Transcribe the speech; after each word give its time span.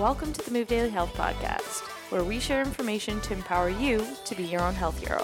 Welcome 0.00 0.32
to 0.32 0.42
the 0.42 0.50
Move 0.50 0.66
Daily 0.66 0.88
Health 0.88 1.12
Podcast, 1.12 1.82
where 2.10 2.24
we 2.24 2.40
share 2.40 2.62
information 2.62 3.20
to 3.20 3.34
empower 3.34 3.68
you 3.68 4.02
to 4.24 4.34
be 4.34 4.44
your 4.44 4.62
own 4.62 4.72
health 4.72 4.98
hero. 4.98 5.22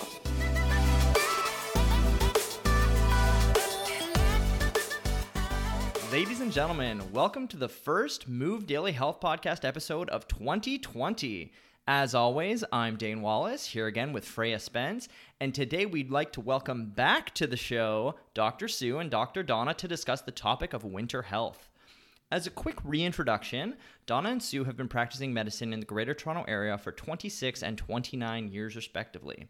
Ladies 6.13 6.43
and 6.43 6.53
gentlemen, 6.53 7.01
welcome 7.11 7.49
to 7.49 7.57
the 7.57 7.71
first 7.71 8.29
Move 8.29 8.67
Daily 8.67 8.93
Health 8.93 9.19
Podcast 9.19 9.65
episode 9.65 10.11
of 10.11 10.29
2020. 10.29 11.55
As 11.89 12.15
always, 12.15 12.63
I'm 12.71 12.97
Dane 12.97 13.23
Wallace, 13.23 13.69
here 13.69 13.87
again 13.87 14.13
with 14.13 14.27
Freya 14.27 14.59
Spence, 14.59 15.09
and 15.41 15.55
today 15.55 15.87
we'd 15.87 16.11
like 16.11 16.33
to 16.33 16.43
welcome 16.43 16.91
back 16.91 17.33
to 17.37 17.47
the 17.47 17.57
show 17.57 18.17
Dr. 18.35 18.69
Sue 18.69 18.99
and 18.99 19.11
Dr. 19.11 19.43
Donna 19.43 19.73
to 19.73 19.89
discuss 19.89 20.21
the 20.21 20.33
topic 20.33 20.75
of 20.75 20.85
winter 20.85 21.23
health. 21.23 21.71
As 22.33 22.45
a 22.45 22.51
quick 22.51 22.79
reintroduction, 22.83 23.77
Donna 24.05 24.31
and 24.31 24.43
Sue 24.43 24.65
have 24.65 24.77
been 24.77 24.89
practicing 24.89 25.33
medicine 25.33 25.73
in 25.73 25.79
the 25.79 25.87
Greater 25.87 26.13
Toronto 26.13 26.45
Area 26.49 26.77
for 26.77 26.91
26 26.91 27.63
and 27.63 27.79
29 27.79 28.49
years, 28.49 28.75
respectively. 28.75 29.47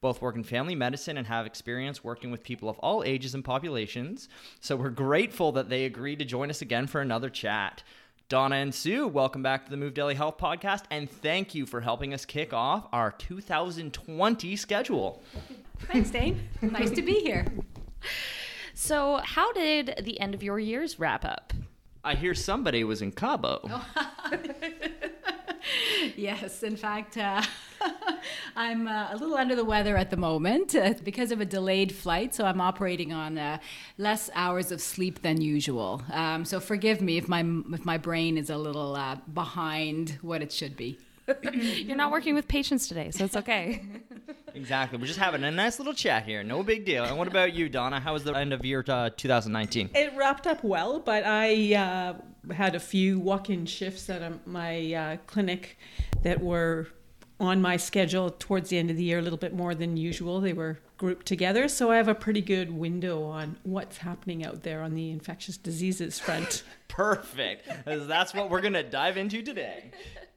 Both 0.00 0.20
work 0.20 0.34
in 0.34 0.42
family 0.42 0.74
medicine 0.74 1.18
and 1.18 1.28
have 1.28 1.46
experience 1.46 2.02
working 2.02 2.32
with 2.32 2.42
people 2.42 2.68
of 2.68 2.80
all 2.80 3.04
ages 3.04 3.36
and 3.36 3.44
populations, 3.44 4.28
so 4.58 4.74
we're 4.74 4.90
grateful 4.90 5.52
that 5.52 5.68
they 5.68 5.84
agreed 5.84 6.18
to 6.18 6.24
join 6.24 6.50
us 6.50 6.60
again 6.62 6.88
for 6.88 7.00
another 7.00 7.30
chat. 7.30 7.84
Donna 8.28 8.56
and 8.56 8.74
Sue, 8.74 9.06
welcome 9.06 9.44
back 9.44 9.64
to 9.64 9.70
the 9.70 9.76
Move 9.76 9.94
Daily 9.94 10.16
Health 10.16 10.36
Podcast, 10.36 10.82
and 10.90 11.08
thank 11.08 11.54
you 11.54 11.64
for 11.64 11.80
helping 11.80 12.12
us 12.12 12.24
kick 12.24 12.52
off 12.52 12.88
our 12.92 13.12
2020 13.12 14.56
schedule. 14.56 15.22
Thanks, 15.92 16.10
Dane. 16.10 16.48
nice 16.60 16.90
to 16.90 17.02
be 17.02 17.20
here. 17.20 17.46
So, 18.74 19.20
how 19.22 19.52
did 19.52 20.02
the 20.02 20.18
end 20.18 20.34
of 20.34 20.42
your 20.42 20.58
years 20.58 20.98
wrap 20.98 21.24
up? 21.24 21.52
I 22.06 22.14
hear 22.14 22.34
somebody 22.34 22.84
was 22.84 23.02
in 23.02 23.10
Cabo. 23.10 23.60
yes, 26.16 26.62
in 26.62 26.76
fact, 26.76 27.18
uh, 27.18 27.42
I'm 28.56 28.86
uh, 28.86 29.08
a 29.10 29.16
little 29.16 29.36
under 29.36 29.56
the 29.56 29.64
weather 29.64 29.96
at 29.96 30.10
the 30.10 30.16
moment 30.16 30.76
uh, 30.76 30.94
because 31.02 31.32
of 31.32 31.40
a 31.40 31.44
delayed 31.44 31.90
flight, 31.90 32.32
so 32.32 32.44
I'm 32.44 32.60
operating 32.60 33.12
on 33.12 33.38
uh, 33.38 33.58
less 33.98 34.30
hours 34.36 34.70
of 34.70 34.80
sleep 34.80 35.22
than 35.22 35.40
usual. 35.40 36.00
Um, 36.12 36.44
so 36.44 36.60
forgive 36.60 37.00
me 37.00 37.18
if 37.18 37.28
my 37.28 37.44
if 37.72 37.84
my 37.84 37.98
brain 37.98 38.38
is 38.38 38.50
a 38.50 38.56
little 38.56 38.94
uh, 38.94 39.16
behind 39.34 40.18
what 40.22 40.42
it 40.42 40.52
should 40.52 40.76
be. 40.76 41.00
You're 41.52 41.96
not 41.96 42.10
working 42.12 42.34
with 42.34 42.46
patients 42.48 42.88
today, 42.88 43.10
so 43.10 43.24
it's 43.24 43.36
okay. 43.36 43.82
Exactly. 44.54 44.98
We're 44.98 45.06
just 45.06 45.18
having 45.18 45.44
a 45.44 45.50
nice 45.50 45.78
little 45.78 45.92
chat 45.92 46.24
here. 46.24 46.42
No 46.42 46.62
big 46.62 46.86
deal. 46.86 47.04
And 47.04 47.18
what 47.18 47.28
about 47.28 47.52
you, 47.52 47.68
Donna? 47.68 48.00
How 48.00 48.14
was 48.14 48.24
the 48.24 48.32
end 48.32 48.54
of 48.54 48.64
year 48.64 48.82
uh, 48.88 49.10
2019? 49.14 49.90
It 49.94 50.14
wrapped 50.16 50.46
up 50.46 50.64
well, 50.64 50.98
but 50.98 51.24
I 51.26 51.74
uh, 51.74 52.54
had 52.54 52.74
a 52.74 52.80
few 52.80 53.20
walk 53.20 53.50
in 53.50 53.66
shifts 53.66 54.08
at 54.08 54.22
a, 54.22 54.32
my 54.46 54.94
uh, 54.94 55.16
clinic 55.26 55.76
that 56.22 56.40
were 56.40 56.88
on 57.38 57.60
my 57.60 57.76
schedule 57.76 58.30
towards 58.30 58.70
the 58.70 58.78
end 58.78 58.90
of 58.90 58.96
the 58.96 59.02
year 59.02 59.18
a 59.18 59.22
little 59.22 59.38
bit 59.38 59.52
more 59.52 59.74
than 59.74 59.98
usual. 59.98 60.40
They 60.40 60.54
were 60.54 60.78
grouped 60.96 61.26
together, 61.26 61.68
so 61.68 61.90
I 61.90 61.96
have 61.96 62.08
a 62.08 62.14
pretty 62.14 62.40
good 62.40 62.70
window 62.70 63.24
on 63.24 63.58
what's 63.62 63.98
happening 63.98 64.42
out 64.42 64.62
there 64.62 64.82
on 64.82 64.94
the 64.94 65.10
infectious 65.10 65.58
diseases 65.58 66.18
front. 66.18 66.62
Perfect. 66.88 67.68
That's 67.84 68.32
what 68.32 68.48
we're 68.48 68.62
going 68.62 68.72
to 68.72 68.82
dive 68.82 69.18
into 69.18 69.42
today. 69.42 69.90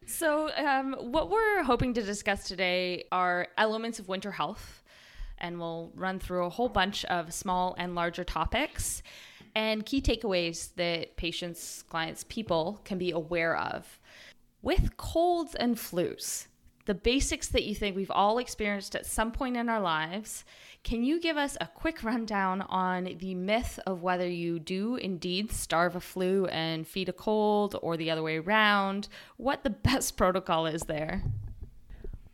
So, 0.09 0.49
um, 0.57 0.95
what 0.99 1.29
we're 1.29 1.61
hoping 1.61 1.93
to 1.93 2.01
discuss 2.01 2.47
today 2.47 3.05
are 3.11 3.47
elements 3.59 3.99
of 3.99 4.07
winter 4.07 4.31
health, 4.31 4.81
and 5.37 5.59
we'll 5.59 5.91
run 5.93 6.17
through 6.17 6.45
a 6.45 6.49
whole 6.49 6.67
bunch 6.67 7.05
of 7.05 7.31
small 7.31 7.75
and 7.77 7.93
larger 7.93 8.23
topics 8.23 9.03
and 9.53 9.85
key 9.85 10.01
takeaways 10.01 10.73
that 10.77 11.15
patients, 11.15 11.83
clients, 11.89 12.25
people 12.27 12.81
can 12.85 12.97
be 12.97 13.11
aware 13.11 13.55
of. 13.55 13.99
With 14.63 14.97
colds 14.97 15.53
and 15.53 15.75
flus, 15.75 16.47
the 16.89 16.95
basics 16.95 17.49
that 17.49 17.65
you 17.65 17.75
think 17.75 17.95
we've 17.95 18.09
all 18.09 18.39
experienced 18.39 18.95
at 18.95 19.05
some 19.05 19.31
point 19.31 19.55
in 19.55 19.69
our 19.69 19.79
lives, 19.79 20.43
can 20.83 21.03
you 21.03 21.19
give 21.19 21.37
us 21.37 21.55
a 21.61 21.67
quick 21.67 22.03
rundown 22.03 22.61
on 22.63 23.15
the 23.19 23.35
myth 23.35 23.79
of 23.85 24.01
whether 24.01 24.27
you 24.27 24.57
do 24.57 24.95
indeed 24.95 25.51
starve 25.51 25.95
a 25.95 25.99
flu 25.99 26.47
and 26.47 26.87
feed 26.87 27.07
a 27.07 27.13
cold 27.13 27.75
or 27.83 27.95
the 27.95 28.09
other 28.09 28.23
way 28.23 28.39
around? 28.39 29.07
What 29.37 29.63
the 29.63 29.69
best 29.89 30.17
protocol 30.17 30.65
is 30.65 30.81
there? 30.81 31.21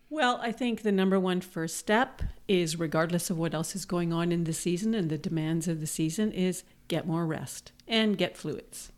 Well, 0.10 0.40
I 0.42 0.54
think 0.54 0.84
the 0.84 0.92
number 0.94 1.20
one 1.20 1.42
first 1.42 1.76
step 1.76 2.22
is, 2.48 2.80
regardless 2.80 3.30
of 3.30 3.38
what 3.38 3.54
else 3.54 3.76
is 3.76 3.84
going 3.84 4.14
on 4.14 4.32
in 4.32 4.46
the 4.46 4.54
season 4.54 4.94
and 4.94 5.10
the 5.10 5.18
demands 5.18 5.68
of 5.68 5.82
the 5.82 5.88
season, 5.88 6.32
is 6.32 6.64
get 6.88 7.06
more 7.06 7.26
rest 7.26 7.74
and 7.90 8.18
get 8.18 8.38
fluids. 8.38 8.94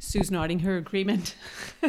Sue's 0.00 0.32
nodding 0.32 0.58
her 0.58 0.76
agreement. 0.76 1.36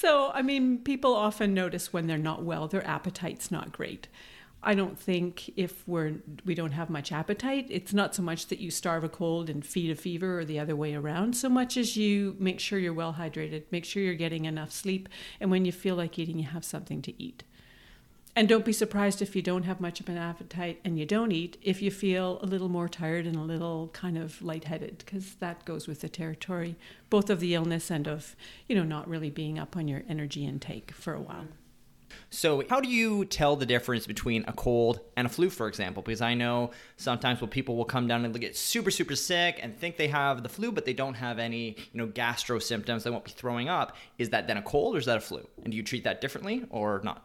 so, 0.00 0.30
I 0.32 0.42
mean, 0.42 0.78
people 0.78 1.14
often 1.14 1.54
notice 1.54 1.92
when 1.92 2.06
they're 2.06 2.18
not 2.18 2.42
well, 2.42 2.68
their 2.68 2.86
appetite's 2.86 3.50
not 3.50 3.72
great. 3.72 4.08
I 4.62 4.74
don't 4.74 4.98
think 4.98 5.50
if 5.56 5.86
we're 5.86 6.14
we 6.44 6.54
don't 6.54 6.72
have 6.72 6.90
much 6.90 7.12
appetite, 7.12 7.66
it's 7.70 7.94
not 7.94 8.14
so 8.14 8.22
much 8.22 8.48
that 8.48 8.58
you 8.58 8.70
starve 8.70 9.04
a 9.04 9.08
cold 9.08 9.48
and 9.48 9.64
feed 9.64 9.90
a 9.90 9.94
fever 9.94 10.40
or 10.40 10.44
the 10.44 10.58
other 10.58 10.74
way 10.74 10.94
around, 10.94 11.36
so 11.36 11.48
much 11.48 11.76
as 11.76 11.96
you 11.96 12.36
make 12.38 12.58
sure 12.58 12.78
you're 12.78 12.92
well 12.92 13.14
hydrated, 13.14 13.64
make 13.70 13.84
sure 13.84 14.02
you're 14.02 14.14
getting 14.14 14.44
enough 14.44 14.72
sleep, 14.72 15.08
and 15.40 15.50
when 15.50 15.64
you 15.64 15.72
feel 15.72 15.94
like 15.94 16.18
eating, 16.18 16.38
you 16.38 16.46
have 16.46 16.64
something 16.64 17.00
to 17.02 17.22
eat. 17.22 17.44
And 18.38 18.50
don't 18.50 18.66
be 18.66 18.72
surprised 18.74 19.22
if 19.22 19.34
you 19.34 19.40
don't 19.40 19.62
have 19.62 19.80
much 19.80 19.98
of 19.98 20.10
an 20.10 20.18
appetite 20.18 20.78
and 20.84 20.98
you 20.98 21.06
don't 21.06 21.32
eat 21.32 21.56
if 21.62 21.80
you 21.80 21.90
feel 21.90 22.38
a 22.42 22.46
little 22.46 22.68
more 22.68 22.86
tired 22.86 23.26
and 23.26 23.34
a 23.34 23.40
little 23.40 23.88
kind 23.94 24.18
of 24.18 24.42
lightheaded, 24.42 24.98
because 24.98 25.36
that 25.36 25.64
goes 25.64 25.88
with 25.88 26.02
the 26.02 26.10
territory, 26.10 26.76
both 27.08 27.30
of 27.30 27.40
the 27.40 27.54
illness 27.54 27.90
and 27.90 28.06
of, 28.06 28.36
you 28.68 28.76
know, 28.76 28.84
not 28.84 29.08
really 29.08 29.30
being 29.30 29.58
up 29.58 29.74
on 29.74 29.88
your 29.88 30.02
energy 30.06 30.44
intake 30.44 30.92
for 30.92 31.14
a 31.14 31.20
while. 31.20 31.46
So, 32.28 32.62
how 32.68 32.80
do 32.80 32.88
you 32.88 33.24
tell 33.24 33.56
the 33.56 33.64
difference 33.64 34.06
between 34.06 34.44
a 34.46 34.52
cold 34.52 35.00
and 35.16 35.26
a 35.26 35.30
flu, 35.30 35.48
for 35.48 35.66
example? 35.66 36.02
Because 36.02 36.20
I 36.20 36.34
know 36.34 36.72
sometimes 36.98 37.40
when 37.40 37.48
people 37.48 37.74
will 37.74 37.86
come 37.86 38.06
down 38.06 38.24
and 38.24 38.38
get 38.38 38.54
super, 38.54 38.90
super 38.90 39.16
sick 39.16 39.58
and 39.62 39.78
think 39.78 39.96
they 39.96 40.08
have 40.08 40.42
the 40.42 40.48
flu, 40.50 40.72
but 40.72 40.84
they 40.84 40.92
don't 40.92 41.14
have 41.14 41.38
any, 41.38 41.76
you 41.92 41.98
know, 41.98 42.06
gastro 42.06 42.58
symptoms, 42.58 43.04
they 43.04 43.10
won't 43.10 43.24
be 43.24 43.30
throwing 43.30 43.70
up. 43.70 43.96
Is 44.18 44.28
that 44.30 44.46
then 44.46 44.58
a 44.58 44.62
cold 44.62 44.94
or 44.94 44.98
is 44.98 45.06
that 45.06 45.16
a 45.16 45.20
flu? 45.20 45.46
And 45.64 45.70
do 45.70 45.76
you 45.76 45.82
treat 45.82 46.04
that 46.04 46.20
differently 46.20 46.64
or 46.68 47.00
not? 47.02 47.22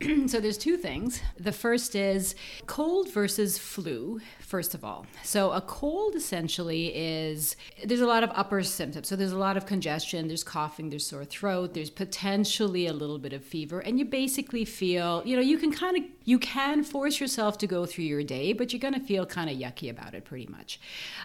so 0.26 0.40
there's 0.40 0.58
two 0.58 0.76
things. 0.76 1.20
The 1.38 1.52
first 1.52 1.94
is 1.94 2.34
cold 2.66 3.12
versus 3.12 3.58
flu, 3.58 4.20
first 4.48 4.74
of 4.74 4.82
all. 4.84 5.06
So 5.22 5.52
a 5.52 5.60
cold 5.60 6.14
essentially 6.14 6.86
is 6.96 7.54
there's 7.84 8.00
a 8.00 8.06
lot 8.06 8.24
of 8.24 8.30
upper 8.34 8.62
symptoms. 8.62 9.06
So 9.06 9.14
there's 9.14 9.32
a 9.32 9.38
lot 9.38 9.56
of 9.58 9.66
congestion, 9.66 10.26
there's 10.26 10.42
coughing, 10.42 10.88
there's 10.88 11.06
sore 11.06 11.24
throat, 11.24 11.74
there's 11.74 11.90
potentially 11.90 12.86
a 12.86 12.92
little 12.92 13.18
bit 13.18 13.32
of 13.32 13.44
fever 13.44 13.80
and 13.80 13.98
you 13.98 14.04
basically 14.04 14.64
feel, 14.64 15.22
you 15.24 15.36
know, 15.36 15.42
you 15.42 15.58
can 15.58 15.72
kind 15.72 15.98
of 15.98 16.04
you 16.24 16.38
can 16.38 16.84
force 16.84 17.20
yourself 17.20 17.56
to 17.58 17.66
go 17.66 17.86
through 17.86 18.04
your 18.04 18.22
day, 18.22 18.52
but 18.52 18.72
you're 18.72 18.80
going 18.80 18.92
to 18.94 19.00
feel 19.00 19.24
kind 19.24 19.48
of 19.48 19.56
yucky 19.56 19.90
about 19.90 20.14
it 20.14 20.24
pretty 20.24 20.46
much. 20.46 20.80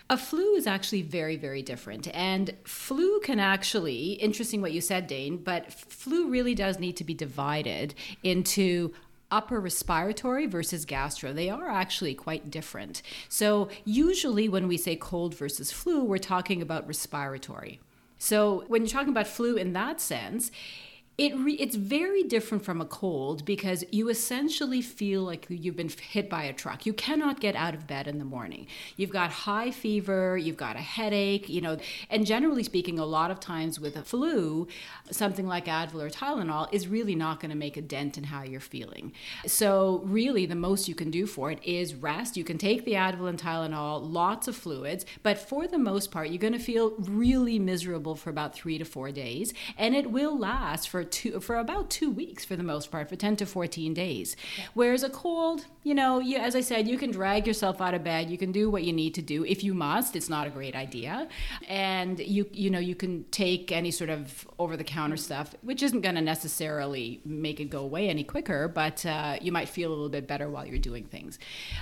A 0.10 0.18
flu 0.18 0.56
is 0.56 0.68
actually 0.68 1.02
very 1.02 1.38
very 1.38 1.62
different 1.62 2.08
and 2.14 2.54
flu 2.66 3.22
can 3.22 3.40
actually 3.40 4.14
interesting 4.14 4.62
what 4.62 4.74
you 4.74 4.82
said 4.82 5.08
Dane, 5.08 5.38
but 5.38 5.72
flu 5.72 6.30
really 6.30 6.56
does 6.56 6.78
need 6.80 6.98
to 6.98 7.04
be 7.04 7.14
divided 7.14 7.96
into 8.24 8.54
to 8.54 8.94
upper 9.34 9.60
respiratory 9.60 10.46
versus 10.46 10.86
gastro. 10.86 11.34
They 11.34 11.50
are 11.50 11.68
actually 11.68 12.14
quite 12.14 12.52
different. 12.52 13.02
So, 13.28 13.70
usually 13.84 14.48
when 14.48 14.68
we 14.68 14.78
say 14.78 14.96
cold 14.96 15.34
versus 15.34 15.72
flu, 15.72 16.04
we're 16.04 16.20
talking 16.20 16.62
about 16.62 16.88
respiratory. 16.88 17.80
So, 18.20 18.64
when 18.68 18.84
you're 18.84 18.90
talking 18.90 19.10
about 19.10 19.28
flu 19.28 19.56
in 19.56 19.74
that 19.74 20.00
sense, 20.00 20.52
it 21.16 21.36
re- 21.38 21.54
it's 21.54 21.76
very 21.76 22.24
different 22.24 22.66
from 22.66 22.82
a 22.82 22.86
cold 22.86 23.46
because 23.46 23.84
you 23.92 24.10
essentially 24.10 24.82
feel 24.82 25.22
like 25.22 25.46
you've 25.48 25.76
been 25.76 25.90
hit 25.90 26.28
by 26.28 26.44
a 26.44 26.54
truck. 26.54 26.88
You 26.88 26.94
cannot 26.94 27.40
get 27.40 27.56
out 27.56 27.76
of 27.76 27.86
bed 27.86 28.08
in 28.08 28.18
the 28.18 28.26
morning. 28.26 28.66
You've 28.98 29.12
got 29.12 29.30
high 29.30 29.70
fever, 29.70 30.36
you've 30.38 30.58
got 30.58 30.76
a 30.76 30.80
headache, 30.80 31.48
you 31.48 31.62
know, 31.62 31.78
and 32.10 32.26
generally 32.26 32.64
speaking, 32.64 32.98
a 32.98 33.06
lot 33.06 33.30
of 33.30 33.40
times 33.40 33.80
with 33.80 33.96
a 33.96 34.02
flu, 34.02 34.68
something 35.12 35.46
like 35.46 35.66
Advil 35.66 36.02
or 36.02 36.10
Tylenol 36.10 36.68
is 36.74 36.88
really 36.88 37.14
not 37.14 37.40
going 37.40 37.52
to 37.52 37.58
make 37.58 37.78
a 37.78 37.82
dent 37.82 38.18
in 38.18 38.24
how 38.24 38.42
you're 38.42 38.60
feeling. 38.60 39.14
So, 39.46 40.02
really, 40.06 40.48
the 40.48 40.56
most 40.56 40.88
you 40.88 40.96
can 40.96 41.12
do 41.12 41.28
for 41.28 41.52
it 41.52 41.64
is 41.64 41.94
rest. 41.94 42.38
You 42.38 42.44
can 42.44 42.58
take 42.58 42.86
the 42.86 42.94
Advil 42.94 43.30
and 43.30 43.40
Tylenol, 43.40 44.02
lots 44.12 44.48
of 44.48 44.56
fluids, 44.56 45.06
but 45.22 45.38
for 45.38 45.68
the 45.68 45.78
most 45.78 46.10
part, 46.10 46.30
you're 46.30 46.40
going 46.40 46.54
to 46.54 46.60
feel 46.60 46.96
really 46.98 47.60
miserable 47.60 48.16
for 48.16 48.32
about 48.32 48.56
three 48.56 48.80
to 48.80 48.86
four 48.86 49.12
days, 49.12 49.54
and 49.78 49.96
it 49.96 50.10
will 50.10 50.36
last 50.38 50.90
for 50.90 51.03
two 51.04 51.40
for 51.40 51.58
about 51.58 51.90
two 51.90 52.10
weeks 52.10 52.46
for 52.46 52.56
the 52.56 52.64
most 52.64 52.92
part, 52.92 53.10
for 53.10 53.16
ten 53.16 53.36
to 53.38 53.46
fourteen 53.46 53.94
days. 53.94 54.36
Yeah. 54.58 54.66
Whereas 54.74 55.04
a 55.04 55.10
cold, 55.10 55.66
you 55.84 55.94
know, 55.94 56.20
you, 56.20 56.38
as 56.38 56.56
I 56.56 56.62
said, 56.62 56.88
you 56.88 56.98
can 56.98 57.12
drag 57.12 57.48
yourself 57.48 57.82
out 57.82 57.94
of 57.94 58.04
bed, 58.04 58.30
you 58.30 58.38
can 58.38 58.52
do 58.52 58.70
what 58.70 58.84
you 58.84 58.94
need 58.94 59.14
to 59.16 59.22
do 59.22 59.46
if 59.46 59.64
you 59.64 59.74
must. 59.74 60.16
It's 60.16 60.30
not 60.30 60.48
a 60.48 60.50
great 60.50 60.76
idea, 60.76 61.28
and 61.68 62.20
you 62.20 62.48
you 62.52 62.70
know 62.70 62.80
you 62.80 62.96
can 62.96 63.26
take 63.32 63.72
any 63.72 63.92
sort 63.92 64.10
of 64.10 64.48
over 64.60 64.78
the 64.78 64.84
counter 64.84 65.18
stuff, 65.18 65.56
which 65.62 65.84
isn't 65.84 66.02
going 66.02 66.16
to 66.16 66.22
necessarily 66.22 67.22
make 67.26 67.60
it 67.60 67.70
go 67.70 67.80
away 67.80 68.10
any 68.10 68.24
quicker, 68.24 68.68
but 68.68 69.06
uh, 69.06 69.38
you 69.42 69.52
might 69.52 69.70
feel 69.70 69.90
a 69.90 69.94
little 69.94 70.10
bit 70.10 70.28
better 70.28 70.50
while 70.50 70.66
you're 70.66 70.78
doing 70.78 71.06
things. 71.06 71.40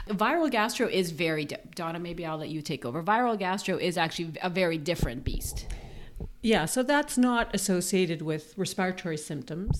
Viral 0.09 0.49
gastro 0.49 0.87
is 0.87 1.11
very 1.11 1.45
di- 1.45 1.57
Donna. 1.75 1.99
Maybe 1.99 2.25
I'll 2.25 2.37
let 2.37 2.49
you 2.49 2.61
take 2.61 2.85
over. 2.85 3.03
Viral 3.03 3.37
gastro 3.37 3.77
is 3.77 3.97
actually 3.97 4.33
a 4.41 4.49
very 4.49 4.77
different 4.77 5.23
beast. 5.23 5.67
Yeah, 6.41 6.65
so 6.65 6.83
that's 6.83 7.17
not 7.17 7.53
associated 7.53 8.21
with 8.21 8.53
respiratory 8.57 9.17
symptoms. 9.17 9.77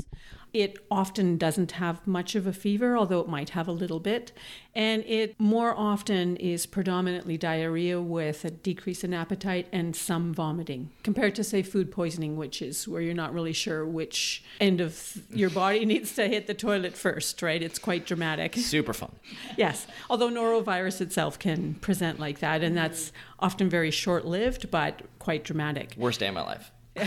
It 0.54 0.80
often 0.92 1.38
doesn't 1.38 1.74
have 1.74 2.06
much 2.06 2.36
of 2.36 2.46
a 2.46 2.52
fever, 2.52 2.98
although 2.98 3.22
it 3.22 3.30
might 3.30 3.52
have 3.52 3.70
a 3.70 3.72
little 3.72 4.02
bit. 4.02 4.34
And 4.76 5.02
it 5.06 5.40
more 5.40 5.74
often 5.78 6.36
is 6.36 6.66
predominantly 6.66 7.38
diarrhea 7.38 8.02
with 8.02 8.44
a 8.44 8.52
decrease 8.52 9.04
in 9.06 9.14
appetite 9.14 9.68
and 9.72 9.96
some 9.96 10.34
vomiting, 10.34 10.92
compared 11.04 11.36
to, 11.36 11.44
say, 11.46 11.64
food 11.64 11.90
poisoning, 11.90 12.36
which 12.36 12.62
is 12.62 12.86
where 12.86 13.02
you're 13.02 13.14
not 13.14 13.34
really 13.34 13.54
sure 13.54 13.86
which 13.86 14.44
end 14.60 14.82
of 14.82 15.22
your 15.30 15.50
body 15.50 15.86
needs 15.94 16.14
to 16.16 16.28
hit 16.28 16.48
the 16.48 16.54
toilet 16.54 16.98
first, 16.98 17.42
right? 17.42 17.62
It's 17.64 17.80
quite 17.80 18.06
dramatic. 18.06 18.56
Super 18.56 18.94
fun. 18.94 19.12
Yes, 19.58 19.88
although 20.10 20.30
norovirus 20.30 21.00
itself 21.00 21.40
can 21.40 21.76
present 21.76 22.20
like 22.20 22.40
that, 22.40 22.62
and 22.62 22.76
that's 22.76 23.14
often 23.40 23.70
very 23.70 23.90
short 23.90 24.26
lived 24.26 24.70
but 24.70 25.02
quite 25.22 25.44
dramatic. 25.44 25.94
Worst 25.98 26.20
day 26.20 26.28
of 26.28 26.34
my 26.34 26.42
life. 26.42 26.72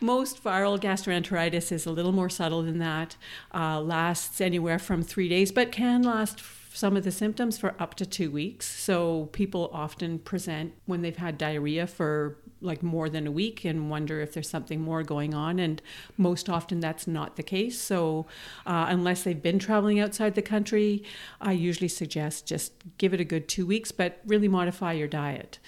Most 0.00 0.42
viral 0.42 0.80
gastroenteritis 0.80 1.70
is 1.70 1.86
a 1.86 1.92
little 1.92 2.10
more 2.10 2.30
subtle 2.30 2.62
than 2.62 2.78
that, 2.78 3.16
uh, 3.54 3.80
lasts 3.80 4.40
anywhere 4.40 4.78
from 4.78 5.02
three 5.02 5.28
days, 5.28 5.52
but 5.52 5.70
can 5.70 6.02
last 6.02 6.40
some 6.72 6.96
of 6.96 7.04
the 7.04 7.12
symptoms 7.12 7.56
for 7.56 7.74
up 7.78 7.94
to 7.94 8.04
two 8.04 8.30
weeks. 8.30 8.66
So 8.66 9.26
people 9.32 9.70
often 9.72 10.18
present 10.18 10.74
when 10.84 11.00
they've 11.00 11.16
had 11.16 11.38
diarrhea 11.38 11.86
for 11.86 12.36
like 12.60 12.82
more 12.82 13.08
than 13.08 13.26
a 13.26 13.30
week 13.30 13.64
and 13.64 13.88
wonder 13.88 14.20
if 14.20 14.34
there's 14.34 14.48
something 14.48 14.80
more 14.80 15.02
going 15.02 15.32
on. 15.32 15.58
And 15.58 15.80
most 16.18 16.50
often 16.50 16.80
that's 16.80 17.06
not 17.06 17.36
the 17.36 17.42
case. 17.42 17.80
So 17.80 18.26
uh, 18.66 18.86
unless 18.88 19.22
they've 19.22 19.42
been 19.42 19.58
traveling 19.58 20.00
outside 20.00 20.34
the 20.34 20.42
country, 20.42 21.02
I 21.40 21.52
usually 21.52 21.88
suggest 21.88 22.46
just 22.46 22.72
give 22.98 23.14
it 23.14 23.20
a 23.20 23.24
good 23.24 23.48
two 23.48 23.64
weeks, 23.64 23.90
but 23.90 24.20
really 24.26 24.48
modify 24.48 24.92
your 24.92 25.08
diet. 25.08 25.58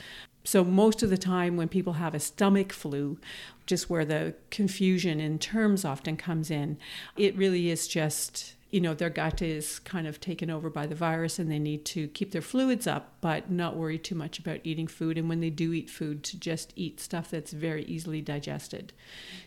So, 0.45 0.65
most 0.65 1.03
of 1.03 1.11
the 1.11 1.19
time, 1.19 1.57
when 1.57 1.69
people 1.69 1.95
have 1.95 2.15
a 2.15 2.21
stomach 2.21 2.73
flu, 2.73 3.19
just 3.67 3.91
where 3.91 4.05
the 4.05 4.35
confusion 4.51 5.21
in 5.21 5.39
terms 5.39 5.85
often 5.85 6.17
comes 6.17 6.51
in, 6.51 6.79
it 7.17 7.37
really 7.37 7.71
is 7.71 7.87
just 7.87 8.55
you 8.71 8.83
know, 8.83 8.93
their 8.93 9.09
gut 9.09 9.41
is 9.41 9.79
kind 9.79 10.07
of 10.07 10.21
taken 10.21 10.51
over 10.51 10.69
by 10.69 10.87
the 10.87 10.95
virus 10.95 11.39
and 11.39 11.51
they 11.51 11.59
need 11.59 11.87
to 11.87 12.07
keep 12.09 12.33
their 12.33 12.43
fluids 12.43 12.87
up, 12.87 13.15
but 13.23 13.51
not 13.51 13.77
worry 13.77 13.97
too 13.97 14.15
much 14.15 14.39
about 14.39 14.61
eating 14.63 14.87
food. 14.87 15.17
And 15.17 15.27
when 15.27 15.41
they 15.41 15.49
do 15.49 15.73
eat 15.73 15.89
food, 15.89 16.23
to 16.25 16.39
just 16.39 16.75
eat 16.77 17.01
stuff 17.01 17.31
that's 17.31 17.53
very 17.53 17.85
easily 17.85 18.21
digested. 18.21 18.93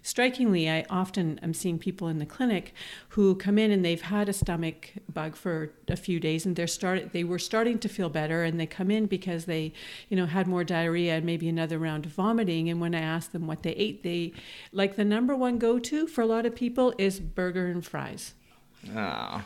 Strikingly, 0.02 0.68
I 0.68 0.86
often 0.90 1.40
am 1.44 1.54
seeing 1.54 1.78
people 1.78 2.08
in 2.08 2.18
the 2.18 2.26
clinic 2.26 2.74
who 3.10 3.36
come 3.36 3.60
in 3.60 3.70
and 3.70 3.86
they've 3.86 4.02
had 4.02 4.28
a 4.28 4.34
stomach 4.34 4.90
bug 5.14 5.36
for 5.36 5.72
a 5.88 5.96
few 5.96 6.20
days 6.20 6.46
and 6.46 6.56
they're 6.56 6.66
started 6.66 7.12
they 7.12 7.24
were 7.24 7.40
starting 7.40 7.78
to 7.80 7.90
feel 7.90 8.10
better 8.10 8.44
and 8.44 8.60
they 8.60 8.66
come 8.66 8.90
in 8.90 9.06
because 9.06 9.46
they, 9.46 9.72
you 10.10 10.18
know, 10.18 10.26
had 10.26 10.48
more 10.48 10.64
diarrhea 10.64 11.16
and 11.16 11.26
maybe 11.26 11.48
another 11.48 11.78
round 11.78 12.08
of 12.08 12.14
vomiting. 12.14 12.70
And 12.70 12.82
when 12.82 12.96
I 12.96 13.02
ask 13.02 13.32
them 13.32 13.46
what 13.46 13.62
they 13.62 13.74
ate, 13.74 14.02
they 14.02 14.34
like 14.72 14.96
the 14.96 15.06
number 15.06 15.36
one 15.36 15.60
go 15.60 15.78
to 15.78 16.08
for 16.08 16.22
a 16.22 16.26
lot 16.26 16.48
of 16.48 16.56
people 16.56 16.96
is 16.98 17.20
burger 17.20 17.68
and 17.68 17.86
fries. 17.86 18.34
Oh. 18.96 19.44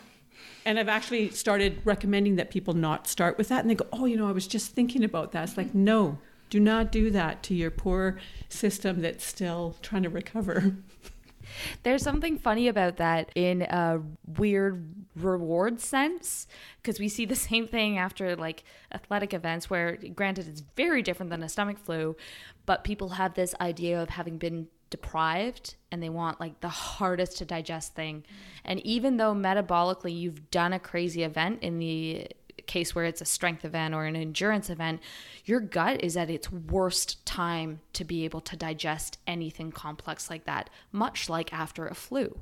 And 0.66 0.80
I've 0.80 0.90
actually 0.90 1.30
started 1.30 1.82
recommending 1.86 2.38
that 2.38 2.50
people 2.50 2.74
not 2.74 3.08
start 3.08 3.38
with 3.38 3.50
that. 3.50 3.62
And 3.62 3.70
they 3.70 3.76
go, 3.76 3.88
oh, 3.94 4.06
you 4.06 4.18
know, 4.18 4.28
I 4.28 4.32
was 4.32 4.48
just 4.48 4.72
thinking 4.72 5.04
about 5.04 5.32
that. 5.34 5.50
It's 5.50 5.58
like, 5.58 5.68
mm-hmm. 5.68 5.84
no, 5.84 6.18
do 6.50 6.60
not 6.60 6.92
do 6.92 7.12
that 7.12 7.44
to 7.44 7.54
your 7.54 7.72
poor 7.72 8.18
system 8.50 9.02
that's 9.02 9.26
still 9.26 9.76
trying 9.82 10.04
to 10.04 10.10
recover. 10.10 10.76
There's 11.84 12.02
something 12.02 12.38
funny 12.38 12.68
about 12.68 12.98
that 12.98 13.32
in 13.36 13.62
a 13.64 14.02
weird 14.38 15.06
reward 15.16 15.80
sense 15.80 16.48
because 16.81 17.00
we 17.00 17.08
see 17.08 17.26
the 17.26 17.36
same 17.36 17.68
thing 17.68 17.98
after 17.98 18.36
like 18.36 18.64
athletic 18.92 19.34
events 19.34 19.70
where 19.70 19.98
granted 20.14 20.48
it's 20.48 20.64
very 20.76 21.02
different 21.02 21.30
than 21.30 21.42
a 21.42 21.48
stomach 21.48 21.78
flu 21.78 22.18
but 22.66 22.84
people 22.84 23.10
have 23.10 23.34
this 23.34 23.56
idea 23.62 24.02
of 24.02 24.10
having 24.10 24.38
been 24.38 24.68
deprived 24.90 25.76
and 25.92 26.02
they 26.02 26.10
want 26.10 26.40
like 26.40 26.60
the 26.62 26.70
hardest 26.70 27.38
to 27.38 27.46
digest 27.46 27.96
thing. 27.96 28.24
And 28.64 28.80
even 28.86 29.18
though 29.18 29.34
metabolically 29.34 30.18
you've 30.18 30.52
done 30.52 30.74
a 30.74 30.80
crazy 30.80 31.24
event 31.24 31.62
in 31.62 31.80
the 31.80 32.28
case 32.68 32.96
where 32.96 33.06
it's 33.06 33.22
a 33.22 33.26
strength 33.26 33.64
event 33.66 33.94
or 33.94 34.06
an 34.06 34.16
endurance 34.16 34.70
event, 34.70 35.02
your 35.46 35.60
gut 35.60 36.04
is 36.04 36.18
at 36.18 36.30
its 36.30 36.52
worst 36.52 37.26
time 37.26 37.80
to 37.94 38.04
be 38.04 38.26
able 38.26 38.42
to 38.42 38.56
digest 38.56 39.20
anything 39.28 39.72
complex 39.72 40.30
like 40.30 40.46
that, 40.46 40.70
much 40.92 41.30
like 41.30 41.54
after 41.54 41.88
a 41.88 41.96
flu. 41.96 42.40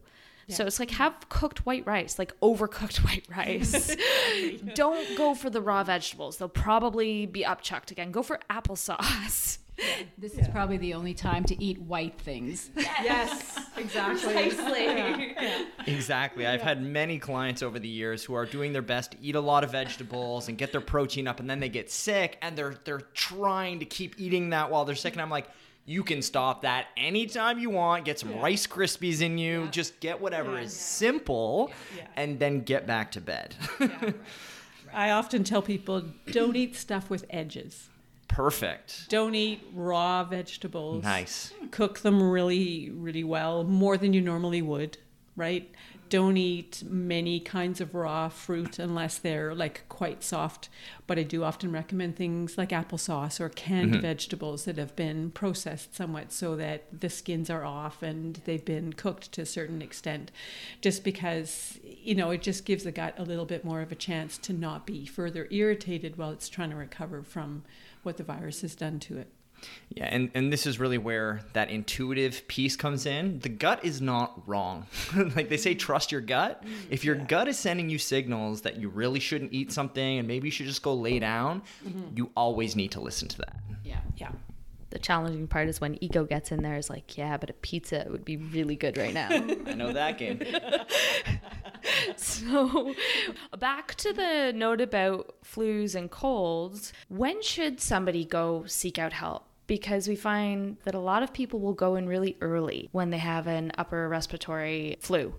Yeah. 0.47 0.55
So 0.57 0.65
it's 0.65 0.79
like 0.79 0.91
have 0.91 1.29
cooked 1.29 1.65
white 1.65 1.85
rice, 1.85 2.19
like 2.19 2.37
overcooked 2.41 2.97
white 3.05 3.25
rice. 3.29 3.95
Don't 4.75 5.17
go 5.17 5.33
for 5.33 5.49
the 5.49 5.61
raw 5.61 5.83
vegetables. 5.83 6.37
They'll 6.37 6.49
probably 6.49 7.25
be 7.25 7.43
upchucked 7.43 7.91
again. 7.91 8.11
Go 8.11 8.23
for 8.23 8.39
applesauce. 8.49 9.59
Yeah, 9.77 9.85
this 10.17 10.37
is 10.37 10.47
probably 10.49 10.77
the 10.77 10.93
only 10.93 11.13
time 11.13 11.43
to 11.45 11.63
eat 11.63 11.81
white 11.81 12.19
things. 12.19 12.69
Yes, 12.75 13.59
exactly. 13.75 14.33
Precisely. 14.33 15.35
Exactly. 15.87 16.47
I've 16.47 16.61
had 16.61 16.81
many 16.81 17.19
clients 17.19 17.63
over 17.63 17.79
the 17.79 17.87
years 17.87 18.23
who 18.23 18.33
are 18.33 18.45
doing 18.45 18.71
their 18.71 18.81
best 18.81 19.11
to 19.11 19.17
eat 19.21 19.35
a 19.35 19.41
lot 19.41 19.63
of 19.63 19.71
vegetables 19.71 20.47
and 20.47 20.57
get 20.57 20.71
their 20.71 20.81
protein 20.81 21.27
up 21.27 21.39
and 21.39 21.49
then 21.49 21.59
they 21.59 21.69
get 21.69 21.91
sick 21.91 22.37
and 22.41 22.57
they're 22.57 22.75
they're 22.83 23.01
trying 23.13 23.79
to 23.79 23.85
keep 23.85 24.19
eating 24.19 24.51
that 24.51 24.69
while 24.69 24.85
they're 24.85 24.95
sick 24.95 25.13
and 25.13 25.21
I'm 25.21 25.29
like 25.29 25.47
you 25.85 26.03
can 26.03 26.21
stop 26.21 26.61
that 26.61 26.87
anytime 26.95 27.59
you 27.59 27.69
want. 27.69 28.05
Get 28.05 28.19
some 28.19 28.31
yeah. 28.31 28.41
Rice 28.41 28.67
Krispies 28.67 29.21
in 29.21 29.37
you. 29.37 29.63
Yeah. 29.63 29.71
Just 29.71 29.99
get 29.99 30.21
whatever 30.21 30.57
is 30.57 30.73
simple 30.73 31.71
and 32.15 32.39
then 32.39 32.61
get 32.61 32.87
back 32.87 33.11
to 33.11 33.21
bed. 33.21 33.55
I 34.93 35.11
often 35.11 35.43
tell 35.43 35.61
people 35.61 36.03
don't 36.31 36.55
eat 36.55 36.75
stuff 36.75 37.09
with 37.09 37.25
edges. 37.29 37.89
Perfect. 38.27 39.09
Don't 39.09 39.35
eat 39.35 39.61
raw 39.73 40.23
vegetables. 40.23 41.03
Nice. 41.03 41.53
Cook 41.71 41.99
them 41.99 42.21
really, 42.21 42.89
really 42.91 43.23
well, 43.23 43.63
more 43.63 43.97
than 43.97 44.13
you 44.13 44.21
normally 44.21 44.61
would, 44.61 44.97
right? 45.35 45.69
Don't 46.09 46.37
eat 46.37 46.83
many 46.85 47.39
kinds 47.39 47.81
of 47.81 47.95
raw 47.95 48.29
fruit 48.29 48.77
unless 48.77 49.17
they're 49.17 49.55
like 49.55 49.83
quite 49.89 50.23
soft. 50.23 50.69
But 51.07 51.17
I 51.17 51.23
do 51.23 51.43
often 51.43 51.71
recommend 51.71 52.15
things 52.15 52.55
like 52.55 52.69
applesauce 52.69 53.39
or 53.39 53.49
canned 53.49 53.93
mm-hmm. 53.93 54.01
vegetables 54.01 54.65
that 54.65 54.77
have 54.77 54.95
been 54.95 55.31
processed 55.31 55.95
somewhat 55.95 56.31
so 56.31 56.55
that 56.55 56.85
the 57.01 57.09
skins 57.09 57.49
are 57.49 57.65
off 57.65 58.03
and 58.03 58.41
they've 58.45 58.63
been 58.63 58.93
cooked 58.93 59.31
to 59.31 59.41
a 59.41 59.45
certain 59.45 59.81
extent. 59.81 60.29
Just 60.81 61.03
because, 61.03 61.79
you 61.83 62.13
know, 62.13 62.29
it 62.29 62.43
just 62.43 62.63
gives 62.63 62.83
the 62.83 62.91
gut 62.91 63.15
a 63.17 63.23
little 63.23 63.45
bit 63.45 63.65
more 63.65 63.81
of 63.81 63.91
a 63.91 63.95
chance 63.95 64.37
to 64.39 64.53
not 64.53 64.85
be 64.85 65.07
further 65.07 65.47
irritated 65.49 66.17
while 66.17 66.29
it's 66.29 66.49
trying 66.49 66.69
to 66.69 66.75
recover 66.75 67.23
from 67.23 67.63
what 68.03 68.17
the 68.17 68.23
virus 68.23 68.61
has 68.61 68.75
done 68.75 68.99
to 68.99 69.17
it. 69.17 69.31
Yeah, 69.89 70.05
and, 70.05 70.29
and 70.33 70.51
this 70.51 70.65
is 70.65 70.79
really 70.79 70.97
where 70.97 71.41
that 71.53 71.69
intuitive 71.69 72.47
piece 72.47 72.75
comes 72.75 73.05
in. 73.05 73.39
The 73.39 73.49
gut 73.49 73.83
is 73.85 74.01
not 74.01 74.47
wrong. 74.47 74.87
like 75.35 75.49
they 75.49 75.57
say, 75.57 75.75
trust 75.75 76.11
your 76.11 76.21
gut. 76.21 76.63
If 76.89 77.05
your 77.05 77.15
yeah. 77.15 77.25
gut 77.25 77.47
is 77.47 77.57
sending 77.57 77.89
you 77.89 77.97
signals 77.97 78.61
that 78.61 78.77
you 78.77 78.89
really 78.89 79.19
shouldn't 79.19 79.53
eat 79.53 79.71
something 79.71 80.19
and 80.19 80.27
maybe 80.27 80.47
you 80.47 80.51
should 80.51 80.65
just 80.65 80.83
go 80.83 80.93
lay 80.93 81.19
down, 81.19 81.61
mm-hmm. 81.85 82.15
you 82.15 82.31
always 82.35 82.75
need 82.75 82.91
to 82.91 83.01
listen 83.01 83.27
to 83.29 83.37
that. 83.37 83.55
Yeah, 83.83 83.99
yeah. 84.17 84.31
The 84.93 84.99
challenging 84.99 85.47
part 85.47 85.69
is 85.69 85.81
when 85.81 86.01
ego 86.03 86.23
gets 86.23 86.51
in 86.51 86.61
there, 86.61 86.77
is 86.77 86.87
like, 86.87 87.17
yeah, 87.17 87.35
but 87.37 87.49
a 87.49 87.53
pizza 87.53 88.05
would 88.11 88.23
be 88.23 88.37
really 88.37 88.75
good 88.75 88.95
right 88.95 89.11
now. 89.13 89.27
I 89.31 89.73
know 89.73 89.91
that 89.91 90.19
game. 90.19 90.39
so, 92.15 92.93
back 93.57 93.95
to 93.95 94.13
the 94.13 94.53
note 94.53 94.81
about 94.81 95.33
flus 95.43 95.95
and 95.95 96.11
colds. 96.11 96.93
When 97.09 97.41
should 97.41 97.81
somebody 97.81 98.23
go 98.23 98.65
seek 98.67 98.99
out 98.99 99.13
help? 99.13 99.47
Because 99.65 100.07
we 100.07 100.15
find 100.15 100.77
that 100.83 100.93
a 100.93 100.99
lot 100.99 101.23
of 101.23 101.33
people 101.33 101.59
will 101.59 101.73
go 101.73 101.95
in 101.95 102.07
really 102.07 102.37
early 102.39 102.89
when 102.91 103.09
they 103.09 103.17
have 103.17 103.47
an 103.47 103.71
upper 103.79 104.07
respiratory 104.07 104.97
flu 104.99 105.33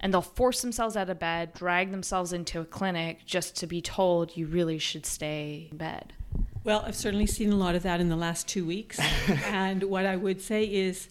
and 0.00 0.12
they'll 0.12 0.20
force 0.20 0.62
themselves 0.62 0.96
out 0.96 1.10
of 1.10 1.20
bed, 1.20 1.52
drag 1.54 1.92
themselves 1.92 2.32
into 2.32 2.60
a 2.60 2.64
clinic 2.64 3.24
just 3.24 3.54
to 3.56 3.68
be 3.68 3.80
told 3.80 4.36
you 4.36 4.46
really 4.46 4.78
should 4.78 5.06
stay 5.06 5.68
in 5.70 5.76
bed. 5.76 6.14
Well, 6.62 6.84
I've 6.86 6.96
certainly 6.96 7.26
seen 7.26 7.52
a 7.52 7.56
lot 7.56 7.74
of 7.74 7.82
that 7.84 8.00
in 8.00 8.08
the 8.08 8.16
last 8.16 8.46
two 8.46 8.66
weeks. 8.66 8.98
and 9.46 9.84
what 9.84 10.04
I 10.04 10.16
would 10.16 10.42
say 10.42 10.64
is 10.64 11.08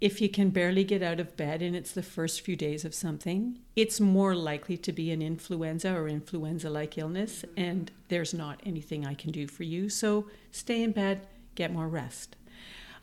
if 0.00 0.20
you 0.20 0.28
can 0.28 0.50
barely 0.50 0.84
get 0.84 1.02
out 1.02 1.20
of 1.20 1.36
bed 1.36 1.62
and 1.62 1.74
it's 1.74 1.92
the 1.92 2.02
first 2.02 2.40
few 2.40 2.56
days 2.56 2.84
of 2.84 2.94
something, 2.94 3.58
it's 3.74 4.00
more 4.00 4.34
likely 4.34 4.76
to 4.76 4.92
be 4.92 5.10
an 5.10 5.20
influenza 5.22 5.94
or 5.94 6.08
influenza 6.08 6.70
like 6.70 6.98
illness, 6.98 7.44
mm-hmm. 7.46 7.60
and 7.60 7.90
there's 8.08 8.34
not 8.34 8.60
anything 8.64 9.06
I 9.06 9.14
can 9.14 9.32
do 9.32 9.46
for 9.46 9.64
you. 9.64 9.88
So 9.88 10.26
stay 10.50 10.82
in 10.82 10.92
bed, 10.92 11.26
get 11.54 11.72
more 11.72 11.88
rest. 11.88 12.36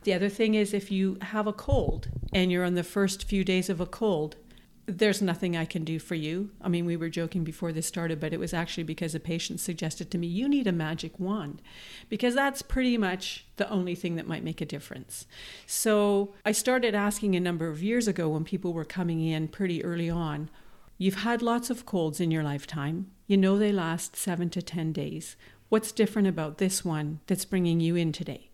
The 0.03 0.13
other 0.13 0.29
thing 0.29 0.55
is 0.55 0.73
if 0.73 0.91
you 0.91 1.17
have 1.21 1.47
a 1.47 1.53
cold 1.53 2.07
and 2.33 2.51
you're 2.51 2.63
on 2.63 2.75
the 2.75 2.83
first 2.83 3.25
few 3.25 3.43
days 3.43 3.69
of 3.69 3.81
a 3.81 3.85
cold, 3.85 4.37
there's 4.97 5.21
nothing 5.21 5.55
I 5.55 5.65
can 5.65 5.83
do 5.83 5.99
for 5.99 6.15
you. 6.15 6.51
I 6.61 6.67
mean, 6.67 6.85
we 6.85 6.97
were 6.97 7.09
joking 7.09 7.43
before 7.43 7.71
this 7.71 7.85
started, 7.85 8.19
but 8.19 8.33
it 8.33 8.39
was 8.39 8.53
actually 8.53 8.83
because 8.83 9.13
a 9.13 9.19
patient 9.19 9.59
suggested 9.59 10.09
to 10.11 10.17
me, 10.17 10.27
you 10.27 10.49
need 10.49 10.67
a 10.67 10.71
magic 10.71 11.19
wand, 11.19 11.61
because 12.09 12.35
that's 12.35 12.61
pretty 12.61 12.97
much 12.97 13.45
the 13.57 13.69
only 13.69 13.95
thing 13.95 14.15
that 14.15 14.27
might 14.27 14.43
make 14.43 14.61
a 14.61 14.65
difference. 14.65 15.27
So 15.67 16.33
I 16.45 16.51
started 16.51 16.95
asking 16.95 17.35
a 17.35 17.39
number 17.39 17.67
of 17.67 17.83
years 17.83 18.07
ago 18.07 18.29
when 18.29 18.43
people 18.43 18.73
were 18.73 18.85
coming 18.85 19.21
in 19.21 19.47
pretty 19.47 19.83
early 19.83 20.09
on, 20.09 20.49
you've 20.97 21.23
had 21.23 21.41
lots 21.41 21.69
of 21.69 21.85
colds 21.85 22.19
in 22.19 22.31
your 22.31 22.43
lifetime. 22.43 23.11
You 23.27 23.37
know 23.37 23.57
they 23.57 23.71
last 23.71 24.15
seven 24.15 24.49
to 24.49 24.61
10 24.61 24.91
days. 24.91 25.35
What's 25.69 25.91
different 25.91 26.27
about 26.27 26.57
this 26.57 26.83
one 26.83 27.19
that's 27.27 27.45
bringing 27.45 27.79
you 27.79 27.95
in 27.95 28.11
today? 28.11 28.48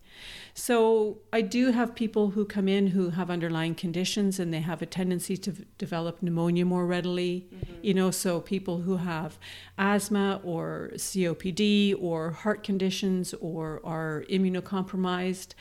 So 0.58 1.18
I 1.34 1.42
do 1.42 1.72
have 1.72 1.96
people 1.96 2.30
who 2.30 2.46
come 2.46 2.70
in 2.70 2.88
who 2.88 3.10
have 3.10 3.30
underlying 3.30 3.76
conditions 3.76 4.40
and 4.40 4.54
they 4.54 4.62
have 4.62 4.82
a 4.82 4.86
tendency 4.86 5.36
to 5.36 5.52
develop 5.78 6.24
pneumonia 6.24 6.64
more 6.64 6.88
readily. 6.88 7.50
Mm-hmm. 7.54 7.74
You 7.82 7.94
know, 7.94 8.10
so 8.10 8.40
people 8.40 8.80
who 8.80 8.96
have 8.96 9.38
asthma 9.78 10.40
or 10.46 10.92
COPD 10.96 12.02
or 12.02 12.32
heart 12.32 12.64
conditions 12.64 13.34
or 13.42 13.82
are 13.84 14.24
immunocompromised, 14.30 15.56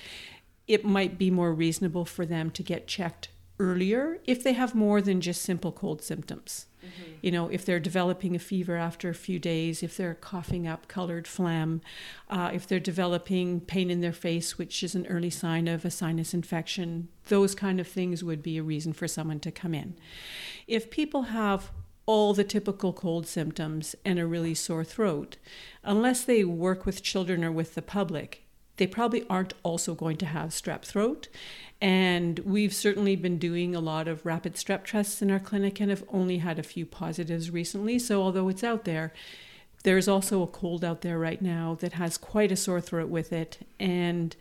it 0.69 0.85
might 0.85 1.19
be 1.19 1.29
more 1.29 1.53
reasonable 1.53 2.05
for 2.05 2.25
them 2.25 2.53
to 2.53 2.63
get 2.63 2.87
checked 2.87 3.31
earlier 3.59 4.19
if 4.27 4.43
they 4.43 4.53
have 4.53 4.75
more 4.75 5.01
than 5.01 5.21
just 5.21 5.43
simple 5.43 5.73
cold 5.73 6.03
symptoms. 6.03 6.67
You 7.23 7.31
know, 7.31 7.49
if 7.49 7.65
they're 7.65 7.81
developing 7.81 8.37
a 8.37 8.39
fever 8.39 8.77
after 8.77 9.09
a 9.09 9.15
few 9.15 9.39
days, 9.39 9.83
if 9.83 9.97
they're 9.97 10.15
coughing 10.15 10.67
up 10.67 10.89
colored 10.89 11.27
phlegm, 11.27 11.81
uh, 12.29 12.51
if 12.53 12.67
they're 12.67 12.79
developing 12.81 13.61
pain 13.61 13.91
in 13.91 14.03
their 14.03 14.13
face, 14.13 14.59
which 14.59 14.83
is 14.83 14.95
an 14.95 15.07
early 15.07 15.31
sign 15.31 15.67
of 15.67 15.85
a 15.85 15.91
sinus 15.91 16.35
infection, 16.35 17.09
those 17.29 17.55
kind 17.55 17.81
of 17.81 17.89
things 17.89 18.23
would 18.23 18.43
be 18.43 18.59
a 18.59 18.63
reason 18.63 18.93
for 18.93 19.09
someone 19.09 19.41
to 19.41 19.51
come 19.51 19.73
in. 19.73 19.95
If 20.67 20.91
people 20.91 21.23
have 21.23 21.71
all 22.07 22.35
the 22.35 22.45
typical 22.45 22.93
cold 22.93 23.27
symptoms 23.27 23.97
and 24.05 24.19
a 24.19 24.27
really 24.27 24.55
sore 24.55 24.85
throat, 24.85 25.39
unless 25.83 26.25
they 26.25 26.45
work 26.45 26.85
with 26.85 27.03
children 27.03 27.43
or 27.43 27.51
with 27.51 27.75
the 27.75 27.83
public, 27.83 28.44
they 28.77 28.87
probably 28.87 29.25
aren't 29.29 29.55
also 29.63 29.95
going 29.95 30.17
to 30.19 30.27
have 30.27 30.51
strep 30.51 30.83
throat. 30.83 31.29
And 31.81 32.39
we've 32.41 32.75
certainly 32.75 33.17
been 33.17 33.39
doing 33.39 33.75
a 33.75 33.81
lot 33.81 34.09
of 34.09 34.25
rapid 34.25 34.55
strep 34.55 34.85
tests 34.87 35.21
in 35.21 35.31
our 35.31 35.39
clinic 35.39 35.81
and 35.81 35.91
have 35.91 36.05
only 36.13 36.39
had 36.39 36.59
a 36.59 36.63
few 36.63 36.87
positives 36.87 37.51
recently. 37.51 37.99
So, 37.99 38.23
although 38.23 38.49
it's 38.49 38.65
out 38.65 38.85
there, 38.85 39.13
there's 39.83 40.09
also 40.09 40.43
a 40.43 40.47
cold 40.47 40.83
out 40.85 41.03
there 41.03 41.19
right 41.19 41.43
now 41.43 41.77
that 41.81 41.95
has 41.95 42.17
quite 42.17 42.51
a 42.51 42.57
sore 42.57 42.81
throat 42.81 43.11
with 43.11 43.33
it. 43.33 43.67
And 43.79 44.35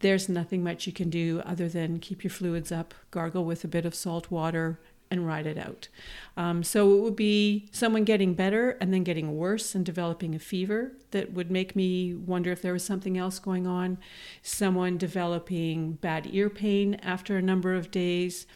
there's 0.00 0.28
nothing 0.28 0.62
much 0.62 0.86
you 0.86 0.92
can 0.92 1.08
do 1.08 1.40
other 1.46 1.68
than 1.68 2.00
keep 2.00 2.22
your 2.22 2.30
fluids 2.30 2.70
up, 2.70 2.92
gargle 3.10 3.44
with 3.44 3.64
a 3.64 3.68
bit 3.68 3.86
of 3.86 3.94
salt 3.94 4.30
water, 4.30 4.78
and 5.10 5.26
ride 5.26 5.46
it 5.46 5.58
out. 5.58 5.88
Um, 6.36 6.62
so 6.62 6.92
it 6.94 7.00
would 7.02 7.16
be 7.16 7.68
someone 7.70 8.04
getting 8.04 8.34
better 8.34 8.70
and 8.80 8.92
then 8.92 9.04
getting 9.04 9.36
worse 9.36 9.74
and 9.74 9.84
developing 9.84 10.34
a 10.34 10.38
fever 10.38 10.92
that 11.12 11.32
would 11.32 11.50
make 11.50 11.76
me 11.76 12.14
wonder 12.14 12.50
if 12.50 12.62
there 12.62 12.72
was 12.72 12.84
something 12.84 13.16
else 13.16 13.38
going 13.38 13.66
on. 13.66 13.98
Someone 14.42 14.98
developing 14.98 15.92
bad 15.92 16.28
ear 16.30 16.50
pain 16.50 16.94
after 16.96 17.36
a 17.36 17.42
number 17.42 17.74
of 17.74 17.90
days. 17.90 18.46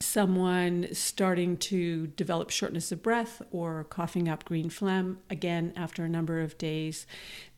Someone 0.00 0.88
starting 0.92 1.56
to 1.58 2.06
develop 2.08 2.50
shortness 2.50 2.90
of 2.90 3.02
breath 3.02 3.42
or 3.50 3.84
coughing 3.84 4.28
up 4.28 4.44
green 4.44 4.70
phlegm 4.70 5.18
again 5.28 5.72
after 5.76 6.04
a 6.04 6.08
number 6.08 6.40
of 6.40 6.56
days. 6.58 7.06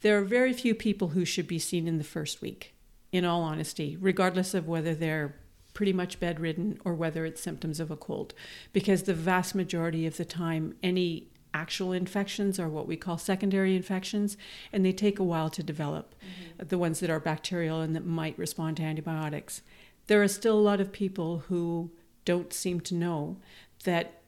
There 0.01 0.19
are 0.19 0.25
very 0.25 0.53
few 0.53 0.75
people 0.75 1.09
who 1.09 1.25
should 1.25 1.47
be 1.47 1.61
seen 1.61 1.87
in 1.87 1.99
the 1.99 2.05
first 2.05 2.43
week, 2.43 2.75
in 3.13 3.25
all 3.25 3.43
honesty, 3.43 3.97
regardless 4.01 4.55
of 4.55 4.67
whether 4.67 4.95
they're 4.95 5.37
pretty 5.75 5.93
much 5.93 6.21
bedridden 6.21 6.79
or 6.85 6.95
whether 6.95 7.25
it's 7.25 7.41
symptoms 7.41 7.81
of 7.81 7.91
a 7.91 7.97
cold. 7.97 8.35
Because 8.73 9.05
the 9.05 9.15
vast 9.15 9.55
majority 9.55 10.07
of 10.07 10.17
the 10.17 10.25
time, 10.25 10.75
any 10.83 11.29
actual 11.55 11.93
infections 11.93 12.59
are 12.59 12.69
what 12.69 12.87
we 12.87 12.97
call 12.97 13.19
secondary 13.19 13.77
infections, 13.77 14.37
and 14.73 14.85
they 14.85 14.93
take 14.93 15.19
a 15.19 15.25
while 15.25 15.51
to 15.51 15.63
develop, 15.63 16.15
mm-hmm. 16.15 16.67
the 16.67 16.79
ones 16.79 17.01
that 17.01 17.11
are 17.11 17.21
bacterial 17.21 17.81
and 17.81 17.95
that 17.95 18.07
might 18.07 18.39
respond 18.39 18.77
to 18.77 18.83
antibiotics. 18.83 19.63
There 20.07 20.23
are 20.23 20.29
still 20.29 20.59
a 20.59 20.61
lot 20.61 20.81
of 20.81 20.93
people 20.93 21.45
who 21.49 21.91
don't 22.25 22.53
seem 22.53 22.81
to 22.81 22.95
know 22.95 23.37
that 23.85 24.23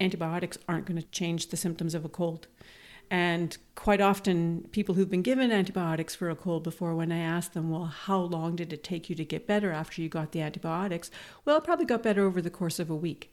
antibiotics 0.00 0.58
aren't 0.68 0.86
going 0.86 1.00
to 1.00 1.08
change 1.08 1.48
the 1.48 1.56
symptoms 1.56 1.94
of 1.94 2.04
a 2.04 2.08
cold. 2.08 2.46
And 3.10 3.58
quite 3.74 4.00
often, 4.00 4.68
people 4.70 4.94
who've 4.94 5.10
been 5.10 5.22
given 5.22 5.50
antibiotics 5.50 6.14
for 6.14 6.30
a 6.30 6.36
cold 6.36 6.62
before, 6.62 6.94
when 6.94 7.10
I 7.10 7.18
ask 7.18 7.52
them, 7.52 7.68
well, 7.68 7.86
how 7.86 8.20
long 8.20 8.54
did 8.54 8.72
it 8.72 8.84
take 8.84 9.10
you 9.10 9.16
to 9.16 9.24
get 9.24 9.48
better 9.48 9.72
after 9.72 10.00
you 10.00 10.08
got 10.08 10.30
the 10.30 10.40
antibiotics? 10.40 11.10
Well, 11.44 11.56
it 11.56 11.64
probably 11.64 11.86
got 11.86 12.04
better 12.04 12.24
over 12.24 12.40
the 12.40 12.50
course 12.50 12.78
of 12.78 12.88
a 12.88 12.94
week. 12.94 13.32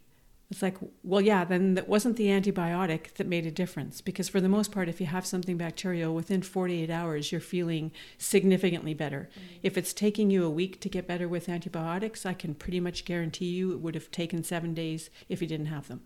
It's 0.50 0.62
like, 0.63 0.77
well, 1.03 1.22
yeah, 1.22 1.43
then 1.43 1.75
that 1.75 1.89
wasn't 1.89 2.15
the 2.15 2.27
antibiotic 2.27 3.13
that 3.15 3.27
made 3.27 3.46
a 3.46 3.51
difference. 3.51 4.01
Because 4.01 4.29
for 4.29 4.41
the 4.41 4.50
most 4.50 4.72
part, 4.72 4.89
if 4.89 5.00
you 5.00 5.05
have 5.05 5.25
something 5.25 5.57
bacterial, 5.57 6.15
within 6.15 6.41
48 6.41 6.89
hours, 6.89 7.31
you're 7.31 7.41
feeling 7.41 7.91
significantly 8.17 8.93
better. 8.93 9.29
Mm-hmm. 9.31 9.60
If 9.62 9.77
it's 9.77 9.93
taking 9.93 10.31
you 10.31 10.43
a 10.46 10.50
week 10.50 10.79
to 10.81 10.89
get 10.89 11.05
better 11.05 11.27
with 11.27 11.50
antibiotics, 11.50 12.25
I 12.25 12.34
can 12.34 12.55
pretty 12.55 12.79
much 12.79 13.05
guarantee 13.05 13.50
you 13.50 13.74
it 13.74 13.81
would 13.81 13.93
have 13.93 14.10
taken 14.10 14.43
seven 14.43 14.74
days 14.74 15.10
if 15.27 15.41
you 15.41 15.48
didn't 15.48 15.67
have 15.67 15.89
them 15.89 16.01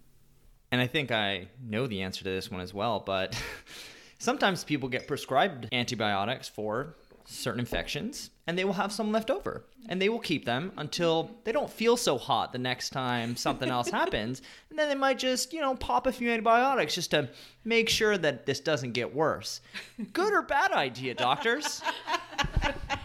and 0.71 0.81
I 0.81 0.87
think 0.87 1.11
I 1.11 1.47
know 1.63 1.87
the 1.87 2.01
answer 2.01 2.23
to 2.23 2.29
this 2.29 2.49
one 2.49 2.61
as 2.61 2.73
well, 2.73 2.99
but 3.05 3.39
sometimes 4.17 4.63
people 4.63 4.89
get 4.89 5.07
prescribed 5.07 5.67
antibiotics 5.71 6.47
for 6.47 6.95
certain 7.25 7.59
infections 7.59 8.29
and 8.47 8.57
they 8.57 8.65
will 8.65 8.73
have 8.73 8.91
some 8.91 9.11
left 9.11 9.29
over. 9.29 9.63
And 9.87 10.01
they 10.01 10.09
will 10.09 10.19
keep 10.19 10.45
them 10.45 10.71
until 10.77 11.31
they 11.43 11.51
don't 11.51 11.69
feel 11.69 11.97
so 11.97 12.17
hot 12.17 12.51
the 12.51 12.59
next 12.59 12.89
time 12.89 13.35
something 13.35 13.69
else 13.69 13.89
happens. 13.91 14.41
And 14.69 14.77
then 14.77 14.89
they 14.89 14.95
might 14.95 15.17
just 15.19 15.53
you 15.53 15.61
know 15.61 15.75
pop 15.75 16.07
a 16.07 16.11
few 16.11 16.29
antibiotics 16.29 16.95
just 16.95 17.11
to 17.11 17.29
make 17.63 17.89
sure 17.89 18.17
that 18.17 18.45
this 18.45 18.59
doesn't 18.59 18.91
get 18.91 19.13
worse. 19.13 19.61
Good 20.13 20.33
or 20.33 20.41
bad 20.41 20.71
idea 20.71 21.13
doctors 21.13 21.81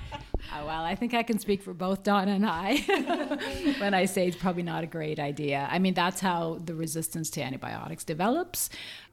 Oh, 0.59 0.67
well, 0.67 0.85
I 0.85 0.95
think 0.95 1.13
I 1.13 1.23
can 1.23 1.39
speak 1.39 1.63
for 1.63 1.75
both 1.75 2.03
Donna 2.03 2.33
and 2.33 2.47
I 2.47 2.77
when 3.79 3.95
I 3.95 4.07
say 4.07 4.27
it's 4.27 4.37
probably 4.37 4.63
not 4.63 4.85
a 4.85 4.87
great 4.87 5.19
idea. 5.19 5.69
I 5.71 5.79
mean, 5.79 5.95
that's 5.95 6.21
how 6.21 6.59
the 6.65 6.75
resistance 6.75 7.31
to 7.31 7.43
antibiotics 7.43 8.05
develops. 8.05 8.71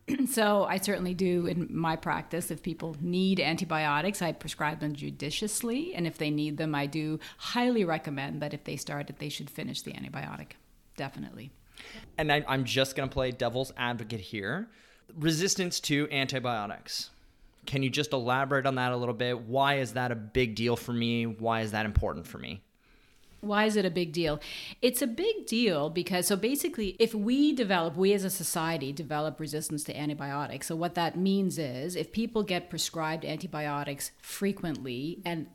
so 0.29 0.63
I 0.65 0.77
certainly 0.77 1.13
do 1.13 1.47
in 1.47 1.67
my 1.69 1.95
practice. 1.95 2.51
If 2.51 2.61
people 2.63 2.95
need 3.01 3.39
antibiotics, 3.39 4.21
I 4.21 4.31
prescribe 4.31 4.79
them 4.79 4.93
judiciously, 4.93 5.93
and 5.95 6.07
if 6.07 6.17
they 6.17 6.29
need 6.29 6.57
them, 6.57 6.75
I 6.75 6.85
do 6.85 7.19
highly 7.37 7.83
recommend 7.83 8.41
that 8.41 8.53
if 8.53 8.63
they 8.63 8.77
start 8.77 9.09
it, 9.09 9.19
they 9.19 9.29
should 9.29 9.49
finish 9.49 9.81
the 9.81 9.93
antibiotic. 9.93 10.51
Definitely. 10.95 11.51
And 12.17 12.31
I, 12.31 12.45
I'm 12.47 12.63
just 12.63 12.95
going 12.95 13.09
to 13.09 13.13
play 13.13 13.31
devil's 13.31 13.73
advocate 13.75 14.21
here. 14.21 14.69
Resistance 15.17 15.79
to 15.81 16.07
antibiotics. 16.11 17.09
Can 17.65 17.83
you 17.83 17.89
just 17.89 18.13
elaborate 18.13 18.65
on 18.65 18.75
that 18.75 18.91
a 18.91 18.97
little 18.97 19.13
bit? 19.13 19.41
Why 19.41 19.75
is 19.75 19.93
that 19.93 20.11
a 20.11 20.15
big 20.15 20.55
deal 20.55 20.75
for 20.75 20.93
me? 20.93 21.25
Why 21.25 21.61
is 21.61 21.71
that 21.71 21.85
important 21.85 22.27
for 22.27 22.37
me? 22.37 22.61
Why 23.43 23.65
is 23.65 23.75
it 23.75 23.83
a 23.83 23.91
big 23.91 24.13
deal? 24.13 24.39
It's 24.81 25.01
a 25.01 25.07
big 25.07 25.45
deal 25.47 25.89
because, 25.89 26.27
so 26.27 26.37
basically, 26.37 26.95
if 26.97 27.13
we 27.13 27.53
develop, 27.53 27.97
we 27.97 28.13
as 28.13 28.23
a 28.23 28.29
society 28.29 28.93
develop 28.93 29.37
resistance 29.37 29.83
to 29.85 29.97
antibiotics. 29.97 30.67
So, 30.67 30.77
what 30.77 30.95
that 30.95 31.17
means 31.17 31.59
is 31.59 31.97
if 31.97 32.13
people 32.13 32.43
get 32.43 32.69
prescribed 32.69 33.25
antibiotics 33.25 34.11
frequently 34.21 35.19
and 35.25 35.47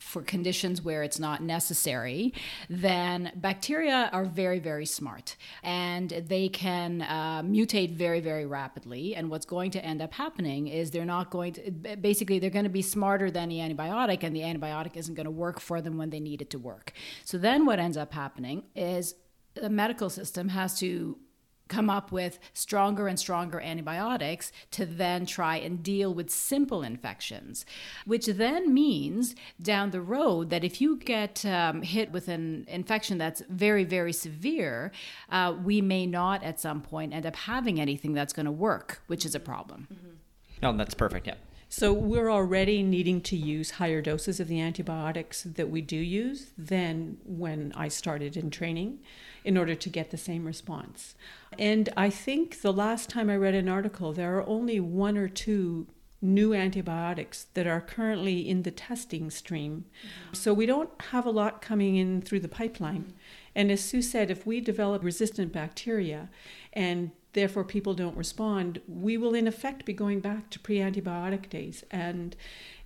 for 0.00 0.22
conditions 0.22 0.82
where 0.82 1.02
it's 1.02 1.18
not 1.18 1.42
necessary, 1.42 2.32
then 2.68 3.32
bacteria 3.36 4.10
are 4.12 4.24
very, 4.24 4.58
very 4.58 4.86
smart 4.86 5.36
and 5.62 6.10
they 6.10 6.48
can 6.48 7.02
uh, 7.02 7.42
mutate 7.42 7.94
very, 7.94 8.20
very 8.20 8.46
rapidly. 8.46 9.14
And 9.14 9.30
what's 9.30 9.46
going 9.46 9.70
to 9.72 9.84
end 9.84 10.00
up 10.02 10.12
happening 10.12 10.68
is 10.68 10.90
they're 10.90 11.04
not 11.04 11.30
going 11.30 11.54
to, 11.54 11.70
basically, 11.96 12.38
they're 12.38 12.50
going 12.50 12.64
to 12.64 12.70
be 12.70 12.82
smarter 12.82 13.30
than 13.30 13.48
the 13.48 13.58
antibiotic, 13.58 14.22
and 14.22 14.34
the 14.34 14.40
antibiotic 14.40 14.96
isn't 14.96 15.14
going 15.14 15.24
to 15.24 15.30
work 15.30 15.60
for 15.60 15.80
them 15.80 15.96
when 15.96 16.10
they 16.10 16.20
need 16.20 16.42
it 16.42 16.50
to 16.50 16.58
work. 16.58 16.92
So 17.24 17.38
then 17.38 17.66
what 17.66 17.78
ends 17.78 17.96
up 17.96 18.12
happening 18.12 18.64
is 18.74 19.14
the 19.54 19.70
medical 19.70 20.10
system 20.10 20.48
has 20.48 20.78
to 20.80 21.18
come 21.68 21.90
up 21.90 22.10
with 22.12 22.38
stronger 22.52 23.06
and 23.06 23.18
stronger 23.18 23.60
antibiotics 23.60 24.52
to 24.72 24.86
then 24.86 25.26
try 25.26 25.56
and 25.56 25.82
deal 25.82 26.12
with 26.12 26.30
simple 26.30 26.82
infections, 26.82 27.64
which 28.06 28.26
then 28.26 28.72
means 28.72 29.34
down 29.60 29.90
the 29.90 30.00
road 30.00 30.50
that 30.50 30.64
if 30.64 30.80
you 30.80 30.96
get 30.96 31.44
um, 31.44 31.82
hit 31.82 32.10
with 32.10 32.28
an 32.28 32.64
infection 32.68 33.18
that's 33.18 33.42
very, 33.48 33.84
very 33.84 34.12
severe, 34.12 34.90
uh, 35.30 35.54
we 35.62 35.80
may 35.80 36.06
not 36.06 36.42
at 36.42 36.58
some 36.60 36.80
point 36.80 37.12
end 37.12 37.26
up 37.26 37.36
having 37.36 37.80
anything 37.80 38.12
that's 38.12 38.32
going 38.32 38.46
to 38.46 38.52
work, 38.52 39.02
which 39.06 39.24
is 39.24 39.34
a 39.34 39.40
problem. 39.40 39.86
Mm-hmm. 39.92 40.14
No, 40.62 40.76
that's 40.76 40.94
perfect. 40.94 41.26
Yeah. 41.26 41.34
So 41.70 41.92
we're 41.92 42.30
already 42.30 42.82
needing 42.82 43.20
to 43.22 43.36
use 43.36 43.72
higher 43.72 44.00
doses 44.00 44.40
of 44.40 44.48
the 44.48 44.58
antibiotics 44.58 45.42
that 45.42 45.68
we 45.68 45.82
do 45.82 45.96
use 45.96 46.52
than 46.56 47.18
when 47.26 47.72
I 47.76 47.88
started 47.88 48.38
in 48.38 48.50
training 48.50 49.00
in 49.44 49.56
order 49.56 49.74
to 49.74 49.88
get 49.88 50.10
the 50.10 50.16
same 50.16 50.44
response. 50.44 51.14
And 51.58 51.88
I 51.96 52.10
think 52.10 52.60
the 52.62 52.72
last 52.72 53.08
time 53.08 53.30
I 53.30 53.36
read 53.36 53.54
an 53.54 53.68
article, 53.68 54.12
there 54.12 54.36
are 54.36 54.48
only 54.48 54.80
one 54.80 55.16
or 55.16 55.28
two 55.28 55.86
new 56.20 56.52
antibiotics 56.52 57.46
that 57.54 57.66
are 57.66 57.80
currently 57.80 58.48
in 58.48 58.62
the 58.62 58.70
testing 58.70 59.30
stream. 59.30 59.84
Mm-hmm. 60.00 60.34
So 60.34 60.52
we 60.52 60.66
don't 60.66 60.90
have 61.10 61.24
a 61.24 61.30
lot 61.30 61.62
coming 61.62 61.96
in 61.96 62.22
through 62.22 62.40
the 62.40 62.48
pipeline. 62.48 63.02
Mm-hmm. 63.02 63.12
And 63.54 63.70
as 63.70 63.80
Sue 63.80 64.02
said, 64.02 64.30
if 64.30 64.46
we 64.46 64.60
develop 64.60 65.04
resistant 65.04 65.52
bacteria 65.52 66.28
and 66.72 67.12
therefore 67.32 67.64
people 67.64 67.94
don't 67.94 68.16
respond, 68.16 68.80
we 68.88 69.16
will 69.16 69.34
in 69.34 69.46
effect 69.46 69.84
be 69.84 69.92
going 69.92 70.20
back 70.20 70.50
to 70.50 70.58
pre 70.58 70.78
antibiotic 70.78 71.48
days. 71.48 71.84
And 71.90 72.34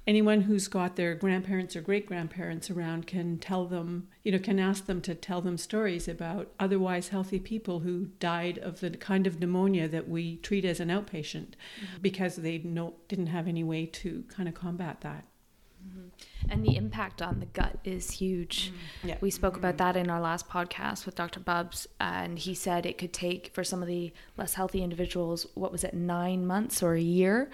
anyone 0.07 0.43
who's 0.43 0.69
got 0.69 0.97
their 0.97 1.15
grandparents 1.15 1.77
or 1.77 1.81
great 1.81 2.07
grandparents 2.07 2.71
around 2.71 3.07
can 3.07 3.39
tell 3.39 3.67
them, 3.67 4.09
you 4.25 4.33
know, 4.33 4.39
can 4.39 4.59
ask 4.59 4.87
them 4.87 5.01
to 5.03 5.15
tell 5.15 5.41
them 5.41 5.57
stories 5.57 6.09
about 6.09 6.51
otherwise 6.59 7.09
healthy 7.09 7.39
people 7.39 7.81
who 7.81 8.07
died 8.19 8.59
of 8.59 8.81
the 8.81 8.91
kind 8.91 9.27
of 9.27 9.39
pneumonia 9.39 9.87
that 9.89 10.09
we 10.09 10.37
treat 10.39 10.65
as 10.65 10.81
an 10.81 10.89
outpatient 10.89 11.53
mm-hmm. 11.55 12.01
because 12.01 12.37
they 12.37 12.59
no, 12.59 12.95
didn't 13.09 13.29
have 13.29 13.47
any 13.47 13.63
way 13.63 13.87
to 13.87 14.25
kind 14.29 14.49
of 14.49 14.55
combat 14.55 15.01
that. 15.03 15.25
Mm-hmm. 15.87 16.51
And 16.51 16.65
the 16.65 16.77
impact 16.77 17.23
on 17.23 17.41
the 17.41 17.47
gut 17.47 17.79
is 17.85 18.11
huge. 18.11 18.69
Mm-hmm. 18.71 19.09
Yeah. 19.09 19.19
We 19.21 19.31
spoke 19.31 19.57
about 19.57 19.77
mm-hmm. 19.77 19.95
that 19.95 19.97
in 19.97 20.11
our 20.11 20.21
last 20.21 20.49
podcast 20.49 21.07
with 21.07 21.15
Dr. 21.15 21.41
Bubbs, 21.41 21.87
and 22.01 22.39
he 22.39 22.55
said 22.55 22.87
it 22.87 22.99
could 22.99 23.13
take 23.13 23.53
for 23.55 23.63
some 23.63 23.83
of 23.83 23.89
the 23.89 24.13
less 24.37 24.55
healthy 24.55 24.83
individuals, 24.83 25.47
what 25.55 25.71
was 25.71 25.85
it, 25.85 25.95
nine 25.95 26.45
months 26.45 26.83
or 26.83 26.95
a 26.95 27.01
year 27.01 27.51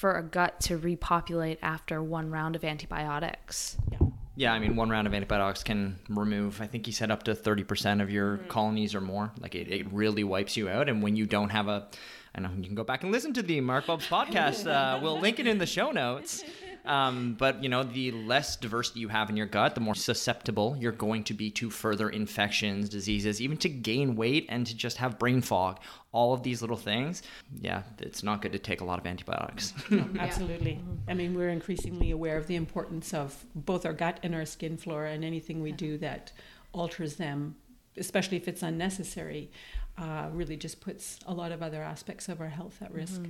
for 0.00 0.16
a 0.16 0.22
gut 0.22 0.58
to 0.58 0.78
repopulate 0.78 1.58
after 1.60 2.02
one 2.02 2.30
round 2.30 2.56
of 2.56 2.64
antibiotics. 2.64 3.76
Yeah, 3.92 3.98
Yeah, 4.34 4.52
I 4.54 4.58
mean, 4.58 4.74
one 4.74 4.88
round 4.88 5.06
of 5.06 5.12
antibiotics 5.12 5.62
can 5.62 5.98
remove, 6.08 6.62
I 6.62 6.66
think 6.66 6.86
he 6.86 6.92
said 6.92 7.10
up 7.10 7.24
to 7.24 7.34
30% 7.34 8.00
of 8.00 8.10
your 8.10 8.38
colonies 8.48 8.94
or 8.94 9.02
more. 9.02 9.30
Like, 9.38 9.54
it, 9.54 9.68
it 9.68 9.92
really 9.92 10.24
wipes 10.24 10.56
you 10.56 10.70
out. 10.70 10.88
And 10.88 11.02
when 11.02 11.16
you 11.16 11.26
don't 11.26 11.50
have 11.50 11.68
a, 11.68 11.86
I 12.34 12.40
know 12.40 12.48
you 12.56 12.64
can 12.64 12.74
go 12.74 12.82
back 12.82 13.02
and 13.02 13.12
listen 13.12 13.34
to 13.34 13.42
the 13.42 13.60
Marc 13.60 13.84
Bubbs 13.84 14.06
podcast. 14.08 14.66
Uh, 14.66 15.00
we'll 15.02 15.20
link 15.20 15.38
it 15.38 15.46
in 15.46 15.58
the 15.58 15.66
show 15.66 15.90
notes. 15.90 16.44
Um, 16.84 17.34
but, 17.38 17.62
you 17.62 17.68
know, 17.68 17.82
the 17.82 18.10
less 18.12 18.56
diversity 18.56 19.00
you 19.00 19.08
have 19.08 19.30
in 19.30 19.36
your 19.36 19.46
gut, 19.46 19.74
the 19.74 19.80
more 19.80 19.94
susceptible 19.94 20.76
you're 20.78 20.92
going 20.92 21.24
to 21.24 21.34
be 21.34 21.50
to 21.52 21.70
further 21.70 22.08
infections, 22.08 22.88
diseases, 22.88 23.40
even 23.40 23.56
to 23.58 23.68
gain 23.68 24.16
weight 24.16 24.46
and 24.48 24.66
to 24.66 24.74
just 24.74 24.96
have 24.98 25.18
brain 25.18 25.40
fog. 25.40 25.78
All 26.12 26.32
of 26.32 26.42
these 26.42 26.60
little 26.60 26.76
things. 26.76 27.22
Yeah, 27.60 27.82
it's 27.98 28.22
not 28.22 28.42
good 28.42 28.52
to 28.52 28.58
take 28.58 28.80
a 28.80 28.84
lot 28.84 28.98
of 28.98 29.06
antibiotics. 29.06 29.74
Absolutely. 30.18 30.80
I 31.06 31.14
mean, 31.14 31.34
we're 31.34 31.50
increasingly 31.50 32.10
aware 32.10 32.36
of 32.36 32.48
the 32.48 32.56
importance 32.56 33.14
of 33.14 33.44
both 33.54 33.86
our 33.86 33.92
gut 33.92 34.18
and 34.22 34.34
our 34.34 34.44
skin 34.44 34.76
flora, 34.76 35.12
and 35.12 35.24
anything 35.24 35.62
we 35.62 35.70
do 35.70 35.98
that 35.98 36.32
alters 36.72 37.16
them, 37.16 37.54
especially 37.96 38.36
if 38.38 38.48
it's 38.48 38.62
unnecessary, 38.62 39.50
uh, 39.98 40.28
really 40.32 40.56
just 40.56 40.80
puts 40.80 41.18
a 41.26 41.34
lot 41.34 41.52
of 41.52 41.62
other 41.62 41.82
aspects 41.82 42.28
of 42.28 42.40
our 42.40 42.48
health 42.48 42.78
at 42.80 42.92
risk. 42.92 43.22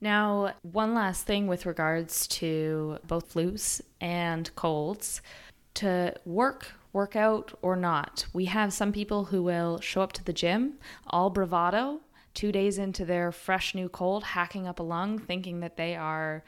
Now, 0.00 0.54
one 0.62 0.94
last 0.94 1.26
thing 1.26 1.46
with 1.46 1.66
regards 1.66 2.26
to 2.28 2.98
both 3.06 3.34
flus 3.34 3.80
and 4.00 4.54
colds 4.54 5.20
to 5.74 6.14
work, 6.24 6.72
work 6.92 7.16
out, 7.16 7.52
or 7.62 7.76
not. 7.76 8.26
We 8.32 8.46
have 8.46 8.72
some 8.72 8.92
people 8.92 9.26
who 9.26 9.42
will 9.42 9.80
show 9.80 10.00
up 10.00 10.12
to 10.14 10.24
the 10.24 10.32
gym 10.32 10.74
all 11.06 11.30
bravado, 11.30 12.00
two 12.32 12.50
days 12.50 12.78
into 12.78 13.04
their 13.04 13.30
fresh 13.30 13.74
new 13.74 13.88
cold, 13.88 14.24
hacking 14.24 14.66
up 14.66 14.80
a 14.80 14.82
lung, 14.82 15.18
thinking 15.18 15.60
that 15.60 15.76
they 15.76 15.94
are 15.96 16.44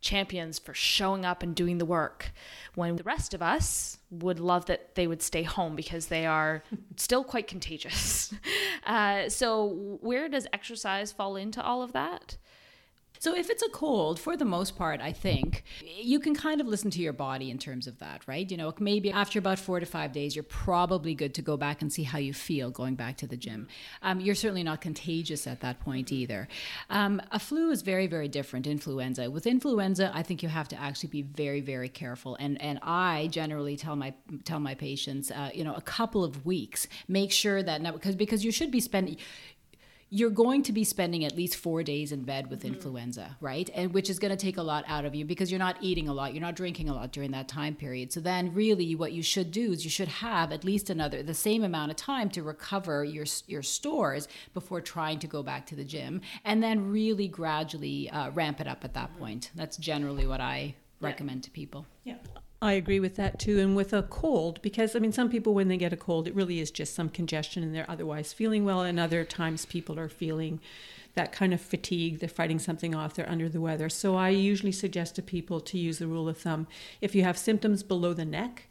champions 0.00 0.58
for 0.58 0.74
showing 0.74 1.24
up 1.24 1.42
and 1.42 1.54
doing 1.54 1.78
the 1.78 1.84
work 1.84 2.30
when 2.74 2.96
the 2.96 3.02
rest 3.02 3.34
of 3.34 3.42
us 3.42 3.98
would 4.10 4.38
love 4.38 4.66
that 4.66 4.94
they 4.94 5.06
would 5.06 5.22
stay 5.22 5.42
home 5.42 5.74
because 5.74 6.06
they 6.06 6.26
are 6.26 6.62
still 6.96 7.24
quite 7.24 7.46
contagious. 7.46 8.34
Uh, 8.86 9.28
so, 9.28 9.98
where 10.00 10.28
does 10.28 10.46
exercise 10.52 11.10
fall 11.10 11.34
into 11.34 11.60
all 11.60 11.82
of 11.82 11.92
that? 11.92 12.36
So 13.26 13.34
if 13.34 13.50
it's 13.50 13.64
a 13.64 13.68
cold, 13.70 14.20
for 14.20 14.36
the 14.36 14.44
most 14.44 14.76
part, 14.76 15.00
I 15.00 15.10
think 15.10 15.64
you 15.82 16.20
can 16.20 16.32
kind 16.32 16.60
of 16.60 16.68
listen 16.68 16.92
to 16.92 17.00
your 17.00 17.12
body 17.12 17.50
in 17.50 17.58
terms 17.58 17.88
of 17.88 17.98
that, 17.98 18.22
right? 18.28 18.48
You 18.48 18.56
know, 18.56 18.72
maybe 18.78 19.10
after 19.10 19.40
about 19.40 19.58
four 19.58 19.80
to 19.80 19.84
five 19.84 20.12
days, 20.12 20.36
you're 20.36 20.44
probably 20.44 21.12
good 21.12 21.34
to 21.34 21.42
go 21.42 21.56
back 21.56 21.82
and 21.82 21.92
see 21.92 22.04
how 22.04 22.18
you 22.18 22.32
feel 22.32 22.70
going 22.70 22.94
back 22.94 23.16
to 23.16 23.26
the 23.26 23.36
gym. 23.36 23.66
Um, 24.00 24.20
you're 24.20 24.36
certainly 24.36 24.62
not 24.62 24.80
contagious 24.80 25.48
at 25.48 25.60
that 25.62 25.80
point 25.80 26.12
either. 26.12 26.46
Um, 26.88 27.20
a 27.32 27.40
flu 27.40 27.72
is 27.72 27.82
very, 27.82 28.06
very 28.06 28.28
different. 28.28 28.64
Influenza. 28.68 29.28
With 29.28 29.48
influenza, 29.48 30.12
I 30.14 30.22
think 30.22 30.44
you 30.44 30.48
have 30.48 30.68
to 30.68 30.80
actually 30.80 31.08
be 31.08 31.22
very, 31.22 31.60
very 31.60 31.88
careful. 31.88 32.36
And 32.38 32.62
and 32.62 32.78
I 32.80 33.28
generally 33.32 33.76
tell 33.76 33.96
my 33.96 34.14
tell 34.44 34.60
my 34.60 34.76
patients, 34.76 35.32
uh, 35.32 35.50
you 35.52 35.64
know, 35.64 35.74
a 35.74 35.82
couple 35.82 36.22
of 36.22 36.46
weeks. 36.46 36.86
Make 37.08 37.32
sure 37.32 37.60
that 37.60 37.82
now 37.82 37.90
because 37.90 38.14
because 38.14 38.44
you 38.44 38.52
should 38.52 38.70
be 38.70 38.78
spending 38.78 39.16
you're 40.08 40.30
going 40.30 40.62
to 40.62 40.72
be 40.72 40.84
spending 40.84 41.24
at 41.24 41.36
least 41.36 41.56
four 41.56 41.82
days 41.82 42.12
in 42.12 42.22
bed 42.22 42.48
with 42.48 42.64
influenza, 42.64 43.36
right? 43.40 43.68
And 43.74 43.92
which 43.92 44.08
is 44.08 44.20
going 44.20 44.30
to 44.30 44.36
take 44.36 44.56
a 44.56 44.62
lot 44.62 44.84
out 44.86 45.04
of 45.04 45.14
you 45.14 45.24
because 45.24 45.50
you're 45.50 45.58
not 45.58 45.76
eating 45.80 46.08
a 46.08 46.12
lot, 46.12 46.32
you're 46.32 46.42
not 46.42 46.54
drinking 46.54 46.88
a 46.88 46.94
lot 46.94 47.10
during 47.10 47.32
that 47.32 47.48
time 47.48 47.74
period. 47.74 48.12
So 48.12 48.20
then, 48.20 48.54
really, 48.54 48.94
what 48.94 49.12
you 49.12 49.22
should 49.22 49.50
do 49.50 49.72
is 49.72 49.84
you 49.84 49.90
should 49.90 50.08
have 50.08 50.52
at 50.52 50.64
least 50.64 50.90
another 50.90 51.22
the 51.22 51.34
same 51.34 51.64
amount 51.64 51.90
of 51.90 51.96
time 51.96 52.30
to 52.30 52.42
recover 52.42 53.04
your 53.04 53.26
your 53.48 53.62
stores 53.62 54.28
before 54.54 54.80
trying 54.80 55.18
to 55.18 55.26
go 55.26 55.42
back 55.42 55.66
to 55.66 55.74
the 55.74 55.84
gym, 55.84 56.20
and 56.44 56.62
then 56.62 56.90
really 56.90 57.26
gradually 57.26 58.08
uh, 58.10 58.30
ramp 58.30 58.60
it 58.60 58.68
up 58.68 58.84
at 58.84 58.94
that 58.94 59.16
point. 59.18 59.50
That's 59.56 59.76
generally 59.76 60.26
what 60.26 60.40
I 60.40 60.76
recommend 61.00 61.42
to 61.44 61.50
people. 61.50 61.84
Yeah. 62.04 62.16
I 62.62 62.72
agree 62.72 63.00
with 63.00 63.16
that 63.16 63.38
too. 63.38 63.60
And 63.60 63.76
with 63.76 63.92
a 63.92 64.02
cold, 64.02 64.62
because 64.62 64.96
I 64.96 64.98
mean, 64.98 65.12
some 65.12 65.28
people, 65.28 65.54
when 65.54 65.68
they 65.68 65.76
get 65.76 65.92
a 65.92 65.96
cold, 65.96 66.26
it 66.26 66.34
really 66.34 66.60
is 66.60 66.70
just 66.70 66.94
some 66.94 67.08
congestion 67.08 67.62
and 67.62 67.74
they're 67.74 67.90
otherwise 67.90 68.32
feeling 68.32 68.64
well. 68.64 68.82
And 68.82 68.98
other 68.98 69.24
times, 69.24 69.66
people 69.66 69.98
are 69.98 70.08
feeling 70.08 70.60
that 71.14 71.32
kind 71.32 71.52
of 71.52 71.60
fatigue. 71.60 72.20
They're 72.20 72.28
fighting 72.28 72.58
something 72.58 72.94
off, 72.94 73.14
they're 73.14 73.28
under 73.28 73.48
the 73.48 73.60
weather. 73.60 73.88
So 73.88 74.16
I 74.16 74.28
usually 74.30 74.72
suggest 74.72 75.16
to 75.16 75.22
people 75.22 75.60
to 75.60 75.78
use 75.78 75.98
the 75.98 76.06
rule 76.06 76.28
of 76.28 76.38
thumb 76.38 76.66
if 77.00 77.14
you 77.14 77.24
have 77.24 77.38
symptoms 77.38 77.82
below 77.82 78.12
the 78.12 78.24
neck, 78.24 78.68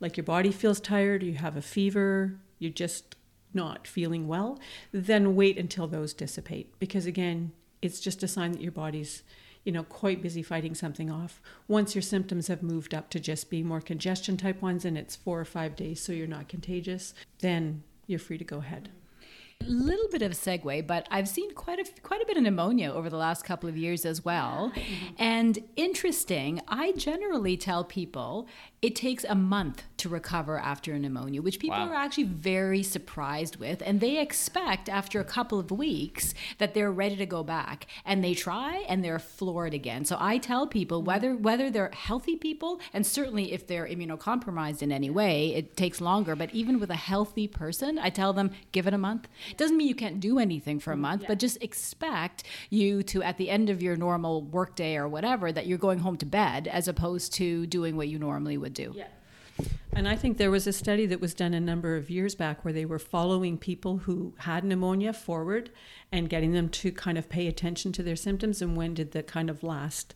like 0.00 0.16
your 0.16 0.24
body 0.24 0.52
feels 0.52 0.80
tired, 0.80 1.22
you 1.22 1.34
have 1.34 1.56
a 1.56 1.62
fever, 1.62 2.38
you're 2.58 2.70
just 2.70 3.16
not 3.54 3.86
feeling 3.86 4.28
well, 4.28 4.58
then 4.92 5.34
wait 5.34 5.58
until 5.58 5.86
those 5.86 6.12
dissipate. 6.12 6.78
Because 6.78 7.06
again, 7.06 7.52
it's 7.82 8.00
just 8.00 8.22
a 8.22 8.28
sign 8.28 8.52
that 8.52 8.62
your 8.62 8.72
body's 8.72 9.22
you 9.64 9.72
know, 9.72 9.82
quite 9.82 10.22
busy 10.22 10.42
fighting 10.42 10.74
something 10.74 11.10
off. 11.10 11.40
Once 11.66 11.94
your 11.94 12.02
symptoms 12.02 12.48
have 12.48 12.62
moved 12.62 12.94
up 12.94 13.10
to 13.10 13.20
just 13.20 13.50
be 13.50 13.62
more 13.62 13.80
congestion 13.80 14.36
type 14.36 14.62
ones 14.62 14.84
and 14.84 14.96
it's 14.96 15.16
four 15.16 15.40
or 15.40 15.44
five 15.44 15.76
days 15.76 16.00
so 16.00 16.12
you're 16.12 16.26
not 16.26 16.48
contagious, 16.48 17.14
then 17.40 17.82
you're 18.06 18.18
free 18.18 18.38
to 18.38 18.44
go 18.44 18.58
ahead. 18.58 18.88
Little 19.68 20.08
bit 20.08 20.22
of 20.22 20.32
a 20.32 20.34
segue, 20.34 20.86
but 20.86 21.06
I've 21.10 21.28
seen 21.28 21.54
quite 21.54 21.78
a 21.78 22.00
quite 22.02 22.22
a 22.22 22.26
bit 22.26 22.36
of 22.36 22.42
pneumonia 22.42 22.92
over 22.92 23.10
the 23.10 23.16
last 23.16 23.44
couple 23.44 23.68
of 23.68 23.76
years 23.76 24.04
as 24.04 24.24
well. 24.24 24.72
And 25.18 25.58
interesting, 25.76 26.60
I 26.68 26.92
generally 26.92 27.56
tell 27.56 27.84
people 27.84 28.46
it 28.80 28.94
takes 28.94 29.24
a 29.24 29.34
month 29.34 29.82
to 29.96 30.08
recover 30.08 30.56
after 30.58 30.92
a 30.92 30.98
pneumonia, 30.98 31.42
which 31.42 31.58
people 31.58 31.78
Wow. 31.78 31.88
are 31.88 31.94
actually 31.94 32.24
very 32.24 32.82
surprised 32.84 33.56
with, 33.56 33.82
and 33.84 34.00
they 34.00 34.20
expect 34.20 34.88
after 34.88 35.18
a 35.18 35.24
couple 35.24 35.58
of 35.58 35.72
weeks 35.72 36.32
that 36.58 36.74
they're 36.74 36.92
ready 36.92 37.16
to 37.16 37.26
go 37.26 37.42
back, 37.42 37.86
and 38.04 38.22
they 38.22 38.34
try 38.34 38.84
and 38.88 39.04
they're 39.04 39.18
floored 39.18 39.74
again. 39.74 40.04
So 40.04 40.16
I 40.20 40.38
tell 40.38 40.66
people 40.66 41.00
mm-hmm. 41.00 41.06
whether 41.08 41.36
whether 41.36 41.70
they're 41.70 41.90
healthy 41.92 42.36
people, 42.36 42.80
and 42.92 43.04
certainly 43.06 43.52
if 43.52 43.66
they're 43.66 43.86
immunocompromised 43.86 44.82
in 44.82 44.92
any 44.92 45.10
way, 45.10 45.54
it 45.54 45.76
takes 45.76 46.00
longer. 46.00 46.36
But 46.36 46.54
even 46.54 46.78
with 46.78 46.90
a 46.90 46.96
healthy 46.96 47.48
person, 47.48 47.98
I 47.98 48.10
tell 48.10 48.32
them 48.32 48.52
give 48.72 48.86
it 48.86 48.94
a 48.94 48.98
month. 48.98 49.28
Doesn't 49.56 49.76
mean 49.76 49.88
you 49.88 49.94
can't 49.94 50.20
do 50.20 50.38
anything 50.38 50.78
for 50.80 50.90
a 50.90 50.94
mm-hmm. 50.94 51.02
month, 51.02 51.24
but 51.26 51.38
just 51.38 51.62
expect 51.62 52.44
you 52.70 53.02
to 53.04 53.22
at 53.22 53.38
the 53.38 53.50
end 53.50 53.70
of 53.70 53.82
your 53.82 53.96
normal 53.96 54.42
workday 54.42 54.96
or 54.96 55.08
whatever 55.08 55.52
that 55.52 55.66
you're 55.66 55.78
going 55.78 56.00
home 56.00 56.16
to 56.18 56.26
bed 56.26 56.68
as 56.68 56.88
opposed 56.88 57.32
to 57.34 57.66
doing 57.66 57.96
what 57.96 58.08
you 58.08 58.18
normally 58.18 58.58
would 58.58 58.74
do. 58.74 58.94
And 59.92 60.06
I 60.06 60.14
think 60.14 60.36
there 60.36 60.50
was 60.50 60.66
a 60.66 60.72
study 60.72 61.06
that 61.06 61.20
was 61.20 61.34
done 61.34 61.54
a 61.54 61.60
number 61.60 61.96
of 61.96 62.10
years 62.10 62.34
back 62.34 62.64
where 62.64 62.72
they 62.72 62.84
were 62.84 62.98
following 62.98 63.58
people 63.58 63.98
who 63.98 64.34
had 64.38 64.62
pneumonia 64.62 65.12
forward 65.12 65.70
and 66.12 66.28
getting 66.28 66.52
them 66.52 66.68
to 66.68 66.92
kind 66.92 67.18
of 67.18 67.28
pay 67.28 67.48
attention 67.48 67.90
to 67.92 68.02
their 68.02 68.14
symptoms 68.14 68.62
and 68.62 68.76
when 68.76 68.94
did 68.94 69.12
the 69.12 69.22
kind 69.22 69.50
of 69.50 69.62
last 69.62 70.14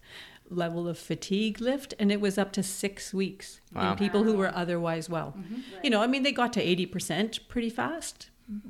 level 0.49 0.87
of 0.87 0.99
fatigue 0.99 1.61
lift. 1.61 1.95
And 1.99 2.13
it 2.13 2.21
was 2.21 2.39
up 2.39 2.53
to 2.53 2.63
six 2.63 3.13
weeks 3.13 3.61
Wow. 3.75 3.93
in 3.93 3.99
people 3.99 4.23
who 4.23 4.35
were 4.35 4.55
otherwise 4.55 5.09
well. 5.09 5.35
Mm-hmm. 5.37 5.61
You 5.83 5.91
know 5.91 6.03
i 6.03 6.07
mean 6.07 6.23
they 6.23 6.33
got 6.33 6.53
to 6.53 6.65
80% 6.65 7.49
pretty 7.49 7.71
fast 7.71 8.29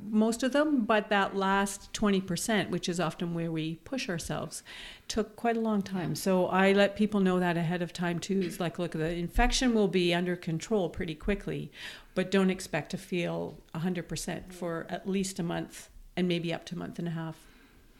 most 0.09 0.43
of 0.43 0.53
them 0.53 0.85
but 0.85 1.09
that 1.09 1.35
last 1.35 1.91
20% 1.93 2.69
which 2.69 2.87
is 2.87 2.99
often 2.99 3.33
where 3.33 3.51
we 3.51 3.75
push 3.83 4.07
ourselves 4.07 4.63
took 5.07 5.35
quite 5.35 5.57
a 5.57 5.59
long 5.59 5.81
time. 5.81 6.15
So 6.15 6.47
i 6.47 6.71
let 6.71 6.95
people 6.95 7.19
know 7.19 7.39
that 7.39 7.57
ahead 7.57 7.81
of 7.81 7.91
time 7.91 8.19
too. 8.19 8.41
It's 8.43 8.59
like 8.59 8.79
look 8.79 8.91
the 8.91 9.13
infection 9.15 9.73
will 9.73 9.87
be 9.87 10.13
under 10.13 10.35
control 10.35 10.89
pretty 10.89 11.15
quickly 11.15 11.71
but 12.15 12.31
don't 12.31 12.49
expect 12.49 12.91
to 12.91 12.97
feel 12.97 13.57
100% 13.75 14.53
for 14.53 14.85
at 14.89 15.09
least 15.09 15.39
a 15.39 15.43
month 15.43 15.89
and 16.15 16.27
maybe 16.27 16.53
up 16.53 16.65
to 16.65 16.75
a 16.75 16.77
month 16.77 16.99
and 16.99 17.07
a 17.07 17.11
half. 17.11 17.37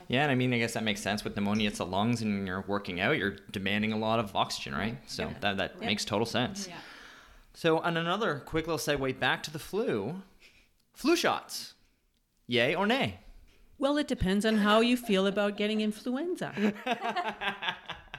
Yeah, 0.08 0.24
and 0.24 0.32
I 0.32 0.36
mean, 0.36 0.54
I 0.54 0.60
guess 0.60 0.74
that 0.74 0.84
makes 0.84 1.02
sense 1.02 1.24
with 1.24 1.36
pneumonia. 1.36 1.70
It's 1.70 1.78
the 1.78 1.86
lungs, 1.86 2.22
and 2.22 2.34
when 2.34 2.48
you're 2.48 2.66
working 2.68 3.00
out, 3.00 3.18
you're 3.18 3.38
demanding 3.52 3.94
a 3.94 3.98
lot 3.98 4.20
of 4.20 4.36
oxygen, 4.36 4.74
right? 4.76 4.98
So 5.08 5.32
that 5.42 5.58
that 5.58 5.80
makes 5.80 6.06
total 6.06 6.26
sense. 6.26 6.68
So, 7.56 7.80
on 7.80 7.98
another 7.98 8.42
quick 8.46 8.68
little 8.68 8.80
segue 8.80 9.20
back 9.20 9.44
to 9.44 9.52
the 9.52 9.60
flu, 9.60 10.22
flu 10.94 11.16
shots, 11.16 11.74
yay 12.48 12.76
or 12.76 12.86
nay? 12.86 13.20
Well, 13.78 13.98
it 13.98 14.08
depends 14.08 14.46
on 14.46 14.58
how 14.58 14.80
you 14.80 14.96
feel 14.96 15.28
about 15.28 15.58
getting 15.58 15.82
influenza. 15.82 16.74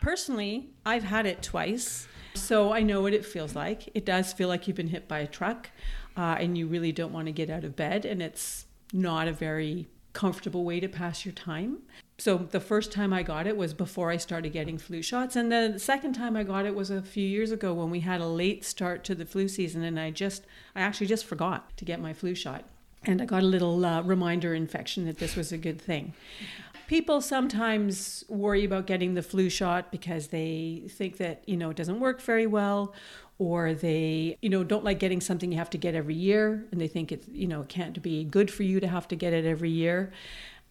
Personally, 0.02 0.70
I've 0.84 1.04
had 1.04 1.24
it 1.24 1.42
twice, 1.42 2.06
so 2.34 2.72
I 2.72 2.82
know 2.82 3.00
what 3.00 3.14
it 3.14 3.24
feels 3.24 3.54
like. 3.54 3.88
It 3.94 4.04
does 4.04 4.32
feel 4.32 4.48
like 4.48 4.66
you've 4.66 4.76
been 4.76 4.88
hit 4.88 5.08
by 5.08 5.20
a 5.20 5.26
truck 5.26 5.70
uh, 6.16 6.36
and 6.38 6.58
you 6.58 6.66
really 6.66 6.92
don't 6.92 7.12
want 7.12 7.26
to 7.26 7.32
get 7.32 7.48
out 7.48 7.64
of 7.64 7.76
bed, 7.76 8.04
and 8.04 8.20
it's 8.20 8.66
not 8.92 9.28
a 9.28 9.32
very 9.32 9.88
comfortable 10.12 10.64
way 10.64 10.80
to 10.80 10.88
pass 10.88 11.24
your 11.24 11.32
time. 11.32 11.78
So, 12.16 12.38
the 12.38 12.60
first 12.60 12.92
time 12.92 13.12
I 13.12 13.24
got 13.24 13.46
it 13.46 13.56
was 13.56 13.74
before 13.74 14.10
I 14.10 14.18
started 14.18 14.52
getting 14.52 14.78
flu 14.78 15.02
shots, 15.02 15.34
and 15.34 15.50
the 15.50 15.78
second 15.78 16.12
time 16.12 16.36
I 16.36 16.44
got 16.44 16.64
it 16.64 16.74
was 16.74 16.88
a 16.90 17.02
few 17.02 17.26
years 17.26 17.50
ago 17.50 17.74
when 17.74 17.90
we 17.90 18.00
had 18.00 18.20
a 18.20 18.26
late 18.26 18.64
start 18.64 19.02
to 19.04 19.16
the 19.16 19.26
flu 19.26 19.48
season, 19.48 19.82
and 19.82 19.98
I 19.98 20.10
just, 20.10 20.44
I 20.76 20.82
actually 20.82 21.08
just 21.08 21.24
forgot 21.24 21.76
to 21.76 21.84
get 21.84 22.00
my 22.00 22.12
flu 22.12 22.36
shot. 22.36 22.64
And 23.02 23.20
I 23.20 23.24
got 23.24 23.42
a 23.42 23.46
little 23.46 23.84
uh, 23.84 24.00
reminder 24.02 24.54
infection 24.54 25.06
that 25.06 25.18
this 25.18 25.34
was 25.34 25.50
a 25.50 25.58
good 25.58 25.80
thing. 25.80 26.14
people 26.86 27.20
sometimes 27.20 28.24
worry 28.28 28.64
about 28.64 28.86
getting 28.86 29.14
the 29.14 29.22
flu 29.22 29.48
shot 29.48 29.90
because 29.90 30.28
they 30.28 30.82
think 30.88 31.16
that 31.16 31.42
you 31.46 31.56
know 31.56 31.70
it 31.70 31.76
doesn't 31.76 32.00
work 32.00 32.20
very 32.20 32.46
well 32.46 32.94
or 33.38 33.74
they 33.74 34.36
you 34.42 34.48
know 34.48 34.62
don't 34.62 34.84
like 34.84 34.98
getting 34.98 35.20
something 35.20 35.50
you 35.50 35.58
have 35.58 35.70
to 35.70 35.78
get 35.78 35.94
every 35.94 36.14
year 36.14 36.64
and 36.70 36.80
they 36.80 36.88
think 36.88 37.10
it's 37.10 37.26
you 37.28 37.46
know 37.46 37.62
it 37.62 37.68
can't 37.68 38.00
be 38.02 38.24
good 38.24 38.50
for 38.50 38.62
you 38.62 38.80
to 38.80 38.86
have 38.86 39.08
to 39.08 39.16
get 39.16 39.32
it 39.32 39.44
every 39.44 39.70
year 39.70 40.12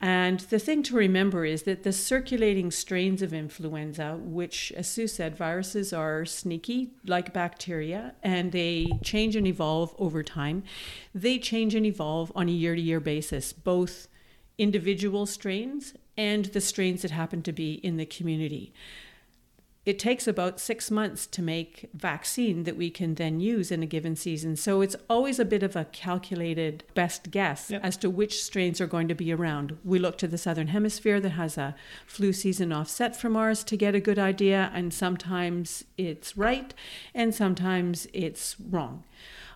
and 0.04 0.42
the 0.42 0.60
thing 0.60 0.84
to 0.84 0.98
remember 0.98 1.46
is 1.46 1.64
that 1.64 1.84
the 1.84 1.94
circulating 1.94 2.72
strains 2.72 3.22
of 3.22 3.32
influenza, 3.32 4.20
which, 4.22 4.74
as 4.76 4.90
Sue 4.90 5.08
said, 5.08 5.38
viruses 5.38 5.94
are 5.94 6.26
sneaky 6.26 6.92
like 7.06 7.32
bacteria 7.32 8.14
and 8.22 8.52
they 8.52 8.90
change 9.02 9.38
and 9.38 9.48
evolve 9.48 9.96
over 9.98 10.22
time. 10.22 10.64
They 11.16 11.40
change 11.40 11.74
and 11.74 11.86
evolve 11.86 12.34
on 12.36 12.50
a 12.50 12.52
year 12.52 12.76
to 12.76 12.82
year 12.82 13.00
basis, 13.00 13.54
both 13.54 14.10
individual 14.58 15.26
strains 15.26 15.94
and 16.18 16.48
the 16.48 16.60
strains 16.60 17.04
that 17.04 17.12
happen 17.12 17.42
to 17.44 17.54
be 17.54 17.76
in 17.76 17.96
the 17.96 18.06
community. 18.06 18.74
It 19.86 20.00
takes 20.00 20.28
about 20.28 20.62
six 20.62 20.90
months 20.90 21.28
to 21.28 21.42
make 21.42 21.90
vaccine 21.94 22.64
that 22.64 22.78
we 22.78 22.90
can 22.90 23.16
then 23.16 23.42
use 23.42 23.70
in 23.70 23.84
a 23.84 23.86
given 23.86 24.16
season. 24.16 24.56
So 24.56 24.80
it's 24.80 24.96
always 25.10 25.40
a 25.40 25.46
bit 25.46 25.62
of 25.62 25.76
a 25.76 25.86
calculated 25.86 26.84
best 26.94 27.32
guess 27.32 27.70
Yep. 27.70 27.82
as 27.84 27.98
to 27.98 28.10
which 28.10 28.42
strains 28.42 28.80
are 28.80 28.88
going 28.88 29.10
to 29.10 29.16
be 29.16 29.34
around. 29.34 29.78
We 29.84 30.00
look 30.00 30.18
to 30.20 30.28
the 30.28 30.38
southern 30.38 30.68
hemisphere 30.68 31.20
that 31.20 31.32
has 31.32 31.58
a 31.58 31.76
flu 32.06 32.32
season 32.32 32.72
offset 32.72 33.16
from 33.16 33.36
ours 33.36 33.64
to 33.66 33.76
get 33.78 33.94
a 33.94 34.00
good 34.00 34.20
idea, 34.20 34.72
and 34.74 34.94
sometimes 34.94 35.84
it's 35.98 36.38
right 36.38 36.74
and 37.14 37.36
sometimes 37.36 38.08
it's 38.14 38.56
wrong. 38.60 39.04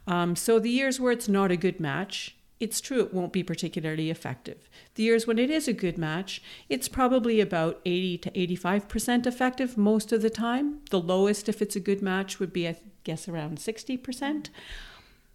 Um, 0.08 0.36
so 0.38 0.60
the 0.60 0.70
years 0.70 1.00
where 1.00 1.12
it's 1.12 1.28
not 1.28 1.52
a 1.52 1.58
good 1.58 1.80
match, 1.80 2.37
it's 2.60 2.82
true 2.82 3.02
it 3.02 3.14
won't 3.14 3.34
be 3.34 3.44
particularly 3.44 4.10
effective. 4.10 4.70
The 4.96 5.04
years 5.04 5.28
when 5.28 5.40
it 5.40 5.50
is 5.50 5.68
a 5.68 5.74
good 5.74 5.98
match, 5.98 6.42
it's 6.70 6.88
probably 6.88 7.40
about 7.40 7.80
80 7.86 8.18
to 8.20 8.32
85% 8.32 9.28
effective 9.28 9.78
most 9.78 10.12
of 10.12 10.22
the 10.22 10.30
time. 10.30 10.80
The 10.90 11.00
lowest, 11.00 11.48
if 11.48 11.62
it's 11.62 11.76
a 11.76 11.82
good 11.82 12.02
match, 12.02 12.40
would 12.40 12.52
be, 12.52 12.68
I 12.68 12.78
guess, 13.04 13.28
around 13.28 13.60
60%. 13.60 14.50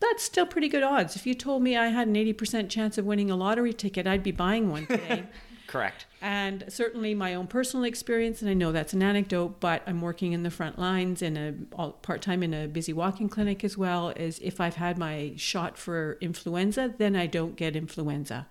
That's 0.00 0.24
still 0.24 0.46
pretty 0.46 0.68
good 0.68 0.82
odds. 0.82 1.14
If 1.14 1.26
you 1.26 1.34
told 1.34 1.62
me 1.62 1.76
I 1.76 1.88
had 1.88 2.08
an 2.08 2.14
80% 2.14 2.68
chance 2.68 2.98
of 2.98 3.04
winning 3.04 3.30
a 3.30 3.36
lottery 3.36 3.72
ticket, 3.72 4.06
I'd 4.06 4.24
be 4.24 4.32
buying 4.32 4.70
one 4.70 4.86
today. 4.86 5.24
Correct. 5.72 6.04
And 6.20 6.64
certainly 6.68 7.14
my 7.14 7.32
own 7.32 7.46
personal 7.46 7.84
experience, 7.84 8.42
and 8.42 8.50
I 8.50 8.52
know 8.52 8.72
that's 8.72 8.92
an 8.92 9.02
anecdote, 9.02 9.58
but 9.58 9.82
I'm 9.86 10.02
working 10.02 10.34
in 10.34 10.42
the 10.42 10.50
front 10.50 10.78
lines 10.78 11.22
in 11.22 11.38
a 11.38 11.88
part 12.02 12.20
time 12.20 12.42
in 12.42 12.52
a 12.52 12.68
busy 12.68 12.92
walking 12.92 13.30
clinic 13.30 13.64
as 13.64 13.78
well. 13.78 14.10
Is 14.10 14.38
if 14.40 14.60
I've 14.60 14.74
had 14.74 14.98
my 14.98 15.32
shot 15.36 15.78
for 15.78 16.18
influenza, 16.20 16.92
then 16.98 17.16
I 17.16 17.26
don't 17.26 17.56
get 17.56 17.74
influenza. 17.74 18.46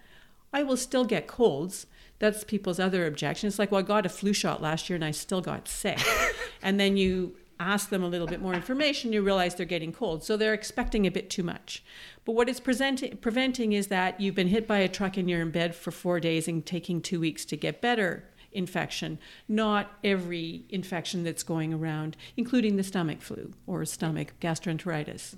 I 0.51 0.63
will 0.63 0.75
still 0.75 1.05
get 1.05 1.27
colds. 1.27 1.85
That's 2.17 2.43
people's 2.43 2.79
other 2.79 3.05
objection. 3.05 3.47
It's 3.47 3.59
like, 3.59 3.71
well, 3.71 3.81
I 3.81 3.83
got 3.83 4.07
a 4.07 4.09
flu 4.09 4.33
shot 4.33 4.59
last 4.59 4.89
year 4.89 4.95
and 4.95 5.05
I 5.05 5.11
still 5.11 5.41
got 5.41 5.67
sick. 5.67 5.99
and 6.63 6.79
then 6.79 6.97
you 6.97 7.35
ask 7.61 7.89
them 7.89 8.03
a 8.03 8.07
little 8.07 8.27
bit 8.27 8.41
more 8.41 8.53
information, 8.53 9.13
you 9.13 9.21
realize 9.21 9.55
they're 9.55 9.65
getting 9.65 9.93
cold. 9.93 10.23
So 10.23 10.35
they're 10.35 10.53
expecting 10.53 11.05
a 11.05 11.11
bit 11.11 11.29
too 11.29 11.43
much. 11.43 11.83
But 12.25 12.33
what 12.33 12.49
it's 12.49 12.59
preventing 12.59 13.73
is 13.73 13.87
that 13.87 14.19
you've 14.19 14.35
been 14.35 14.47
hit 14.47 14.67
by 14.67 14.79
a 14.79 14.87
truck 14.89 15.17
and 15.17 15.29
you're 15.29 15.41
in 15.41 15.51
bed 15.51 15.75
for 15.75 15.91
four 15.91 16.19
days 16.19 16.47
and 16.47 16.65
taking 16.65 17.01
two 17.01 17.19
weeks 17.19 17.45
to 17.45 17.57
get 17.57 17.81
better 17.81 18.25
infection, 18.51 19.17
not 19.47 19.97
every 20.03 20.65
infection 20.69 21.23
that's 21.23 21.43
going 21.43 21.73
around, 21.73 22.17
including 22.35 22.75
the 22.75 22.83
stomach 22.83 23.21
flu 23.21 23.53
or 23.65 23.85
stomach 23.85 24.33
gastroenteritis. 24.41 25.35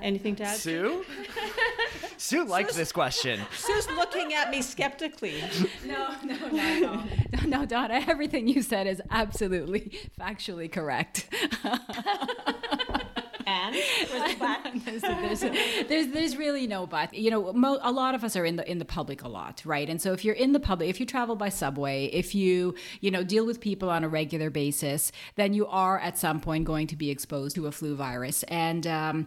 Anything 0.00 0.36
to 0.36 0.44
add? 0.44 0.56
Sue? 0.56 1.04
Sue 2.16 2.44
liked 2.46 2.74
this 2.74 2.92
question. 2.92 3.40
Sue's 3.56 3.88
looking 3.90 4.32
at 4.32 4.50
me 4.50 4.62
skeptically. 4.62 5.42
No, 5.84 6.14
no, 6.22 6.36
no, 6.36 6.48
no, 6.50 7.04
no, 7.32 7.46
no, 7.46 7.66
Donna. 7.66 8.04
Everything 8.06 8.46
you 8.46 8.62
said 8.62 8.86
is 8.86 9.00
absolutely 9.10 9.98
factually 10.20 10.70
correct. 10.70 11.28
And 13.46 13.74
there's, 14.84 15.00
there's, 15.00 15.40
there's, 15.88 16.06
there's 16.08 16.36
really 16.36 16.66
no 16.66 16.86
but. 16.86 17.14
You 17.14 17.30
know, 17.30 17.52
mo- 17.54 17.78
a 17.80 17.90
lot 17.90 18.14
of 18.14 18.22
us 18.22 18.36
are 18.36 18.44
in 18.44 18.56
the 18.56 18.70
in 18.70 18.78
the 18.78 18.84
public 18.84 19.22
a 19.22 19.28
lot, 19.28 19.62
right? 19.64 19.88
And 19.88 20.02
so 20.02 20.12
if 20.12 20.22
you're 20.24 20.34
in 20.34 20.52
the 20.52 20.60
public, 20.60 20.90
if 20.90 21.00
you 21.00 21.06
travel 21.06 21.34
by 21.34 21.48
subway, 21.48 22.06
if 22.06 22.34
you 22.34 22.74
you 23.00 23.10
know 23.10 23.24
deal 23.24 23.46
with 23.46 23.60
people 23.60 23.88
on 23.88 24.04
a 24.04 24.08
regular 24.08 24.50
basis, 24.50 25.12
then 25.36 25.54
you 25.54 25.66
are 25.66 25.98
at 25.98 26.18
some 26.18 26.40
point 26.40 26.66
going 26.66 26.86
to 26.88 26.96
be 26.96 27.08
exposed 27.10 27.54
to 27.56 27.66
a 27.66 27.72
flu 27.72 27.94
virus. 27.96 28.42
And 28.44 28.86
um, 28.86 29.26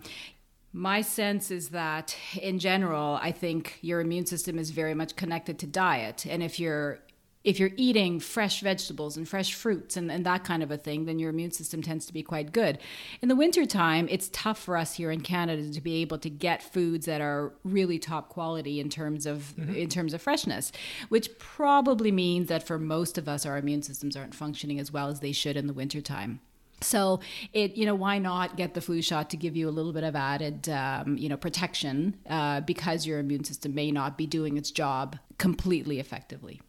my 0.74 1.02
sense 1.02 1.52
is 1.52 1.70
that 1.70 2.16
in 2.42 2.60
general, 2.60 3.20
I 3.22 3.32
think 3.32 3.78
your 3.82 4.00
immune 4.00 4.26
system 4.26 4.58
is 4.58 4.72
very 4.72 4.94
much 4.94 5.16
connected 5.16 5.60
to 5.60 5.68
diet. 5.68 6.26
And 6.26 6.42
if 6.42 6.60
you're 6.60 7.00
if 7.44 7.60
you're 7.60 7.72
eating 7.76 8.20
fresh 8.20 8.62
vegetables 8.62 9.18
and 9.18 9.28
fresh 9.28 9.56
fruits 9.56 9.98
and, 9.98 10.12
and 10.12 10.24
that 10.28 10.44
kind 10.44 10.62
of 10.62 10.70
a 10.70 10.78
thing, 10.78 11.06
then 11.06 11.18
your 11.18 11.32
immune 11.32 11.52
system 11.52 11.82
tends 11.82 12.06
to 12.06 12.14
be 12.14 12.22
quite 12.22 12.52
good. 12.52 12.78
In 13.24 13.30
the 13.30 13.36
wintertime, 13.36 14.08
it's 14.12 14.30
tough 14.32 14.60
for 14.60 14.78
us 14.78 14.94
here 14.94 15.10
in 15.10 15.22
Canada 15.22 15.72
to 15.72 15.82
be 15.82 16.02
able 16.02 16.20
to 16.20 16.30
get 16.30 16.62
foods 16.62 17.08
that 17.08 17.20
are 17.20 17.52
really 17.64 17.98
top 17.98 18.30
quality 18.30 18.80
in 18.80 18.90
terms 18.90 19.26
of 19.26 19.54
mm-hmm. 19.58 19.74
in 19.74 19.90
terms 19.90 20.14
of 20.14 20.22
freshness, 20.22 20.72
which 21.10 21.38
probably 21.40 22.12
means 22.12 22.48
that 22.50 22.66
for 22.66 22.78
most 22.78 23.18
of 23.18 23.28
us 23.28 23.46
our 23.46 23.58
immune 23.58 23.82
systems 23.82 24.16
aren't 24.16 24.36
functioning 24.36 24.80
as 24.80 24.92
well 24.92 25.08
as 25.08 25.20
they 25.20 25.32
should 25.32 25.58
in 25.58 25.68
the 25.68 25.74
wintertime. 25.74 26.40
So 26.84 27.20
it, 27.54 27.76
you 27.76 27.86
know, 27.86 27.96
why 27.96 28.18
not 28.18 28.58
get 28.58 28.74
the 28.74 28.82
flu 28.82 29.02
shot 29.02 29.30
to 29.32 29.38
give 29.38 29.56
you 29.56 29.70
a 29.70 29.72
little 29.72 29.94
bit 29.94 30.04
of 30.04 30.16
added, 30.16 30.68
um, 30.70 31.18
you 31.18 31.30
know, 31.30 31.38
protection 31.38 32.18
uh, 32.30 32.62
because 32.62 33.06
your 33.06 33.20
immune 33.20 33.44
system 33.44 33.76
may 33.76 33.92
not 33.92 34.18
be 34.18 34.26
doing 34.26 34.58
its 34.58 34.72
job 34.72 35.18
completely 35.38 36.00
effectively. 36.00 36.62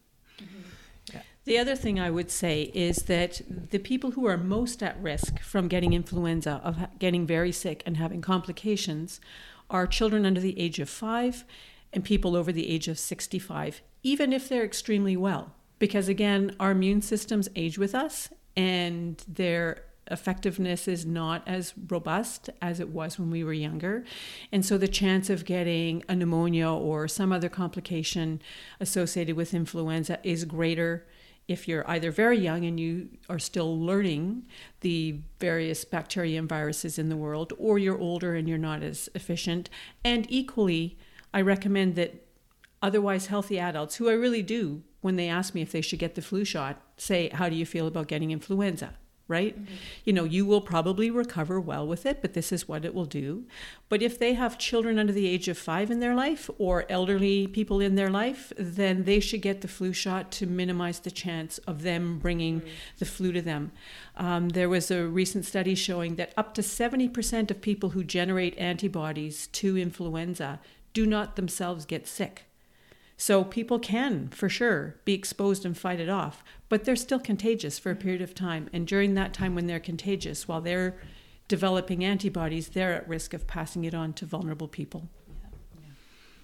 The 1.44 1.58
other 1.58 1.74
thing 1.74 1.98
I 1.98 2.10
would 2.10 2.30
say 2.30 2.70
is 2.72 2.98
that 3.06 3.40
the 3.70 3.80
people 3.80 4.12
who 4.12 4.26
are 4.26 4.36
most 4.36 4.80
at 4.80 5.00
risk 5.02 5.40
from 5.40 5.66
getting 5.66 5.92
influenza, 5.92 6.60
of 6.62 6.78
getting 7.00 7.26
very 7.26 7.50
sick 7.50 7.82
and 7.84 7.96
having 7.96 8.20
complications, 8.20 9.20
are 9.68 9.86
children 9.86 10.24
under 10.24 10.40
the 10.40 10.58
age 10.58 10.78
of 10.78 10.88
five 10.88 11.44
and 11.92 12.04
people 12.04 12.36
over 12.36 12.52
the 12.52 12.68
age 12.68 12.86
of 12.86 12.98
65, 12.98 13.82
even 14.04 14.32
if 14.32 14.48
they're 14.48 14.64
extremely 14.64 15.16
well. 15.16 15.52
Because 15.80 16.08
again, 16.08 16.54
our 16.60 16.70
immune 16.70 17.02
systems 17.02 17.48
age 17.56 17.76
with 17.76 17.92
us 17.92 18.28
and 18.56 19.22
their 19.26 19.84
effectiveness 20.12 20.86
is 20.86 21.04
not 21.06 21.42
as 21.46 21.74
robust 21.88 22.50
as 22.60 22.80
it 22.80 22.90
was 22.90 23.18
when 23.18 23.30
we 23.30 23.42
were 23.42 23.52
younger. 23.52 24.04
And 24.52 24.64
so 24.64 24.78
the 24.78 24.88
chance 24.88 25.30
of 25.30 25.44
getting 25.44 26.04
a 26.08 26.14
pneumonia 26.14 26.68
or 26.68 27.08
some 27.08 27.32
other 27.32 27.48
complication 27.48 28.42
associated 28.80 29.36
with 29.36 29.54
influenza 29.54 30.18
is 30.22 30.44
greater 30.44 31.06
if 31.48 31.66
you're 31.66 31.88
either 31.90 32.10
very 32.10 32.38
young 32.38 32.64
and 32.64 32.78
you 32.78 33.08
are 33.28 33.38
still 33.38 33.78
learning 33.78 34.44
the 34.80 35.20
various 35.40 35.84
bacteria 35.84 36.38
and 36.38 36.48
viruses 36.48 36.98
in 36.98 37.08
the 37.08 37.16
world, 37.16 37.52
or 37.58 37.78
you're 37.78 37.98
older 37.98 38.34
and 38.34 38.48
you're 38.48 38.58
not 38.58 38.82
as 38.82 39.08
efficient. 39.14 39.68
And 40.04 40.26
equally, 40.30 40.96
I 41.34 41.40
recommend 41.40 41.96
that 41.96 42.26
otherwise 42.80 43.26
healthy 43.26 43.58
adults, 43.58 43.96
who 43.96 44.08
I 44.08 44.14
really 44.14 44.42
do, 44.42 44.82
when 45.00 45.16
they 45.16 45.28
ask 45.28 45.54
me 45.54 45.62
if 45.62 45.72
they 45.72 45.80
should 45.80 45.98
get 45.98 46.14
the 46.14 46.22
flu 46.22 46.44
shot, 46.44 46.80
say, 46.96 47.28
How 47.30 47.48
do 47.48 47.56
you 47.56 47.66
feel 47.66 47.86
about 47.86 48.08
getting 48.08 48.30
influenza? 48.30 48.94
Right? 49.28 49.56
You 50.04 50.12
know, 50.12 50.24
you 50.24 50.44
will 50.44 50.60
probably 50.60 51.10
recover 51.10 51.58
well 51.58 51.86
with 51.86 52.04
it, 52.04 52.20
but 52.20 52.34
this 52.34 52.52
is 52.52 52.68
what 52.68 52.84
it 52.84 52.94
will 52.94 53.06
do. 53.06 53.44
But 53.88 54.02
if 54.02 54.18
they 54.18 54.34
have 54.34 54.58
children 54.58 54.98
under 54.98 55.12
the 55.12 55.26
age 55.26 55.48
of 55.48 55.56
five 55.56 55.90
in 55.90 56.00
their 56.00 56.14
life 56.14 56.50
or 56.58 56.84
elderly 56.90 57.46
people 57.46 57.80
in 57.80 57.94
their 57.94 58.10
life, 58.10 58.52
then 58.58 59.04
they 59.04 59.20
should 59.20 59.40
get 59.40 59.60
the 59.60 59.68
flu 59.68 59.92
shot 59.92 60.30
to 60.32 60.46
minimize 60.46 60.98
the 60.98 61.10
chance 61.10 61.58
of 61.58 61.82
them 61.82 62.18
bringing 62.18 62.62
the 62.98 63.06
flu 63.06 63.32
to 63.32 63.40
them. 63.40 63.72
Um, 64.16 64.50
there 64.50 64.68
was 64.68 64.90
a 64.90 65.06
recent 65.06 65.46
study 65.46 65.74
showing 65.74 66.16
that 66.16 66.34
up 66.36 66.52
to 66.54 66.60
70% 66.60 67.50
of 67.50 67.60
people 67.60 67.90
who 67.90 68.04
generate 68.04 68.58
antibodies 68.58 69.46
to 69.48 69.78
influenza 69.78 70.60
do 70.92 71.06
not 71.06 71.36
themselves 71.36 71.86
get 71.86 72.06
sick. 72.06 72.46
So 73.22 73.44
people 73.44 73.78
can, 73.78 74.30
for 74.30 74.48
sure, 74.48 74.96
be 75.04 75.14
exposed 75.14 75.64
and 75.64 75.78
fight 75.78 76.00
it 76.00 76.08
off, 76.08 76.42
but 76.68 76.82
they're 76.82 76.96
still 76.96 77.20
contagious 77.20 77.78
for 77.78 77.92
a 77.92 77.94
period 77.94 78.20
of 78.20 78.34
time. 78.34 78.68
And 78.72 78.84
during 78.84 79.14
that 79.14 79.32
time 79.32 79.54
when 79.54 79.68
they're 79.68 79.78
contagious, 79.78 80.48
while 80.48 80.60
they're 80.60 80.98
developing 81.46 82.04
antibodies, 82.04 82.70
they're 82.70 82.94
at 82.94 83.08
risk 83.08 83.32
of 83.32 83.46
passing 83.46 83.84
it 83.84 83.94
on 83.94 84.12
to 84.14 84.26
vulnerable 84.26 84.66
people. 84.66 85.08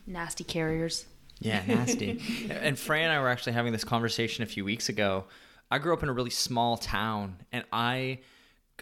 Nasty 0.06 0.44
carriers. 0.44 1.06
Yeah, 1.40 1.64
nasty. 1.66 2.22
and 2.48 2.78
Freya 2.78 3.06
and 3.06 3.12
I 3.12 3.18
were 3.18 3.28
actually 3.28 3.54
having 3.54 3.72
this 3.72 3.82
conversation 3.82 4.44
a 4.44 4.46
few 4.46 4.64
weeks 4.64 4.88
ago. 4.88 5.24
I 5.72 5.78
grew 5.80 5.92
up 5.92 6.04
in 6.04 6.08
a 6.08 6.12
really 6.12 6.30
small 6.30 6.76
town, 6.76 7.38
and 7.50 7.64
I, 7.72 8.20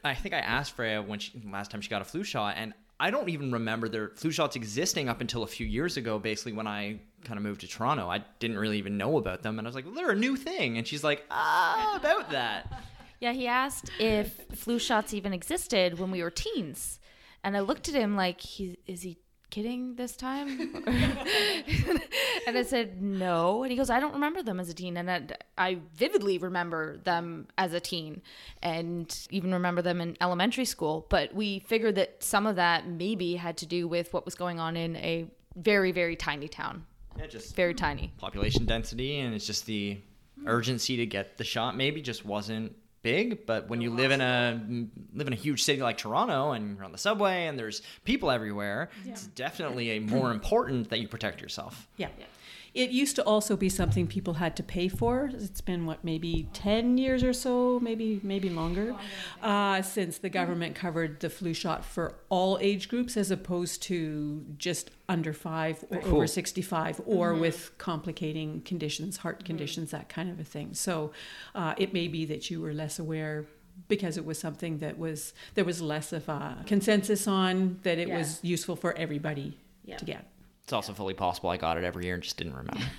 I 0.05 0.13
think 0.13 0.35
I 0.35 0.41
asked 0.41 0.77
Freya 0.77 1.01
when 1.01 1.19
she 1.19 1.43
last 1.51 1.71
time 1.71 1.81
she 1.81 1.89
got 1.89 2.03
a 2.03 2.05
flu 2.05 2.25
shot, 2.25 2.57
and 2.59 2.75
I 3.01 3.11
don't 3.11 3.31
even 3.31 3.53
remember 3.53 3.89
their 3.89 4.11
flu 4.17 4.31
shots 4.31 4.55
existing 4.55 5.09
up 5.09 5.23
until 5.23 5.43
a 5.43 5.47
few 5.47 5.67
years 5.67 5.97
ago. 5.97 6.19
Basically, 6.19 6.53
when 6.53 6.67
I 6.67 7.01
kind 7.27 7.39
of 7.39 7.45
moved 7.45 7.61
to 7.63 7.69
Toronto, 7.69 8.09
I 8.09 8.25
didn't 8.39 8.59
really 8.59 8.79
even 8.79 8.97
know 8.97 9.19
about 9.19 9.43
them, 9.43 9.59
and 9.59 9.67
I 9.67 9.69
was 9.69 9.75
like, 9.75 9.85
well, 9.85 9.95
"They're 9.95 10.11
a 10.11 10.17
new 10.17 10.37
thing," 10.37 10.79
and 10.79 10.87
she's 10.87 11.05
like, 11.05 11.25
"Ah, 11.31 11.97
about 11.97 12.31
that." 12.31 12.73
Yeah, 13.19 13.33
he 13.33 13.47
asked 13.47 13.91
if 13.99 14.43
flu 14.55 14.79
shots 14.79 15.15
even 15.15 15.33
existed 15.33 15.99
when 15.99 16.11
we 16.11 16.23
were 16.23 16.31
teens. 16.31 17.01
And 17.43 17.57
I 17.57 17.61
looked 17.61 17.89
at 17.89 17.95
him 17.95 18.17
like, 18.17 18.41
he, 18.41 18.79
is 18.87 19.03
he 19.03 19.19
kidding 19.51 19.95
this 19.95 20.17
time? 20.17 20.83
and 22.47 22.59
I 22.59 22.63
said, 22.63 23.01
no. 23.01 23.63
And 23.63 23.71
he 23.71 23.77
goes, 23.77 23.89
I 23.89 24.01
don't 24.01 24.13
remember 24.15 24.43
them 24.43 24.61
as 24.61 24.69
a 24.69 24.75
teen. 24.75 24.97
And 24.97 25.11
I, 25.11 25.23
I 25.57 25.79
vividly 25.95 26.39
remember 26.39 26.99
them 26.99 27.47
as 27.57 27.73
a 27.73 27.81
teen 27.81 28.21
and 28.63 29.17
even 29.31 29.53
remember 29.53 29.81
them 29.81 30.01
in 30.01 30.17
elementary 30.21 30.65
school. 30.65 31.07
But 31.09 31.35
we 31.35 31.61
figured 31.61 31.95
that 31.95 32.23
some 32.23 32.47
of 32.47 32.57
that 32.57 32.87
maybe 32.87 33.37
had 33.37 33.57
to 33.59 33.67
do 33.67 33.89
with 33.89 34.13
what 34.13 34.25
was 34.25 34.35
going 34.35 34.61
on 34.61 34.77
in 34.77 34.97
a 34.97 35.27
very, 35.55 35.93
very 35.93 36.17
tiny 36.17 36.49
town. 36.49 36.85
Yeah, 37.19 37.27
just 37.27 37.57
Very 37.57 37.75
tiny. 37.75 38.13
population 38.19 38.65
density, 38.67 39.19
and 39.19 39.35
it's 39.35 39.47
just 39.47 39.67
the 39.67 39.99
urgency 40.47 40.97
to 40.99 41.07
get 41.07 41.37
the 41.39 41.45
shot. 41.45 41.77
Maybe 41.77 42.03
just 42.03 42.25
wasn't 42.25 42.77
big. 43.03 43.47
But 43.47 43.69
when 43.69 43.81
you 43.81 43.91
live 43.91 44.11
in 44.11 44.21
a 44.21 44.61
live 45.15 45.27
in 45.27 45.33
a 45.33 45.37
huge 45.37 45.63
city 45.63 45.81
like 45.81 45.97
Toronto, 45.99 46.53
and 46.53 46.77
you're 46.77 46.85
on 46.85 46.93
the 46.93 46.99
subway, 46.99 47.47
and 47.47 47.59
there's 47.59 47.83
people 48.05 48.31
everywhere, 48.31 48.91
it's 49.05 49.27
definitely 49.29 49.91
a 49.93 50.01
more 50.01 50.31
important 50.33 50.91
that 50.91 50.99
you 51.01 51.09
protect 51.09 51.41
yourself. 51.41 51.89
Yeah. 51.97 52.09
It 52.77 52.91
used 52.91 53.17
to 53.17 53.23
also 53.25 53.57
be 53.57 53.71
something 53.71 54.07
people 54.07 54.35
had 54.35 54.55
to 54.57 54.63
pay 54.63 54.89
for. 54.89 55.31
It's 55.33 55.63
been 55.63 55.87
what 55.87 56.05
maybe 56.05 56.49
ten 56.53 56.99
years 56.99 57.25
or 57.25 57.33
so, 57.33 57.81
maybe 57.81 58.21
maybe 58.23 58.51
longer, 58.51 58.95
uh, 59.43 59.81
since 59.81 60.19
the 60.19 60.29
government 60.29 60.75
covered 60.75 61.21
the 61.21 61.31
flu 61.31 61.55
shot 61.55 61.87
for 61.87 62.17
all 62.29 62.59
age 62.61 62.89
groups, 62.91 63.17
as 63.17 63.31
opposed 63.31 63.83
to 63.85 64.45
just 64.59 64.91
under 65.09 65.33
five 65.33 65.85
or 65.91 66.01
Cool. 66.03 66.17
over 66.17 66.27
sixty-five, 66.27 67.01
or 67.07 67.35
with 67.35 67.73
complicating 67.79 68.61
conditions, 68.61 69.17
heart 69.19 69.45
conditions, 69.45 69.91
that 69.93 70.11
kind 70.11 70.29
of 70.31 70.39
a 70.39 70.45
thing. 70.45 70.75
So, 70.75 71.13
uh, 71.55 71.75
it 71.79 71.95
may 71.95 72.09
be 72.09 72.27
that 72.27 72.51
you 72.51 72.61
were 72.61 72.75
less 72.75 72.99
aware. 72.99 73.47
Because 73.89 74.17
it 74.17 74.25
was 74.25 74.39
something 74.39 74.79
that 74.79 74.99
was 74.99 75.35
there 75.55 75.65
was 75.65 75.83
less 75.83 76.11
of 76.11 76.31
a 76.31 76.63
consensus 76.67 77.29
on 77.29 77.79
that 77.83 77.99
it 77.99 78.09
Yeah. 78.09 78.17
was 78.19 78.41
useful 78.43 78.75
for 78.75 78.97
everybody 78.97 79.59
Yeah. 79.85 79.99
to 79.99 80.05
get. 80.07 80.25
It's 80.67 80.73
also 80.73 80.93
fully 80.93 81.15
possible 81.15 81.49
I 81.51 81.59
got 81.59 81.79
it 81.79 81.85
every 81.85 82.07
year 82.07 82.15
and 82.15 82.23
just 82.25 82.37
didn't 82.39 82.55
remember. 82.55 82.81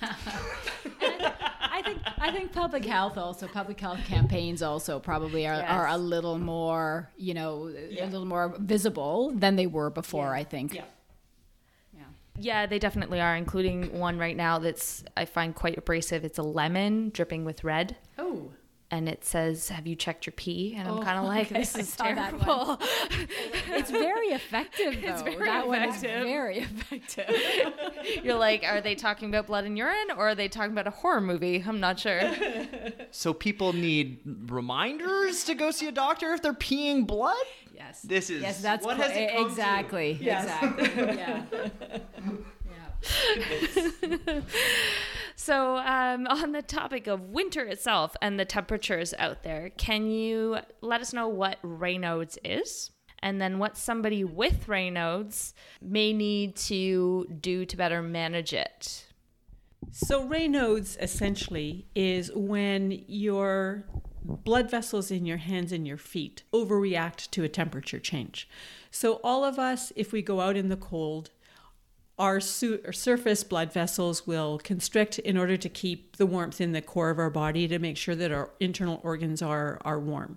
I 1.60 1.82
think 1.84 1.98
I 2.18 2.32
think 2.32 2.50
public 2.50 2.82
health 2.86 3.18
also 3.18 3.46
public 3.46 3.78
health 3.78 4.00
campaigns 4.06 4.62
also 4.62 4.98
probably 4.98 5.46
are, 5.46 5.56
Yes. 5.56 5.70
are 5.70 5.86
a 5.86 5.98
little 5.98 6.38
more 6.38 7.10
you 7.18 7.34
know 7.34 7.68
a 7.68 8.06
little 8.06 8.24
more 8.24 8.54
visible 8.58 9.32
than 9.34 9.56
they 9.56 9.66
were 9.66 9.90
before. 9.90 10.34
I 10.34 10.44
think. 10.44 10.72
Yeah. 10.72 10.84
Yeah. 11.94 12.04
Yeah, 12.40 12.64
they 12.66 12.78
definitely 12.78 13.20
are, 13.20 13.36
including 13.36 13.98
one 13.98 14.16
right 14.16 14.36
now 14.36 14.58
that's 14.58 15.04
I 15.14 15.26
find 15.26 15.54
quite 15.54 15.76
abrasive. 15.76 16.24
It's 16.24 16.38
a 16.38 16.42
lemon 16.42 17.10
dripping 17.10 17.44
with 17.44 17.64
red. 17.64 17.96
Oh. 18.16 18.50
And 18.90 19.06
it 19.06 19.22
says, 19.22 19.68
"Have 19.68 19.86
you 19.86 19.94
checked 19.94 20.24
your 20.24 20.32
pee?" 20.32 20.74
And 20.76 20.88
I'm 20.88 20.94
Oh, 20.98 21.02
kind 21.02 21.18
of 21.22 21.24
like, 21.26 21.48
okay. 21.52 21.60
"This 21.60 21.76
I 21.76 21.80
is 21.80 21.92
saw 21.92 22.04
that 22.04 22.32
one. 22.32 22.40
terrible." 22.40 22.80
It's 23.70 23.90
very 23.90 24.28
effective 24.28 24.94
though. 25.02 25.08
It's 25.08 25.22
very 25.22 25.36
that 25.44 25.68
one 25.68 25.82
is 25.82 26.02
effective. 26.02 26.24
very 26.26 26.58
effective. 26.60 28.24
You're 28.24 28.36
like, 28.38 28.64
are 28.64 28.80
they 28.80 28.94
talking 28.94 29.28
about 29.28 29.46
blood 29.46 29.64
and 29.64 29.76
urine, 29.76 30.10
or 30.16 30.28
are 30.30 30.34
they 30.34 30.48
talking 30.48 30.72
about 30.72 30.86
a 30.86 30.90
horror 30.90 31.20
movie? 31.20 31.62
I'm 31.66 31.80
not 31.80 32.00
sure. 32.00 32.20
so 33.10 33.34
people 33.34 33.72
need 33.74 34.20
reminders 34.48 35.44
to 35.44 35.54
go 35.54 35.70
see 35.70 35.86
a 35.88 35.92
doctor 35.92 36.32
if 36.32 36.40
they're 36.42 36.54
peeing 36.54 37.06
blood. 37.06 37.36
Yes. 37.74 38.00
This 38.02 38.30
is- 38.30 38.42
yes. 38.42 38.60
That's 38.62 38.84
what 38.86 38.96
qu- 38.96 39.02
has 39.02 39.12
it 39.16 39.30
come 39.32 39.44
to? 39.44 39.48
exactly. 39.50 40.10
Exactly. 40.12 41.16
Yeah. 41.18 41.42
So, 45.38 45.76
um, 45.76 46.26
on 46.30 46.52
the 46.52 46.62
topic 46.62 47.06
of 47.06 47.30
winter 47.30 47.64
itself 47.64 48.16
and 48.20 48.38
the 48.38 48.44
temperatures 48.44 49.14
out 49.18 49.44
there, 49.44 49.70
can 49.70 50.10
you 50.10 50.58
let 50.82 51.00
us 51.00 51.12
know 51.12 51.28
what 51.28 51.62
Raynaud's 51.62 52.38
is? 52.44 52.90
And 53.20 53.40
then 53.40 53.58
what 53.58 53.76
somebody 53.76 54.24
with 54.24 54.66
Raynaud's 54.66 55.54
may 55.80 56.12
need 56.12 56.54
to 56.56 57.26
do 57.40 57.64
to 57.64 57.76
better 57.76 58.02
manage 58.02 58.52
it? 58.52 59.06
So 59.90 60.28
Raynaud's 60.28 60.96
essentially 61.00 61.86
is 61.94 62.30
when 62.34 63.04
your 63.06 63.86
blood 64.22 64.70
vessels 64.70 65.10
in 65.10 65.24
your 65.24 65.38
hands 65.38 65.72
and 65.72 65.86
your 65.86 65.96
feet 65.96 66.42
overreact 66.52 67.30
to 67.30 67.42
a 67.44 67.48
temperature 67.48 67.98
change. 67.98 68.48
So 68.90 69.14
all 69.24 69.44
of 69.44 69.58
us, 69.58 69.92
if 69.96 70.12
we 70.12 70.20
go 70.20 70.40
out 70.40 70.56
in 70.56 70.68
the 70.68 70.76
cold, 70.76 71.30
our, 72.18 72.40
su- 72.40 72.80
surface 72.92 73.44
blood 73.44 73.72
vessels 73.72 74.26
will 74.26 74.58
constrict 74.58 75.18
in 75.20 75.36
order 75.36 75.56
to 75.56 75.68
keep 75.68 76.16
the 76.16 76.26
warmth 76.26 76.60
in 76.60 76.72
the 76.72 76.82
core 76.82 77.10
of 77.10 77.18
our 77.18 77.30
body 77.30 77.68
to 77.68 77.78
make 77.78 77.96
sure 77.96 78.14
that 78.14 78.32
our 78.32 78.50
internal 78.60 79.00
organs 79.02 79.40
are, 79.40 79.78
are 79.84 80.00
warm 80.00 80.36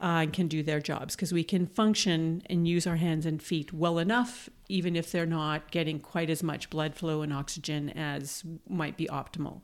uh, 0.00 0.22
and 0.22 0.32
can 0.32 0.48
do 0.48 0.62
their 0.62 0.80
jobs 0.80 1.16
because 1.16 1.32
we 1.32 1.44
can 1.44 1.66
function 1.66 2.42
and 2.50 2.68
use 2.68 2.86
our 2.86 2.96
hands 2.96 3.24
and 3.24 3.42
feet 3.42 3.72
well 3.72 3.98
enough 3.98 4.48
even 4.72 4.96
if 4.96 5.12
they're 5.12 5.26
not 5.26 5.70
getting 5.70 6.00
quite 6.00 6.30
as 6.30 6.42
much 6.42 6.70
blood 6.70 6.94
flow 6.94 7.20
and 7.20 7.32
oxygen 7.32 7.90
as 7.90 8.42
might 8.68 8.96
be 8.96 9.06
optimal. 9.06 9.60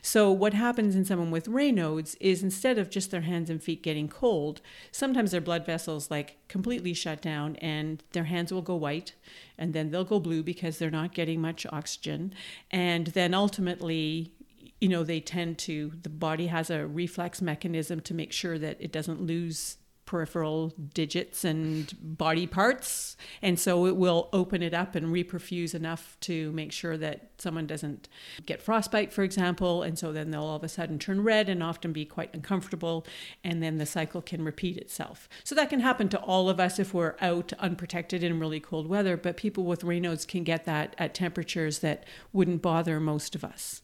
So, 0.00 0.32
what 0.32 0.54
happens 0.54 0.96
in 0.96 1.04
someone 1.04 1.30
with 1.30 1.46
Raynaud's 1.46 2.14
is 2.16 2.42
instead 2.42 2.78
of 2.78 2.88
just 2.88 3.10
their 3.10 3.20
hands 3.20 3.50
and 3.50 3.62
feet 3.62 3.82
getting 3.82 4.08
cold, 4.08 4.62
sometimes 4.90 5.30
their 5.30 5.40
blood 5.42 5.66
vessels 5.66 6.10
like 6.10 6.38
completely 6.48 6.94
shut 6.94 7.20
down 7.20 7.56
and 7.56 8.02
their 8.12 8.24
hands 8.24 8.52
will 8.52 8.62
go 8.62 8.76
white 8.76 9.14
and 9.58 9.74
then 9.74 9.90
they'll 9.90 10.04
go 10.04 10.18
blue 10.18 10.42
because 10.42 10.78
they're 10.78 10.90
not 10.90 11.12
getting 11.12 11.40
much 11.40 11.66
oxygen. 11.70 12.32
And 12.70 13.08
then 13.08 13.34
ultimately, 13.34 14.32
you 14.80 14.88
know, 14.88 15.04
they 15.04 15.20
tend 15.20 15.58
to, 15.58 15.92
the 16.02 16.08
body 16.08 16.46
has 16.46 16.70
a 16.70 16.86
reflex 16.86 17.42
mechanism 17.42 18.00
to 18.00 18.14
make 18.14 18.32
sure 18.32 18.58
that 18.58 18.76
it 18.80 18.92
doesn't 18.92 19.20
lose 19.20 19.76
peripheral 20.06 20.72
digits 20.94 21.44
and 21.44 21.92
body 22.00 22.46
parts. 22.46 23.16
And 23.42 23.58
so 23.58 23.86
it 23.86 23.96
will 23.96 24.28
open 24.32 24.62
it 24.62 24.72
up 24.72 24.94
and 24.94 25.08
reperfuse 25.08 25.74
enough 25.74 26.16
to 26.20 26.52
make 26.52 26.72
sure 26.72 26.96
that 26.96 27.32
someone 27.38 27.66
doesn't 27.66 28.08
get 28.46 28.62
frostbite, 28.62 29.12
for 29.12 29.24
example. 29.24 29.82
And 29.82 29.98
so 29.98 30.12
then 30.12 30.30
they'll 30.30 30.44
all 30.44 30.56
of 30.56 30.64
a 30.64 30.68
sudden 30.68 30.98
turn 30.98 31.22
red 31.22 31.48
and 31.48 31.62
often 31.62 31.92
be 31.92 32.04
quite 32.04 32.32
uncomfortable. 32.32 33.04
And 33.44 33.62
then 33.62 33.78
the 33.78 33.86
cycle 33.86 34.22
can 34.22 34.44
repeat 34.44 34.76
itself. 34.76 35.28
So 35.44 35.54
that 35.56 35.68
can 35.68 35.80
happen 35.80 36.08
to 36.10 36.20
all 36.20 36.48
of 36.48 36.60
us 36.60 36.78
if 36.78 36.94
we're 36.94 37.16
out 37.20 37.52
unprotected 37.58 38.22
in 38.22 38.38
really 38.38 38.60
cold 38.60 38.86
weather. 38.86 39.16
But 39.16 39.36
people 39.36 39.64
with 39.64 39.82
Raynaud's 39.82 40.24
can 40.24 40.44
get 40.44 40.64
that 40.64 40.94
at 40.98 41.14
temperatures 41.14 41.80
that 41.80 42.04
wouldn't 42.32 42.62
bother 42.62 43.00
most 43.00 43.34
of 43.34 43.44
us. 43.44 43.82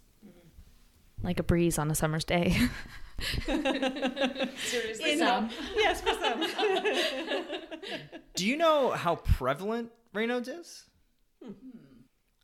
Like 1.22 1.40
a 1.40 1.44
breeze 1.44 1.78
on 1.78 1.90
a 1.90 1.94
summer's 1.94 2.24
day. 2.24 2.56
In- 3.48 5.22
yes, 5.76 6.00
for 6.00 6.12
some. 6.14 6.44
Do 8.34 8.46
you 8.46 8.56
know 8.56 8.90
how 8.90 9.16
prevalent 9.16 9.90
Raynaud's 10.14 10.48
is? 10.48 10.84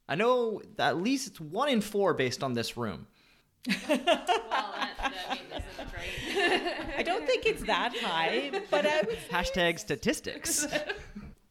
I 0.08 0.14
know 0.14 0.62
that 0.76 0.90
at 0.90 1.02
least 1.02 1.28
it's 1.28 1.40
one 1.40 1.68
in 1.68 1.80
four 1.80 2.14
based 2.14 2.42
on 2.42 2.54
this 2.54 2.76
room. 2.76 3.06
Well, 3.66 3.76
that, 3.88 4.26
that 5.76 5.92
right. 5.92 6.96
I 6.96 7.02
don't 7.02 7.26
think 7.26 7.44
it's 7.44 7.62
that 7.64 7.94
high, 7.96 8.50
but 8.70 8.86
I 8.86 9.02
would 9.02 9.18
Hashtag 9.30 9.78
statistics. 9.78 10.66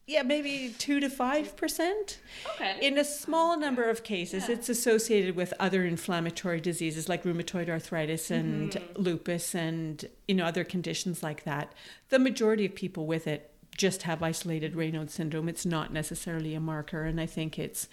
Yeah, 0.08 0.24
maybe 0.24 0.74
two 0.78 1.02
to 1.02 1.10
five 1.10 1.58
percent. 1.58 2.20
Okay. 2.56 2.78
In 2.82 2.98
a 2.98 3.04
small 3.04 3.60
number 3.60 3.90
of 3.90 4.04
cases, 4.04 4.48
it's 4.48 4.70
associated 4.70 5.36
with 5.36 5.54
other 5.60 5.84
inflammatory 5.86 6.62
diseases 6.62 7.10
like 7.10 7.24
rheumatoid 7.24 7.68
arthritis 7.68 8.32
and 8.32 8.72
mm-hmm. 8.72 9.02
lupus 9.02 9.54
and 9.54 10.06
you 10.26 10.36
know 10.36 10.46
other 10.46 10.64
conditions 10.64 11.22
like 11.22 11.44
that. 11.44 11.74
The 12.08 12.20
majority 12.20 12.66
of 12.66 12.74
people 12.74 13.06
with 13.06 13.28
it 13.28 13.52
just 13.76 14.04
have 14.04 14.24
isolated 14.24 14.76
Raynaud's 14.76 15.14
syndrome. 15.14 15.50
It's 15.50 15.66
not 15.66 15.92
necessarily 15.92 16.56
a 16.56 16.62
marker, 16.62 17.04
and 17.04 17.20
I 17.20 17.26
think 17.26 17.60
it's 17.60 17.90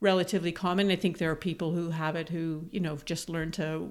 relatively 0.00 0.52
common. 0.52 0.90
I 0.90 0.96
think 0.96 1.18
there 1.18 1.30
are 1.30 1.36
people 1.36 1.72
who 1.72 1.90
have 1.90 2.16
it 2.16 2.28
who 2.28 2.66
you 2.70 2.80
know 2.80 2.90
have 2.90 3.04
just 3.04 3.28
learned 3.28 3.54
to 3.54 3.88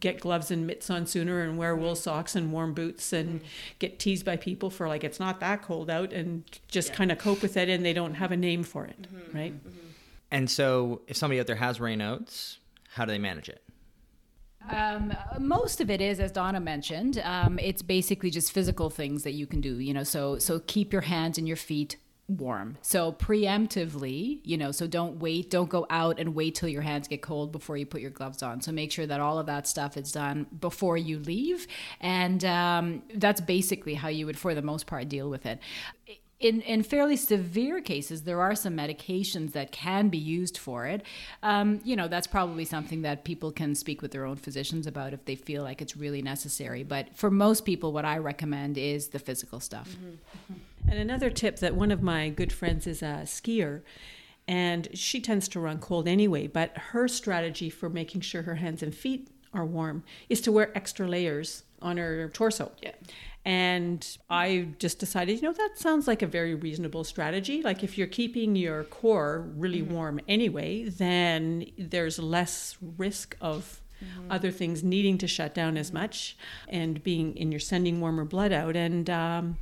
get 0.00 0.20
gloves 0.20 0.50
and 0.50 0.66
mitts 0.66 0.88
on 0.90 1.06
sooner 1.06 1.42
and 1.42 1.58
wear 1.58 1.76
wool 1.76 1.94
socks 1.94 2.34
and 2.34 2.52
warm 2.52 2.72
boots 2.72 3.12
and 3.12 3.42
get 3.78 3.98
teased 3.98 4.24
by 4.24 4.36
people 4.36 4.70
for 4.70 4.88
like 4.88 5.04
it's 5.04 5.20
not 5.20 5.40
that 5.40 5.62
cold 5.62 5.90
out 5.90 6.12
and 6.12 6.44
just 6.68 6.92
kind 6.92 7.12
of 7.12 7.18
cope 7.18 7.42
with 7.42 7.56
it 7.56 7.68
and 7.68 7.84
they 7.84 7.92
don't 7.92 8.14
have 8.14 8.32
a 8.32 8.36
name 8.36 8.62
for 8.62 8.84
it, 8.84 9.06
right? 9.32 9.54
and 10.30 10.50
so, 10.50 11.02
if 11.06 11.16
somebody 11.16 11.40
out 11.40 11.46
there 11.46 11.56
has 11.56 11.78
Raynaud's, 11.78 12.58
how 12.94 13.04
do 13.04 13.12
they 13.12 13.18
manage 13.18 13.48
it? 13.48 13.62
Um, 14.70 15.12
most 15.38 15.80
of 15.80 15.90
it 15.90 16.00
is, 16.00 16.20
as 16.20 16.30
Donna 16.30 16.60
mentioned, 16.60 17.20
um, 17.24 17.58
it's 17.58 17.82
basically 17.82 18.30
just 18.30 18.52
physical 18.52 18.90
things 18.90 19.24
that 19.24 19.32
you 19.32 19.46
can 19.46 19.60
do. 19.60 19.78
You 19.80 19.92
know, 19.92 20.04
so 20.04 20.38
so 20.38 20.60
keep 20.60 20.92
your 20.92 21.02
hands 21.02 21.36
and 21.36 21.46
your 21.46 21.56
feet 21.56 21.96
warm. 22.38 22.78
So 22.82 23.12
preemptively, 23.12 24.40
you 24.44 24.56
know, 24.56 24.72
so 24.72 24.86
don't 24.86 25.18
wait, 25.18 25.50
don't 25.50 25.70
go 25.70 25.86
out 25.90 26.18
and 26.18 26.34
wait 26.34 26.54
till 26.54 26.68
your 26.68 26.82
hands 26.82 27.08
get 27.08 27.22
cold 27.22 27.52
before 27.52 27.76
you 27.76 27.86
put 27.86 28.00
your 28.00 28.10
gloves 28.10 28.42
on. 28.42 28.60
So 28.60 28.72
make 28.72 28.92
sure 28.92 29.06
that 29.06 29.20
all 29.20 29.38
of 29.38 29.46
that 29.46 29.66
stuff 29.66 29.96
is 29.96 30.12
done 30.12 30.46
before 30.60 30.96
you 30.96 31.18
leave, 31.18 31.66
and 32.00 32.44
um, 32.44 33.02
that's 33.14 33.40
basically 33.40 33.94
how 33.94 34.08
you 34.08 34.26
would, 34.26 34.38
for 34.38 34.54
the 34.54 34.62
most 34.62 34.86
part, 34.86 35.08
deal 35.08 35.28
with 35.28 35.46
it 35.46 35.60
in, 36.42 36.60
in 36.62 36.82
fairly 36.82 37.16
severe 37.16 37.80
cases, 37.80 38.22
there 38.22 38.40
are 38.40 38.54
some 38.54 38.76
medications 38.76 39.52
that 39.52 39.72
can 39.72 40.08
be 40.08 40.18
used 40.18 40.58
for 40.58 40.86
it. 40.86 41.02
Um, 41.42 41.80
you 41.84 41.96
know, 41.96 42.08
that's 42.08 42.26
probably 42.26 42.64
something 42.64 43.02
that 43.02 43.24
people 43.24 43.52
can 43.52 43.74
speak 43.74 44.02
with 44.02 44.10
their 44.10 44.24
own 44.24 44.36
physicians 44.36 44.86
about 44.86 45.12
if 45.12 45.24
they 45.24 45.36
feel 45.36 45.62
like 45.62 45.80
it's 45.80 45.96
really 45.96 46.22
necessary. 46.22 46.82
But 46.82 47.14
for 47.14 47.30
most 47.30 47.64
people, 47.64 47.92
what 47.92 48.04
I 48.04 48.18
recommend 48.18 48.76
is 48.76 49.08
the 49.08 49.18
physical 49.18 49.60
stuff. 49.60 49.96
And 50.88 50.98
another 50.98 51.30
tip 51.30 51.60
that 51.60 51.74
one 51.74 51.92
of 51.92 52.02
my 52.02 52.28
good 52.28 52.52
friends 52.52 52.86
is 52.86 53.02
a 53.02 53.22
skier 53.24 53.82
and 54.48 54.88
she 54.92 55.20
tends 55.20 55.46
to 55.48 55.60
run 55.60 55.78
cold 55.78 56.08
anyway. 56.08 56.48
But 56.48 56.76
her 56.76 57.06
strategy 57.06 57.70
for 57.70 57.88
making 57.88 58.22
sure 58.22 58.42
her 58.42 58.56
hands 58.56 58.82
and 58.82 58.94
feet 58.94 59.28
are 59.54 59.64
warm 59.64 60.02
is 60.28 60.40
to 60.42 60.52
wear 60.52 60.76
extra 60.76 61.06
layers 61.06 61.62
on 61.80 61.96
her 61.96 62.28
torso. 62.30 62.72
Yeah. 62.82 62.92
And 63.44 64.06
I 64.30 64.68
just 64.78 65.00
decided, 65.00 65.42
you 65.42 65.48
know, 65.48 65.52
that 65.52 65.70
sounds 65.76 66.06
like 66.06 66.22
a 66.22 66.26
very 66.26 66.54
reasonable 66.54 67.02
strategy. 67.02 67.60
Like 67.62 67.82
if 67.82 67.98
you're 67.98 68.06
keeping 68.06 68.54
your 68.54 68.84
core 68.84 69.50
really 69.56 69.82
mm-hmm. 69.82 69.94
warm 69.94 70.20
anyway, 70.28 70.84
then 70.84 71.66
there's 71.76 72.20
less 72.20 72.76
risk 72.80 73.36
of 73.40 73.80
mm-hmm. 74.02 74.30
other 74.30 74.52
things 74.52 74.84
needing 74.84 75.18
to 75.18 75.26
shut 75.26 75.54
down 75.54 75.76
as 75.76 75.88
mm-hmm. 75.88 75.98
much 75.98 76.36
and 76.68 77.02
being 77.02 77.36
and 77.38 77.52
you're 77.52 77.58
sending 77.60 78.00
warmer 78.00 78.24
blood 78.24 78.52
out. 78.52 78.76
And 78.76 79.10
um, 79.10 79.58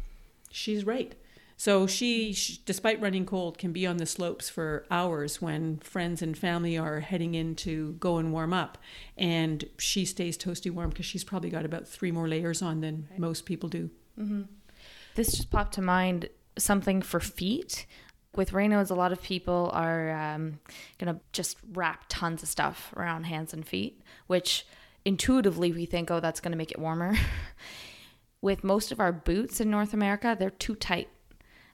she's 0.50 0.84
right. 0.84 1.14
So 1.60 1.86
she, 1.86 2.32
sh 2.32 2.56
despite 2.64 3.02
running 3.02 3.26
cold, 3.26 3.58
can 3.58 3.70
be 3.70 3.86
on 3.86 3.98
the 3.98 4.06
slopes 4.06 4.48
for 4.48 4.86
hours 4.90 5.42
when 5.42 5.76
friends 5.80 6.22
and 6.22 6.34
family 6.36 6.78
are 6.78 7.00
heading 7.00 7.34
in 7.34 7.54
to 7.56 7.92
go 8.00 8.16
and 8.16 8.32
warm 8.32 8.54
up, 8.54 8.78
and 9.18 9.66
she 9.76 10.06
stays 10.06 10.38
toasty 10.38 10.70
warm 10.70 10.88
because 10.88 11.04
she's 11.04 11.22
probably 11.22 11.50
got 11.50 11.66
about 11.66 11.86
three 11.86 12.10
more 12.12 12.26
layers 12.26 12.62
on 12.62 12.80
than 12.80 13.08
most 13.18 13.44
people 13.44 13.68
do. 13.68 13.90
This 15.16 15.32
just 15.32 15.50
popped 15.50 15.74
to 15.74 15.82
mind 15.82 16.30
something 16.56 17.02
for 17.02 17.20
feet. 17.20 17.84
With 18.34 18.52
Raynaud's, 18.52 18.88
a 18.88 18.94
lot 18.94 19.12
of 19.12 19.20
people 19.20 19.70
are 19.74 20.12
um, 20.12 20.60
going 20.96 21.14
to 21.14 21.20
just 21.32 21.58
wrap 21.74 22.06
tons 22.08 22.42
of 22.42 22.48
stuff 22.48 22.94
around 22.96 23.24
hands 23.24 23.52
and 23.52 23.68
feet, 23.68 24.00
which 24.28 24.66
intuitively 25.04 25.72
we 25.72 25.84
think, 25.84 26.10
oh, 26.10 26.20
that's 26.20 26.40
going 26.40 26.52
to 26.52 26.58
make 26.58 26.72
it 26.72 26.78
warmer. 26.78 27.16
With 28.40 28.64
most 28.64 28.92
of 28.92 28.98
our 28.98 29.12
boots 29.12 29.60
in 29.60 29.70
North 29.70 29.92
America, 29.92 30.34
they're 30.38 30.48
too 30.48 30.74
tight. 30.74 31.10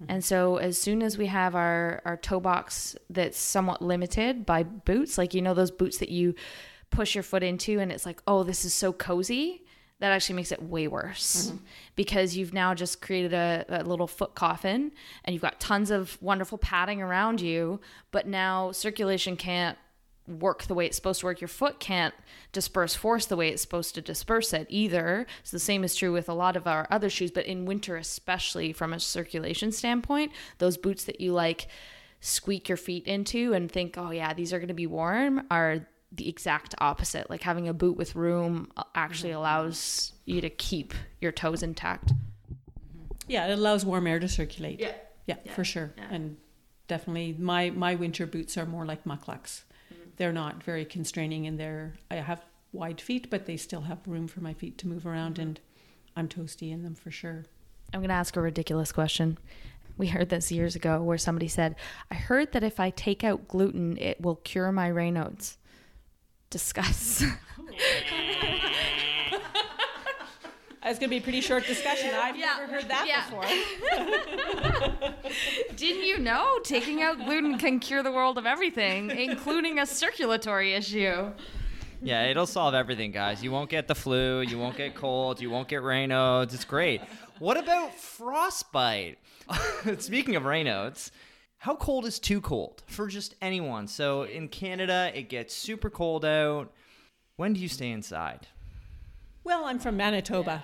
Mm-hmm. 0.03 0.13
And 0.13 0.25
so 0.25 0.57
as 0.57 0.79
soon 0.81 1.03
as 1.03 1.17
we 1.17 1.27
have 1.27 1.55
our, 1.55 2.03
our 2.05 2.17
toe 2.17 2.41
box 2.41 2.97
that's 3.11 3.39
somewhat 3.39 3.83
limited 3.83 4.45
by 4.45 4.63
boots, 4.63 5.19
like 5.19 5.35
you 5.35 5.43
know 5.43 5.55
those 5.55 5.71
boots 5.71 5.99
that 5.99 6.09
you 6.09 6.35
push 6.91 7.15
your 7.15 7.25
foot 7.25 7.43
into 7.43 7.81
and 7.81 7.91
it's 7.91 8.07
like, 8.07 8.23
oh, 8.27 8.43
this 8.43 8.65
is 8.65 8.75
so 8.75 8.93
cozy, 8.93 9.63
that 9.99 10.13
actually 10.13 10.37
makes 10.37 10.53
it 10.53 10.63
way 10.63 10.89
worse. 10.89 11.49
Mm-hmm. 11.49 11.57
Because 11.95 12.37
you've 12.37 12.53
now 12.53 12.75
just 12.75 13.01
created 13.01 13.33
a, 13.33 13.65
a 13.69 13.83
little 13.85 14.07
foot 14.07 14.35
coffin 14.35 14.93
and 15.25 15.35
you've 15.35 15.43
got 15.43 15.59
tons 15.59 15.91
of 15.91 16.19
wonderful 16.21 16.59
padding 16.59 17.01
around 17.01 17.41
you, 17.41 17.81
but 18.11 18.27
now 18.27 18.73
circulation 18.73 19.37
can't 19.37 19.79
work 20.29 20.65
the 20.65 20.75
way 20.75 20.87
it's 20.87 20.97
supposed 20.97 21.21
to 21.21 21.27
work. 21.27 21.41
Your 21.41 21.49
foot 21.49 21.81
can't 21.81 22.15
disperse 22.53 22.95
force 22.95 23.27
the 23.27 23.37
way 23.37 23.49
it's 23.49 23.63
supposed 23.63 23.95
to 23.95 24.03
disperse 24.03 24.53
it 24.53 24.67
either. 24.69 25.27
So 25.43 25.57
the 25.57 25.61
same 25.61 25.85
is 25.85 25.95
true 25.95 26.13
with 26.13 26.29
a 26.29 26.35
lot 26.35 26.57
of 26.57 26.67
our 26.67 26.87
other 26.91 27.11
shoes, 27.11 27.31
but 27.31 27.47
in 27.47 27.67
winter, 27.67 27.97
especially 27.97 28.73
from 28.73 28.93
a 28.93 29.01
circulation 29.01 29.73
standpoint, 29.73 30.33
those 30.59 30.77
boots 30.77 31.05
that 31.05 31.21
you 31.21 31.33
like 31.33 31.69
squeak 32.21 32.69
your 32.69 32.79
feet 32.79 33.07
into 33.07 33.53
and 33.53 33.71
think, 33.71 33.97
oh 33.99 34.11
yeah, 34.11 34.35
these 34.35 34.53
are 34.53 34.59
going 34.59 34.69
to 34.69 34.75
be 34.75 34.87
warm 34.87 35.47
are 35.51 35.87
the 36.13 36.29
exact 36.29 36.75
opposite. 36.79 37.29
Like 37.29 37.43
having 37.43 37.69
a 37.69 37.75
boot 37.75 37.97
with 37.97 38.17
room 38.17 38.71
uh, 38.77 38.85
actually 38.95 39.31
mm-hmm. 39.31 39.39
allows 39.39 40.13
you 40.25 40.41
to 40.41 40.51
keep 40.51 40.95
your 41.21 41.33
toes 41.33 41.63
intact. 41.63 42.07
Mm-hmm. 42.09 43.15
Yeah, 43.29 43.49
it 43.49 43.59
allows 43.59 43.85
warm 43.85 44.07
air 44.07 44.19
to 44.19 44.29
circulate. 44.29 44.81
Yeah. 44.81 44.93
Yeah, 45.27 45.37
for 45.55 45.65
sure. 45.65 45.93
And 46.09 46.37
definitely 46.87 47.35
my 47.39 47.71
my 47.71 47.97
winter 47.97 48.27
boots 48.27 48.57
are 48.57 48.65
more 48.65 48.87
like 48.87 49.05
mukluks. 49.05 49.63
They're 50.17 50.33
not 50.33 50.63
very 50.63 50.85
constraining 50.85 51.47
and 51.47 51.59
they're 51.59 51.95
I 52.11 52.17
have 52.17 52.45
wide 52.73 53.01
feet, 53.01 53.31
but 53.31 53.47
they 53.47 53.57
still 53.57 53.83
have 53.83 53.99
room 54.07 54.29
for 54.29 54.41
my 54.41 54.55
feet 54.55 54.79
to 54.79 54.89
move 54.89 55.07
around 55.07 55.35
mm-hmm. 55.35 55.43
and 55.43 55.61
I'm 56.17 56.29
toasty 56.29 56.73
in 56.73 56.83
them 56.83 56.95
for 56.95 57.11
sure. 57.11 57.45
I'm 57.93 58.01
going 58.01 58.09
to 58.09 58.15
ask 58.15 58.37
a 58.37 58.41
ridiculous 58.41 58.91
question. 58.91 59.39
We 59.99 60.09
heard 60.09 60.29
this 60.29 60.51
years 60.51 60.77
ago 60.77 61.03
where 61.03 61.19
somebody 61.19 61.49
said, 61.49 61.77
I 62.11 62.15
heard 62.15 62.53
that 62.53 62.63
if 62.63 62.81
I 62.81 62.91
take 62.91 63.23
out 63.23 63.49
gluten, 63.49 63.97
it 63.99 64.21
will 64.21 64.37
cure 64.37 64.73
my 64.73 64.91
Raynaud's. 64.91 65.59
Discuss. 66.51 67.25
It's 70.87 70.99
gonna 71.01 71.11
be 71.11 71.17
a 71.17 71.21
pretty 71.21 71.41
short 71.41 71.67
discussion. 71.67 72.11
I've 72.15 72.37
Yeah. 72.37 72.57
never 72.61 72.73
heard 72.73 72.89
that 72.89 73.07
Yeah. 73.07 73.25
before. 73.29 73.45
Didn't 75.77 76.05
you 76.05 76.19
know 76.19 76.59
taking 76.63 77.03
out 77.03 77.19
gluten 77.19 77.59
can 77.59 77.81
cure 77.81 78.03
the 78.03 78.13
world 78.13 78.39
of 78.39 78.47
everything, 78.47 79.11
including 79.11 79.79
a 79.81 79.87
circulatory 79.87 80.75
issue? 80.75 81.33
Yeah, 82.03 82.25
it'll 82.27 82.47
solve 82.47 82.75
everything, 82.75 83.11
guys. 83.11 83.43
You 83.43 83.51
won't 83.51 83.69
get 83.71 83.89
the 83.89 83.95
flu, 83.95 84.43
you 84.43 84.59
won't 84.59 84.77
get 84.77 84.95
cold, 84.95 85.41
you 85.41 85.51
won't 85.51 85.67
get 85.67 85.83
Raynaud's. 85.83 86.55
It's 86.55 86.65
great. 86.65 87.01
What 87.39 87.57
about 87.57 87.95
frostbite? 87.95 89.19
Speaking 89.99 90.37
of 90.37 90.45
Raynaud's, 90.45 91.11
how 91.59 91.75
cold 91.75 92.05
is 92.07 92.19
too 92.19 92.41
cold 92.41 92.83
for 92.87 93.09
just 93.09 93.35
anyone? 93.43 93.89
So 93.89 94.23
in 94.23 94.49
Canada, 94.49 95.11
it 95.15 95.29
gets 95.29 95.55
super 95.55 95.91
cold 95.91 96.25
out. 96.25 96.73
When 97.37 97.55
do 97.55 97.61
you 97.61 97.69
stay 97.69 97.91
inside? 97.91 98.47
Well, 99.47 99.65
I'm 99.65 99.79
from 99.79 99.97
Manitoba. 99.97 100.61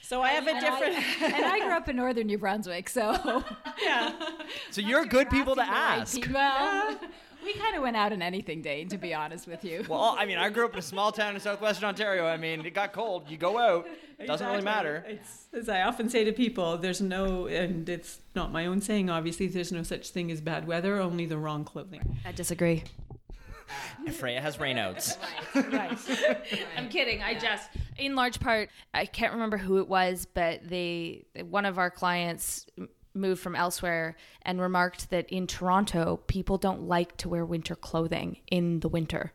So 0.00 0.22
I 0.22 0.30
have 0.30 0.46
a 0.46 0.60
different 0.60 0.94
and 1.34 1.44
I 1.44 1.58
grew 1.58 1.70
up 1.70 1.88
in 1.88 1.96
northern 1.96 2.28
New 2.28 2.38
Brunswick, 2.38 2.88
so 2.88 3.42
yeah. 3.82 4.12
So 4.70 4.80
you're 4.82 5.04
good 5.04 5.28
people 5.30 5.56
to 5.56 5.62
asking 5.62 5.72
right 5.72 6.00
ask. 6.00 6.14
people. 6.14 6.34
Well, 6.34 7.00
we 7.44 7.54
kind 7.54 7.74
of 7.74 7.82
went 7.82 7.96
out 7.96 8.12
in 8.12 8.22
anything, 8.22 8.62
Dane, 8.62 8.88
to 8.90 8.98
be 8.98 9.12
honest 9.12 9.48
with 9.48 9.64
you. 9.64 9.84
Well, 9.88 10.14
I 10.16 10.26
mean, 10.26 10.38
I 10.38 10.48
grew 10.48 10.64
up 10.64 10.74
in 10.74 10.78
a 10.78 10.82
small 10.82 11.10
town 11.10 11.34
in 11.34 11.40
southwestern 11.40 11.88
Ontario. 11.88 12.24
I 12.24 12.36
mean, 12.36 12.64
it 12.64 12.72
got 12.72 12.92
cold. 12.92 13.28
You 13.28 13.36
go 13.36 13.58
out. 13.58 13.88
It 14.20 14.28
doesn't 14.28 14.46
really 14.46 14.62
matter. 14.62 15.04
It's 15.08 15.46
as 15.52 15.68
I 15.68 15.82
often 15.82 16.08
say 16.08 16.22
to 16.22 16.32
people, 16.32 16.78
there's 16.78 17.00
no 17.00 17.48
and 17.48 17.88
it's 17.88 18.20
not 18.36 18.52
my 18.52 18.66
own 18.66 18.80
saying 18.80 19.10
obviously 19.10 19.48
there's 19.48 19.72
no 19.72 19.82
such 19.82 20.10
thing 20.10 20.30
as 20.30 20.40
bad 20.40 20.68
weather, 20.68 21.00
only 21.00 21.26
the 21.26 21.36
wrong 21.36 21.64
clothing. 21.64 22.20
I 22.24 22.30
disagree. 22.30 22.84
Freya 24.12 24.40
has 24.40 24.58
Raynaud's. 24.58 25.18
Right. 25.54 25.98
I'm 26.76 26.88
kidding. 26.88 27.22
I 27.22 27.34
just, 27.34 27.70
in 27.96 28.16
large 28.16 28.40
part, 28.40 28.70
I 28.92 29.06
can't 29.06 29.32
remember 29.32 29.56
who 29.56 29.78
it 29.78 29.88
was, 29.88 30.26
but 30.32 30.68
they, 30.68 31.24
one 31.48 31.64
of 31.64 31.78
our 31.78 31.90
clients 31.90 32.66
moved 33.14 33.40
from 33.40 33.54
elsewhere 33.54 34.16
and 34.42 34.60
remarked 34.60 35.10
that 35.10 35.28
in 35.30 35.46
Toronto, 35.46 36.20
people 36.26 36.58
don't 36.58 36.82
like 36.82 37.16
to 37.18 37.28
wear 37.28 37.44
winter 37.44 37.74
clothing 37.74 38.38
in 38.50 38.80
the 38.80 38.88
winter, 38.88 39.32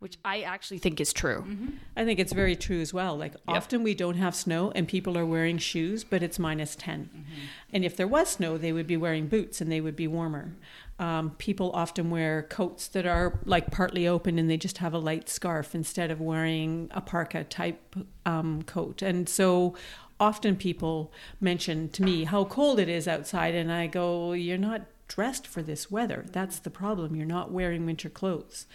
which 0.00 0.18
I 0.24 0.42
actually 0.42 0.78
think 0.78 1.00
is 1.00 1.12
true. 1.12 1.44
Mm-hmm. 1.46 1.68
I 1.96 2.04
think 2.04 2.20
it's 2.20 2.32
very 2.32 2.56
true 2.56 2.80
as 2.80 2.92
well. 2.92 3.16
Like 3.16 3.34
often 3.48 3.82
we 3.82 3.94
don't 3.94 4.16
have 4.16 4.34
snow 4.34 4.70
and 4.74 4.86
people 4.86 5.16
are 5.16 5.26
wearing 5.26 5.58
shoes, 5.58 6.04
but 6.04 6.22
it's 6.22 6.38
minus 6.38 6.76
10. 6.76 7.10
Mm-hmm. 7.12 7.40
And 7.72 7.84
if 7.84 7.96
there 7.96 8.08
was 8.08 8.28
snow, 8.28 8.58
they 8.58 8.72
would 8.72 8.86
be 8.86 8.96
wearing 8.98 9.28
boots 9.28 9.60
and 9.60 9.72
they 9.72 9.80
would 9.80 9.96
be 9.96 10.06
warmer. 10.06 10.52
Um, 11.00 11.30
people 11.38 11.72
often 11.72 12.10
wear 12.10 12.42
coats 12.42 12.86
that 12.88 13.06
are 13.06 13.40
like 13.46 13.70
partly 13.70 14.06
open 14.06 14.38
and 14.38 14.50
they 14.50 14.58
just 14.58 14.78
have 14.78 14.92
a 14.92 14.98
light 14.98 15.30
scarf 15.30 15.74
instead 15.74 16.10
of 16.10 16.20
wearing 16.20 16.90
a 16.92 17.00
parka 17.00 17.42
type 17.42 17.96
um, 18.26 18.62
coat. 18.64 19.00
And 19.00 19.26
so 19.26 19.74
often 20.20 20.56
people 20.56 21.10
mention 21.40 21.88
to 21.88 22.02
me 22.02 22.24
how 22.24 22.44
cold 22.44 22.78
it 22.78 22.90
is 22.90 23.08
outside, 23.08 23.54
and 23.54 23.72
I 23.72 23.86
go, 23.86 24.32
You're 24.32 24.58
not 24.58 24.82
dressed 25.10 25.44
for 25.44 25.60
this 25.60 25.90
weather. 25.90 26.24
That's 26.30 26.60
the 26.60 26.70
problem. 26.70 27.16
You're 27.16 27.26
not 27.26 27.50
wearing 27.50 27.84
winter 27.84 28.08
clothes. 28.08 28.66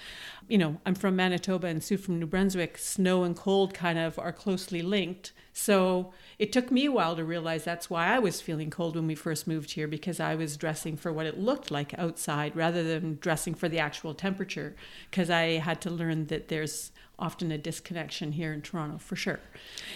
You 0.49 0.57
know, 0.57 0.81
I'm 0.85 0.93
from 0.93 1.15
Manitoba 1.15 1.67
and 1.67 1.81
Sue 1.81 1.95
from 1.95 2.19
New 2.19 2.25
Brunswick. 2.25 2.77
Snow 2.77 3.23
and 3.23 3.37
cold 3.37 3.73
kind 3.73 3.97
of 3.97 4.19
are 4.19 4.33
closely 4.33 4.81
linked. 4.81 5.31
So 5.53 6.11
it 6.37 6.51
took 6.51 6.71
me 6.71 6.87
a 6.87 6.91
while 6.91 7.15
to 7.15 7.23
realize 7.23 7.63
that's 7.63 7.89
why 7.89 8.07
I 8.13 8.19
was 8.19 8.41
feeling 8.41 8.69
cold 8.69 8.97
when 8.97 9.07
we 9.07 9.15
first 9.15 9.47
moved 9.47 9.71
here 9.71 9.87
because 9.87 10.19
I 10.19 10.35
was 10.35 10.57
dressing 10.57 10.97
for 10.97 11.13
what 11.13 11.25
it 11.25 11.39
looked 11.39 11.71
like 11.71 11.97
outside 11.97 12.53
rather 12.53 12.83
than 12.83 13.17
dressing 13.21 13.53
for 13.53 13.69
the 13.69 13.79
actual 13.79 14.13
temperature 14.13 14.75
because 15.09 15.29
I 15.29 15.59
had 15.59 15.79
to 15.81 15.89
learn 15.89 16.27
that 16.27 16.49
there's 16.49 16.91
often 17.17 17.49
a 17.49 17.57
disconnection 17.57 18.33
here 18.33 18.51
in 18.51 18.61
Toronto 18.61 18.97
for 18.97 19.15
sure. 19.15 19.39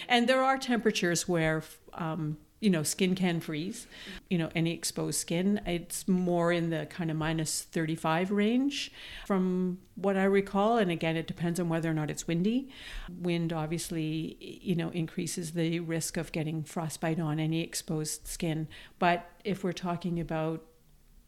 And 0.08 0.30
there 0.30 0.41
are 0.41 0.58
temperatures 0.58 1.28
where 1.28 1.63
um, 1.95 2.38
you 2.60 2.69
know, 2.69 2.84
skin 2.84 3.15
can 3.15 3.39
freeze. 3.39 3.88
You 4.30 4.38
know, 4.38 4.50
any 4.54 4.74
exposed 4.74 5.19
skin, 5.19 5.62
it's 5.65 6.08
more 6.08 6.52
in 6.52 6.69
the 6.69 6.86
kind 6.88 7.10
of 7.10 7.17
minus 7.17 7.62
35 7.62 8.32
range 8.32 8.91
from 9.26 9.79
what 9.96 10.17
I 10.17 10.23
recall. 10.23 10.77
And 10.77 10.92
again, 10.92 11.15
it 11.15 11.27
depends 11.27 11.60
on 11.60 11.69
whether 11.69 11.90
or 11.90 11.94
not 11.94 12.12
it's 12.12 12.27
windy. 12.27 12.69
Wind 13.21 13.54
obviously, 13.54 14.38
you 14.62 14.75
know, 14.75 14.90
increases 14.90 15.52
the 15.52 15.79
risk 15.79 16.17
of 16.17 16.31
getting 16.31 16.63
frostbite 16.63 17.19
on 17.19 17.40
any 17.40 17.62
exposed 17.62 18.27
skin. 18.27 18.67
But 18.98 19.29
if 19.44 19.63
we're 19.63 19.71
talking 19.71 20.19
about 20.19 20.65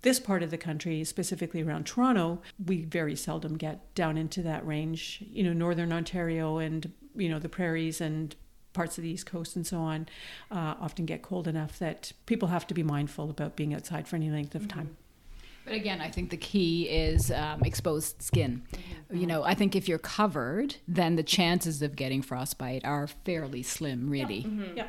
this 0.02 0.20
part 0.20 0.44
of 0.44 0.50
the 0.50 0.58
country, 0.58 1.04
specifically 1.04 1.62
around 1.62 1.86
Toronto, 1.86 2.42
we 2.66 2.82
very 2.82 3.16
seldom 3.16 3.56
get 3.56 3.94
down 3.94 4.18
into 4.18 4.42
that 4.42 4.66
range. 4.66 5.24
You 5.32 5.44
know, 5.44 5.54
northern 5.54 5.94
Ontario 5.94 6.58
and, 6.58 6.92
you 7.16 7.30
know, 7.30 7.40
the 7.40 7.48
prairies 7.50 8.02
and 8.02 8.36
parts 8.74 8.98
of 8.98 9.04
the 9.04 9.10
East 9.10 9.26
Coast 9.26 9.56
and 9.56 9.66
so 9.66 9.80
on 9.80 10.08
uh, 10.50 10.76
often 10.80 11.06
get 11.06 11.22
cold 11.22 11.48
enough 11.48 11.80
that 11.80 12.12
people 12.26 12.50
have 12.50 12.68
to 12.68 12.74
be 12.74 12.84
mindful 12.84 13.30
about 13.30 13.56
being 13.56 13.74
outside 13.74 14.08
for 14.08 14.16
any 14.16 14.30
length 14.30 14.56
of 14.56 14.68
time. 14.68 14.98
But 15.66 15.76
again, 15.76 16.02
I 16.02 16.10
think 16.10 16.32
the 16.32 16.38
key 16.38 16.90
is 16.90 17.32
um, 17.32 17.62
exposed 17.64 18.22
skin. 18.22 18.64
You 19.12 19.28
know, 19.28 19.44
I 19.44 19.54
think 19.54 19.76
if 19.76 19.88
you're 19.88 20.00
covered, 20.00 20.78
then 20.88 21.16
the 21.16 21.24
chances 21.24 21.82
of 21.82 21.96
getting 21.96 22.22
frostbite 22.22 22.84
are 22.84 23.08
fairly 23.08 23.62
slim, 23.62 24.10
really. 24.10 24.48
Yeah. 24.76 24.88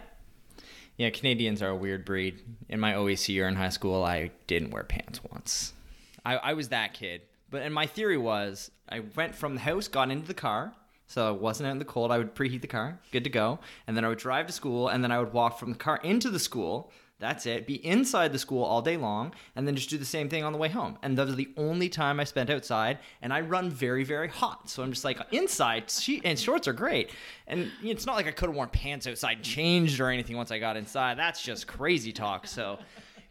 Yeah, 0.97 1.11
Canadians 1.11 1.63
are 1.63 1.71
a 1.71 1.77
weird 1.77 2.05
breed. 2.05 2.41
In 2.69 2.79
my 2.79 2.93
OAC 2.93 3.29
year 3.31 3.49
in 3.49 3.57
high 3.57 3.71
school, 3.71 4.05
I 4.05 4.31
didn't 4.47 4.71
wear 4.71 4.85
pants 4.85 5.21
once. 5.31 5.73
I, 6.25 6.37
I 6.37 6.53
was 6.55 6.69
that 6.69 6.95
kid. 6.95 7.23
But 7.51 7.63
and 7.63 7.75
my 7.75 7.87
theory 7.87 8.17
was 8.17 8.71
I 8.89 9.01
went 9.01 9.35
from 9.35 9.55
the 9.55 9.61
house, 9.61 9.89
got 9.89 10.11
into 10.11 10.27
the 10.27 10.35
car, 10.35 10.75
so 11.07 11.29
I 11.29 11.31
wasn't 11.31 11.69
out 11.69 11.73
in 11.73 11.79
the 11.79 11.85
cold. 11.85 12.11
I 12.11 12.19
would 12.19 12.35
preheat 12.35 12.61
the 12.61 12.67
car, 12.67 12.99
good 13.11 13.25
to 13.25 13.31
go, 13.31 13.59
and 13.87 13.97
then 13.97 14.05
I 14.05 14.09
would 14.09 14.19
drive 14.19 14.47
to 14.47 14.53
school, 14.53 14.89
and 14.89 15.03
then 15.03 15.13
I 15.13 15.19
would 15.19 15.33
walk 15.33 15.59
from 15.59 15.73
the 15.73 15.79
car 15.79 16.01
into 16.03 16.31
the 16.31 16.39
school. 16.39 16.91
That's 17.19 17.47
it. 17.47 17.69
Be 17.69 17.75
inside 17.87 18.33
the 18.33 18.39
school 18.39 18.65
all 18.65 18.83
day 18.83 18.97
long, 18.97 19.33
and 19.55 19.65
then 19.65 19.77
just 19.77 19.89
do 19.91 19.97
the 19.97 20.05
same 20.05 20.29
thing 20.29 20.43
on 20.43 20.53
the 20.53 20.59
way 20.59 20.69
home. 20.69 20.99
And 21.03 21.17
those 21.17 21.31
are 21.31 21.37
the 21.37 21.53
only 21.57 21.89
time 21.89 22.19
I 22.19 22.25
spent 22.25 22.51
outside. 22.51 22.99
And 23.21 23.33
I 23.33 23.43
run 23.43 23.71
very, 23.71 24.03
very 24.03 24.27
hot, 24.27 24.69
so 24.69 24.83
I'm 24.83 24.91
just 24.91 25.05
like 25.05 25.21
inside. 25.31 25.89
She 25.89 26.21
and 26.25 26.37
shorts 26.37 26.67
are 26.67 26.73
great, 26.73 27.13
and 27.47 27.71
it's 27.81 28.07
not 28.07 28.17
like 28.17 28.27
I 28.27 28.33
could 28.33 28.49
have 28.49 28.57
worn 28.57 28.71
pants 28.71 29.07
outside, 29.07 29.45
changed 29.45 30.01
or 30.01 30.09
anything 30.09 30.37
once 30.37 30.51
I 30.51 30.59
got 30.59 30.77
inside. 30.77 31.17
That's 31.17 31.41
just 31.41 31.69
crazy 31.69 32.11
talk. 32.11 32.49
So 32.49 32.81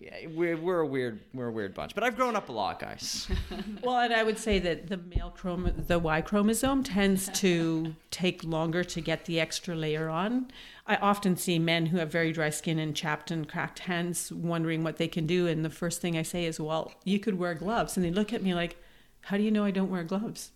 yeah, 0.02 0.28
we're, 0.34 0.58
we're 0.58 0.80
a 0.80 0.86
weird 0.86 1.20
we're 1.32 1.49
a 1.49 1.52
weird 1.52 1.76
bunch. 1.76 1.93
But 1.93 2.04
I've 2.04 2.16
grown 2.16 2.36
up 2.36 2.49
a 2.49 2.52
lot, 2.52 2.80
guys. 2.80 3.28
Well, 3.84 3.99
and 3.99 4.14
I 4.14 4.24
would 4.24 4.38
say 4.38 4.60
that 4.60 4.88
the 4.88 4.97
male 4.97 5.34
chrom- 5.36 5.88
the 5.88 5.99
Y 5.99 6.22
chromosome 6.22 6.84
tends 6.84 7.30
to 7.39 7.95
take 8.10 8.43
longer 8.43 8.84
to 8.84 9.02
get 9.02 9.26
the 9.26 9.39
extra 9.39 9.76
layer 9.76 10.10
on. 10.10 10.52
I 10.88 10.95
often 10.97 11.36
see 11.36 11.58
men 11.60 11.88
who 11.88 11.97
have 11.97 12.12
very 12.12 12.32
dry 12.32 12.49
skin 12.49 12.80
and 12.80 12.95
chapped 12.95 13.32
and 13.32 13.47
cracked 13.47 13.80
hands 13.80 14.32
wondering 14.32 14.84
what 14.84 14.97
they 14.97 15.08
can 15.08 15.26
do. 15.26 15.47
And 15.47 15.66
the 15.66 15.70
first 15.70 16.02
thing 16.02 16.18
I 16.18 16.22
say 16.22 16.45
is, 16.45 16.60
well, 16.60 16.93
you 17.04 17.20
could 17.20 17.38
wear 17.39 17.54
gloves. 17.54 17.97
And 17.97 18.06
they 18.06 18.12
look 18.12 18.34
at 18.34 18.43
me 18.43 18.54
like, 18.54 18.78
how 19.22 19.38
do 19.38 19.43
you 19.43 19.52
know 19.52 19.66
I 19.66 19.72
don't 19.72 19.91
wear 19.91 20.04
gloves? 20.04 20.52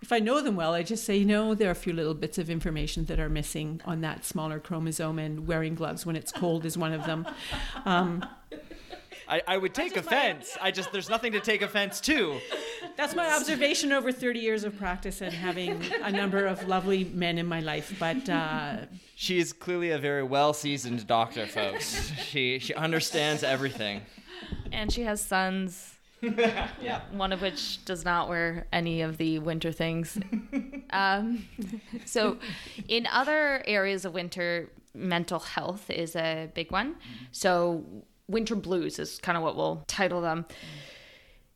If 0.00 0.12
I 0.12 0.20
know 0.20 0.40
them 0.40 0.56
well, 0.56 0.74
I 0.74 0.82
just 0.82 1.04
say, 1.04 1.16
you 1.16 1.24
know, 1.24 1.54
there 1.54 1.68
are 1.68 1.72
a 1.72 1.76
few 1.76 1.92
little 1.92 2.14
bits 2.14 2.38
of 2.38 2.48
information 2.48 3.06
that 3.06 3.18
are 3.18 3.28
missing 3.28 3.80
on 3.84 4.00
that 4.02 4.24
smaller 4.24 4.60
chromosome, 4.60 5.18
and 5.18 5.46
wearing 5.48 5.74
gloves 5.74 6.06
when 6.06 6.14
it's 6.14 6.30
cold 6.30 6.64
is 6.64 6.78
one 6.78 6.92
of 6.92 7.04
them. 7.04 7.26
Um, 7.84 8.24
I, 9.28 9.42
I 9.46 9.56
would 9.58 9.74
take 9.74 9.96
offense. 9.96 10.56
I 10.60 10.70
just 10.70 10.90
there's 10.92 11.10
nothing 11.10 11.32
to 11.32 11.40
take 11.40 11.62
offense 11.62 12.00
to. 12.02 12.40
That's 12.96 13.14
my 13.14 13.30
observation 13.34 13.92
over 13.92 14.10
30 14.10 14.40
years 14.40 14.64
of 14.64 14.76
practice 14.78 15.20
and 15.20 15.32
having 15.32 15.82
a 16.02 16.10
number 16.10 16.46
of 16.46 16.66
lovely 16.66 17.04
men 17.04 17.38
in 17.38 17.46
my 17.46 17.60
life. 17.60 17.94
But 17.98 18.28
uh, 18.28 18.86
She 19.14 19.38
is 19.38 19.52
clearly 19.52 19.90
a 19.90 19.98
very 19.98 20.22
well 20.22 20.52
seasoned 20.54 21.06
doctor, 21.06 21.46
folks. 21.46 22.12
she 22.22 22.58
she 22.58 22.74
understands 22.74 23.42
everything. 23.42 24.02
And 24.72 24.90
she 24.92 25.02
has 25.02 25.20
sons. 25.20 25.94
yeah. 26.22 27.02
One 27.12 27.32
of 27.32 27.42
which 27.42 27.84
does 27.84 28.04
not 28.04 28.28
wear 28.28 28.66
any 28.72 29.02
of 29.02 29.18
the 29.18 29.38
winter 29.38 29.70
things. 29.70 30.18
um, 30.90 31.44
so, 32.04 32.38
in 32.88 33.06
other 33.06 33.62
areas 33.66 34.04
of 34.04 34.14
winter, 34.14 34.68
mental 34.94 35.38
health 35.38 35.88
is 35.90 36.16
a 36.16 36.50
big 36.54 36.72
one. 36.72 36.96
So, 37.30 37.84
winter 38.28 38.54
blues 38.54 38.98
is 38.98 39.18
kind 39.18 39.36
of 39.36 39.42
what 39.42 39.56
we'll 39.56 39.84
title 39.86 40.20
them. 40.20 40.46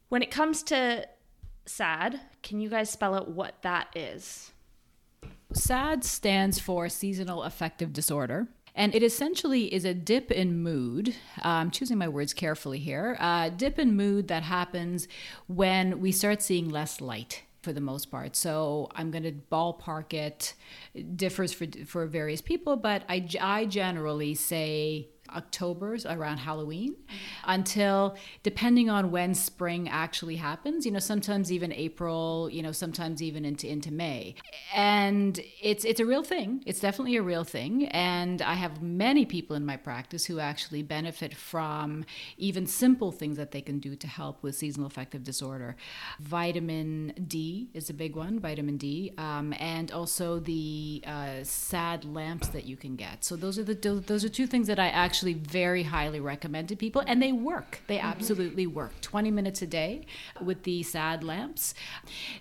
When 0.08 0.22
it 0.22 0.30
comes 0.30 0.62
to 0.64 1.06
sad, 1.66 2.20
can 2.42 2.60
you 2.60 2.68
guys 2.68 2.90
spell 2.90 3.14
out 3.14 3.30
what 3.30 3.62
that 3.62 3.88
is? 3.94 4.52
SAD 5.52 6.04
stands 6.04 6.58
for 6.58 6.88
seasonal 6.88 7.42
affective 7.42 7.92
disorder. 7.92 8.48
And 8.74 8.94
it 8.94 9.02
essentially 9.02 9.72
is 9.72 9.84
a 9.84 9.92
dip 9.92 10.30
in 10.30 10.62
mood. 10.62 11.14
I'm 11.42 11.70
choosing 11.70 11.98
my 11.98 12.08
words 12.08 12.32
carefully 12.32 12.78
here. 12.78 13.16
Uh, 13.20 13.50
dip 13.50 13.78
in 13.78 13.94
mood 13.94 14.28
that 14.28 14.44
happens 14.44 15.08
when 15.46 16.00
we 16.00 16.10
start 16.10 16.40
seeing 16.40 16.70
less 16.70 17.00
light 17.00 17.42
for 17.62 17.74
the 17.74 17.82
most 17.82 18.10
part. 18.10 18.34
So 18.34 18.88
I'm 18.94 19.10
going 19.10 19.24
to 19.24 19.32
ballpark 19.32 20.14
it. 20.14 20.54
it 20.94 21.16
differs 21.18 21.52
for 21.52 21.66
for 21.86 22.06
various 22.06 22.40
people, 22.40 22.76
but 22.76 23.02
I, 23.10 23.28
I 23.40 23.66
generally 23.66 24.34
say 24.34 25.08
October 25.34 25.96
around 26.06 26.38
Halloween 26.38 26.96
until 27.44 28.16
depending 28.42 28.88
on 28.90 29.10
when 29.10 29.34
spring 29.34 29.88
actually 29.88 30.36
happens, 30.36 30.84
you 30.86 30.92
know, 30.92 30.98
sometimes 30.98 31.52
even 31.52 31.72
April, 31.72 32.48
you 32.50 32.62
know, 32.62 32.72
sometimes 32.72 33.22
even 33.22 33.44
into 33.44 33.68
into 33.68 33.92
May. 33.92 34.34
And 34.74 35.40
it's 35.60 35.84
it's 35.84 36.00
a 36.00 36.06
real 36.06 36.22
thing. 36.22 36.62
It's 36.66 36.80
definitely 36.80 37.16
a 37.16 37.22
real 37.22 37.44
thing 37.44 37.86
and 37.88 38.42
I 38.42 38.54
have 38.54 38.82
many 38.82 39.24
people 39.24 39.54
in 39.54 39.64
my 39.64 39.76
practice 39.76 40.26
who 40.26 40.38
actually 40.38 40.82
benefit 40.82 41.34
from 41.34 42.04
even 42.36 42.66
simple 42.66 43.12
things 43.12 43.36
that 43.36 43.52
they 43.52 43.60
can 43.60 43.78
do 43.78 43.94
to 43.96 44.06
help 44.06 44.42
with 44.42 44.56
seasonal 44.56 44.86
affective 44.86 45.22
disorder. 45.22 45.76
Vitamin 46.18 47.14
D 47.28 47.70
is 47.74 47.88
a 47.88 47.94
big 47.94 48.16
one, 48.16 48.40
vitamin 48.40 48.76
D, 48.76 49.12
um, 49.16 49.54
and 49.58 49.92
also 49.92 50.40
the 50.40 51.02
uh, 51.06 51.44
SAD 51.44 52.04
lamps 52.04 52.48
that 52.48 52.64
you 52.64 52.76
can 52.76 52.96
get. 52.96 53.24
So 53.24 53.36
those 53.36 53.58
are 53.58 53.64
the 53.64 53.74
those 53.74 54.24
are 54.24 54.28
two 54.28 54.46
things 54.46 54.66
that 54.66 54.78
I 54.78 54.88
actually 54.88 55.21
very 55.30 55.84
highly 55.84 56.20
recommend 56.20 56.68
to 56.68 56.76
people, 56.76 57.02
and 57.06 57.22
they 57.22 57.32
work. 57.32 57.80
They 57.86 57.98
mm-hmm. 57.98 58.06
absolutely 58.06 58.66
work. 58.66 59.00
20 59.00 59.30
minutes 59.30 59.62
a 59.62 59.66
day 59.66 60.06
with 60.40 60.64
the 60.64 60.82
SAD 60.82 61.22
lamps. 61.22 61.74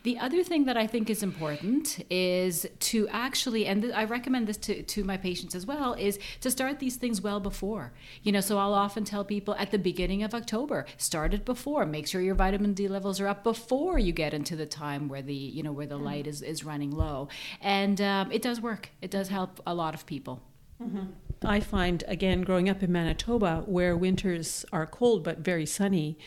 The 0.03 0.17
other 0.17 0.43
thing 0.43 0.65
that 0.65 0.77
I 0.77 0.87
think 0.87 1.09
is 1.09 1.21
important 1.21 2.03
is 2.09 2.65
to 2.91 3.07
actually, 3.09 3.65
and 3.67 3.83
th- 3.83 3.93
I 3.93 4.05
recommend 4.05 4.47
this 4.47 4.57
to, 4.57 4.81
to 4.81 5.03
my 5.03 5.17
patients 5.17 5.53
as 5.53 5.65
well, 5.65 5.93
is 5.93 6.19
to 6.41 6.49
start 6.49 6.79
these 6.79 6.95
things 6.95 7.21
well 7.21 7.39
before. 7.39 7.93
You 8.23 8.31
know, 8.31 8.41
so 8.41 8.57
I'll 8.57 8.73
often 8.73 9.03
tell 9.03 9.23
people 9.23 9.55
at 9.55 9.71
the 9.71 9.79
beginning 9.79 10.23
of 10.23 10.33
October, 10.33 10.85
start 10.97 11.33
it 11.33 11.45
before. 11.45 11.85
Make 11.85 12.07
sure 12.07 12.21
your 12.21 12.35
vitamin 12.35 12.73
D 12.73 12.87
levels 12.87 13.19
are 13.19 13.27
up 13.27 13.43
before 13.43 13.99
you 13.99 14.11
get 14.11 14.33
into 14.33 14.55
the 14.55 14.65
time 14.65 15.07
where 15.07 15.21
the, 15.21 15.33
you 15.33 15.63
know, 15.63 15.71
where 15.71 15.87
the 15.87 15.97
light 15.97 16.23
mm-hmm. 16.23 16.29
is, 16.29 16.41
is 16.41 16.63
running 16.63 16.91
low. 16.91 17.27
And 17.61 17.99
um, 18.01 18.31
it 18.31 18.41
does 18.41 18.59
work. 18.61 18.89
It 19.01 19.11
does 19.11 19.29
help 19.29 19.61
a 19.65 19.73
lot 19.73 19.93
of 19.93 20.05
people. 20.05 20.41
Mm-hmm. 20.81 21.30
I 21.43 21.59
find, 21.59 22.03
again, 22.07 22.41
growing 22.41 22.69
up 22.69 22.83
in 22.83 22.91
Manitoba, 22.91 23.63
where 23.65 23.97
winters 23.97 24.63
are 24.71 24.85
cold 24.85 25.23
but 25.23 25.39
very 25.39 25.65
sunny, 25.65 26.17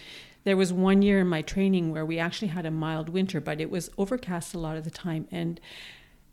there 0.42 0.56
was 0.56 0.72
one 0.72 1.02
year 1.02 1.20
in 1.20 1.28
my 1.28 1.40
training 1.40 1.92
where 1.92 2.04
we 2.04 2.18
actually 2.18 2.48
had 2.48 2.66
a 2.66 2.70
mild 2.70 3.08
winter, 3.08 3.40
but 3.40 3.60
it 3.60 3.70
was 3.70 3.90
overcast 3.96 4.54
a 4.54 4.58
lot 4.58 4.76
of 4.76 4.84
the 4.84 4.90
time. 4.90 5.28
And 5.30 5.60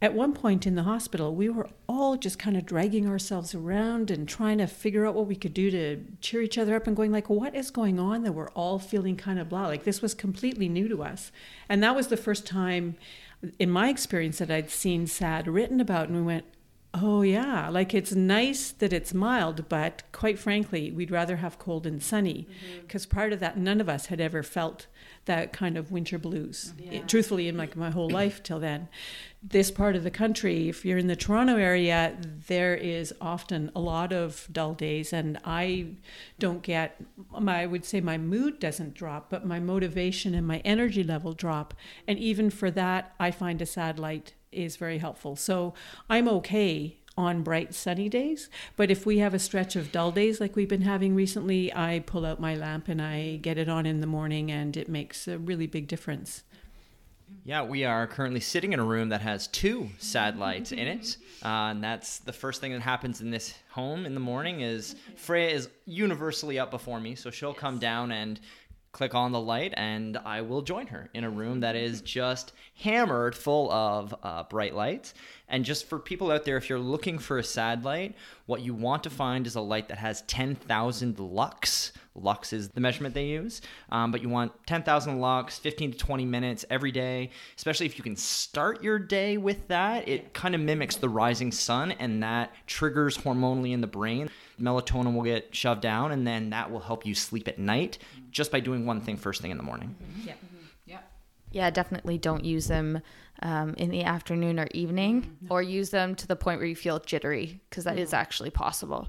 at 0.02 0.16
one 0.16 0.34
point 0.34 0.66
in 0.66 0.74
the 0.74 0.84
hospital, 0.84 1.36
we 1.36 1.48
were 1.48 1.70
all 1.88 2.18
just 2.18 2.40
kind 2.40 2.58
of 2.58 2.66
dragging 2.66 3.08
ourselves 3.08 3.54
around 3.54 4.10
and 4.10 4.28
trying 4.28 4.58
to 4.58 4.66
figure 4.66 5.06
out 5.06 5.14
what 5.14 5.28
we 5.28 5.36
could 5.36 5.54
do 5.54 5.70
to 5.70 6.04
cheer 6.20 6.42
each 6.42 6.58
other 6.58 6.76
up 6.76 6.88
and 6.88 6.96
going 6.96 7.12
like, 7.12 7.30
what 7.30 7.56
is 7.56 7.70
going 7.70 8.00
on 8.00 8.24
that 8.24 8.34
we're 8.34 8.50
all 8.50 8.80
feeling 8.80 9.16
kind 9.16 9.38
of 9.38 9.48
blah? 9.48 9.68
Like 9.68 9.84
this 9.84 10.02
was 10.02 10.16
completely 10.16 10.68
new 10.68 10.90
to 10.90 11.04
us. 11.04 11.32
And 11.70 11.84
that 11.84 11.96
was 11.96 12.08
the 12.08 12.18
first 12.18 12.48
time 12.48 12.96
in 13.60 13.70
my 13.70 13.90
experience 13.90 14.40
that 14.40 14.50
I'd 14.50 14.72
seen 14.72 15.06
SAD 15.06 15.48
written 15.48 15.80
about 15.80 16.08
and 16.08 16.18
we 16.18 16.24
went, 16.24 16.46
Oh, 16.94 17.22
yeah. 17.22 17.70
Like 17.70 17.94
it's 17.94 18.12
nice 18.12 18.72
that 18.72 18.92
it's 18.92 19.14
mild, 19.14 19.70
but 19.70 20.04
quite 20.12 20.38
frankly, 20.38 20.92
we'd 20.92 21.10
rather 21.10 21.38
have 21.38 21.58
cold 21.58 21.88
and 21.88 22.04
sunny 22.04 22.48
mm-hmm. 22.50 22.82
because 22.82 23.06
prior 23.06 23.30
to 23.30 23.38
that, 23.38 23.58
none 23.58 23.80
of 23.80 23.88
us 23.88 24.08
had 24.08 24.20
ever 24.20 24.44
felt 24.44 24.88
that 25.24 25.54
kind 25.54 25.78
of 25.78 25.92
winter 25.92 26.18
blues. 26.18 26.74
It- 26.80 27.08
truthfully, 27.08 27.48
in 27.48 27.56
like 27.56 27.78
my 27.78 27.92
whole 27.92 28.10
life 28.10 28.44
till 28.44 28.60
then. 28.60 28.90
This 29.42 29.72
part 29.72 29.96
of 29.96 30.04
the 30.04 30.12
country, 30.12 30.68
if 30.68 30.84
you're 30.86 30.98
in 30.98 31.08
the 31.08 31.16
Toronto 31.16 31.56
area, 31.56 32.18
there 32.48 32.76
is 32.76 33.14
often 33.22 33.72
a 33.74 33.80
lot 33.80 34.12
of 34.12 34.48
dull 34.52 34.74
days, 34.74 35.14
and 35.14 35.40
I 35.46 35.96
don't 36.40 36.62
get 36.62 37.02
my, 37.32 37.64
I 37.64 37.66
would 37.68 37.86
say 37.86 38.02
my 38.02 38.18
mood 38.18 38.60
doesn't 38.60 38.94
drop, 38.94 39.30
but 39.30 39.46
my 39.46 39.60
motivation 39.60 40.36
and 40.36 40.46
my 40.46 40.60
energy 40.60 41.04
level 41.04 41.34
drop. 41.34 41.74
And 42.08 42.20
even 42.20 42.50
for 42.50 42.70
that, 42.72 43.16
I 43.20 43.32
find 43.32 43.62
a 43.62 43.66
sad 43.66 43.98
light 43.98 44.34
is 44.52 44.78
very 44.78 44.98
helpful. 44.98 45.36
So 45.36 45.74
I'm 46.10 46.28
okay 46.28 46.98
on 47.18 47.44
bright 47.44 47.74
sunny 47.74 48.10
days, 48.10 48.50
but 48.76 48.90
if 48.90 49.06
we 49.06 49.18
have 49.20 49.34
a 49.34 49.40
stretch 49.40 49.76
of 49.76 49.92
dull 49.92 50.12
days 50.12 50.40
like 50.40 50.56
we've 50.56 50.70
been 50.70 50.82
having 50.82 51.14
recently, 51.14 51.74
I 51.74 52.04
pull 52.06 52.26
out 52.26 52.40
my 52.40 52.56
lamp 52.56 52.88
and 52.88 53.02
I 53.02 53.38
get 53.42 53.58
it 53.58 53.68
on 53.68 53.86
in 53.86 54.02
the 54.02 54.08
morning 54.08 54.50
and 54.50 54.76
it 54.78 54.88
makes 54.88 55.28
a 55.28 55.38
really 55.38 55.68
big 55.68 55.88
difference. 55.88 56.44
Yeah, 57.44 57.64
we 57.64 57.86
are 57.86 58.08
currently 58.08 58.40
sitting 58.40 58.74
in 58.74 58.80
a 58.80 58.84
room 58.84 59.10
that 59.10 59.22
has 59.22 59.48
two 59.48 59.90
sad 59.98 60.38
lights 60.38 60.72
in 60.72 60.88
it, 60.88 61.18
uh, 61.44 61.72
and 61.72 61.84
that's 61.84 62.20
the 62.20 62.34
first 62.34 62.62
thing 62.62 62.72
that 62.74 62.82
happens 62.82 63.22
in 63.22 63.32
this 63.32 63.56
home 63.70 64.06
in 64.06 64.14
the 64.14 64.20
morning. 64.20 64.62
Is 64.62 64.96
Freya 65.16 65.50
is 65.50 65.70
universally 65.86 66.60
up 66.60 66.70
before 66.72 67.00
me, 67.00 67.16
so 67.16 67.32
she'll 67.32 67.54
come 67.54 67.80
down 67.80 68.12
and 68.12 68.40
click 68.92 69.16
on 69.16 69.32
the 69.32 69.40
light, 69.40 69.74
and 69.78 70.18
I 70.18 70.42
will 70.42 70.62
join 70.62 70.88
her 70.88 71.10
in 71.14 71.24
a 71.24 71.30
room 71.30 71.62
that 71.62 71.76
is 71.76 72.02
just 72.02 72.54
hammered 72.76 73.36
full 73.36 73.72
of 73.72 74.14
uh, 74.24 74.44
bright 74.44 74.76
lights. 74.76 75.14
And 75.52 75.66
just 75.66 75.88
for 75.88 76.00
people 76.00 76.32
out 76.32 76.46
there, 76.46 76.56
if 76.56 76.70
you're 76.70 76.80
looking 76.80 77.20
for 77.20 77.38
a 77.38 77.44
sad 77.44 77.84
light, 77.84 78.16
what 78.46 78.62
you 78.62 78.74
want 78.74 79.04
to 79.04 79.10
find 79.10 79.46
is 79.46 79.56
a 79.56 79.62
light 79.62 79.90
that 79.90 79.98
has 79.98 80.22
10,000 80.24 81.20
lux. 81.20 81.92
Lux 82.16 82.54
is 82.54 82.70
the 82.70 82.80
measurement 82.80 83.14
they 83.14 83.26
use, 83.26 83.62
um, 83.90 84.12
but 84.14 84.22
you 84.22 84.30
want 84.30 84.54
10,000 84.66 85.20
lux, 85.20 85.60
15 85.60 85.92
to 85.92 85.98
20 85.98 86.26
minutes 86.26 86.66
every 86.70 86.92
day, 86.92 87.32
especially 87.58 87.86
if 87.86 87.98
you 87.98 88.04
can 88.04 88.16
start 88.16 88.82
your 88.82 88.98
day 88.98 89.38
with 89.38 89.68
that. 89.68 90.08
It 90.08 90.34
kind 90.34 90.56
of 90.56 90.62
mimics 90.62 90.96
the 90.96 91.10
rising 91.10 91.52
sun, 91.52 91.92
and 91.94 92.24
that 92.24 92.54
triggers 92.66 93.18
hormonally 93.18 93.74
in 93.74 93.82
the 93.82 93.88
brain. 93.88 94.30
Melatonin 94.60 95.14
will 95.16 95.24
get 95.24 95.54
shoved 95.54 95.82
down, 95.82 96.14
and 96.14 96.26
then 96.26 96.50
that 96.52 96.72
will 96.72 96.80
help 96.80 97.06
you 97.06 97.14
sleep 97.14 97.50
at 97.50 97.60
night 97.60 97.98
just 98.32 98.52
by 98.52 98.62
doing 98.62 98.86
one 98.86 99.02
thing 99.02 99.18
first 99.18 99.42
thing 99.42 99.52
in 99.52 99.58
the 99.58 99.64
morning. 99.64 99.96
Yeah. 100.24 100.34
Yeah. 100.86 101.00
Yeah, 101.52 101.70
definitely 101.70 102.18
don't 102.18 102.46
use 102.46 102.68
them 102.68 103.02
um, 103.42 103.74
in 103.78 103.90
the 103.90 104.04
afternoon 104.04 104.60
or 104.60 104.68
evening, 104.72 105.38
or 105.50 105.62
use 105.62 105.90
them 105.90 106.16
to 106.16 106.28
the 106.28 106.36
point 106.36 106.60
where 106.60 106.68
you 106.68 106.76
feel 106.76 107.00
jittery, 107.00 107.60
because 107.70 107.86
that 107.86 107.98
is 107.98 108.14
actually 108.14 108.52
possible. 108.52 109.08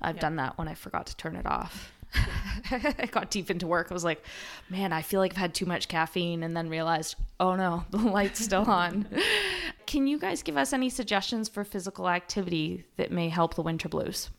I've 0.00 0.18
done 0.18 0.36
that 0.36 0.58
when 0.58 0.68
I 0.68 0.74
forgot 0.74 1.06
to 1.06 1.16
turn 1.16 1.36
it 1.36 1.46
off. 1.46 1.92
I 2.70 3.08
got 3.10 3.30
deep 3.30 3.50
into 3.50 3.66
work. 3.66 3.88
I 3.90 3.94
was 3.94 4.04
like, 4.04 4.22
man, 4.70 4.92
I 4.92 5.02
feel 5.02 5.20
like 5.20 5.32
I've 5.32 5.38
had 5.38 5.54
too 5.54 5.66
much 5.66 5.88
caffeine, 5.88 6.42
and 6.42 6.56
then 6.56 6.68
realized, 6.68 7.16
oh 7.40 7.56
no, 7.56 7.84
the 7.90 7.98
light's 7.98 8.44
still 8.44 8.64
on. 8.70 9.06
Can 9.86 10.06
you 10.06 10.18
guys 10.18 10.42
give 10.42 10.56
us 10.56 10.72
any 10.72 10.90
suggestions 10.90 11.48
for 11.48 11.64
physical 11.64 12.08
activity 12.08 12.84
that 12.96 13.12
may 13.12 13.28
help 13.28 13.54
the 13.54 13.62
winter 13.62 13.88
blues? 13.88 14.30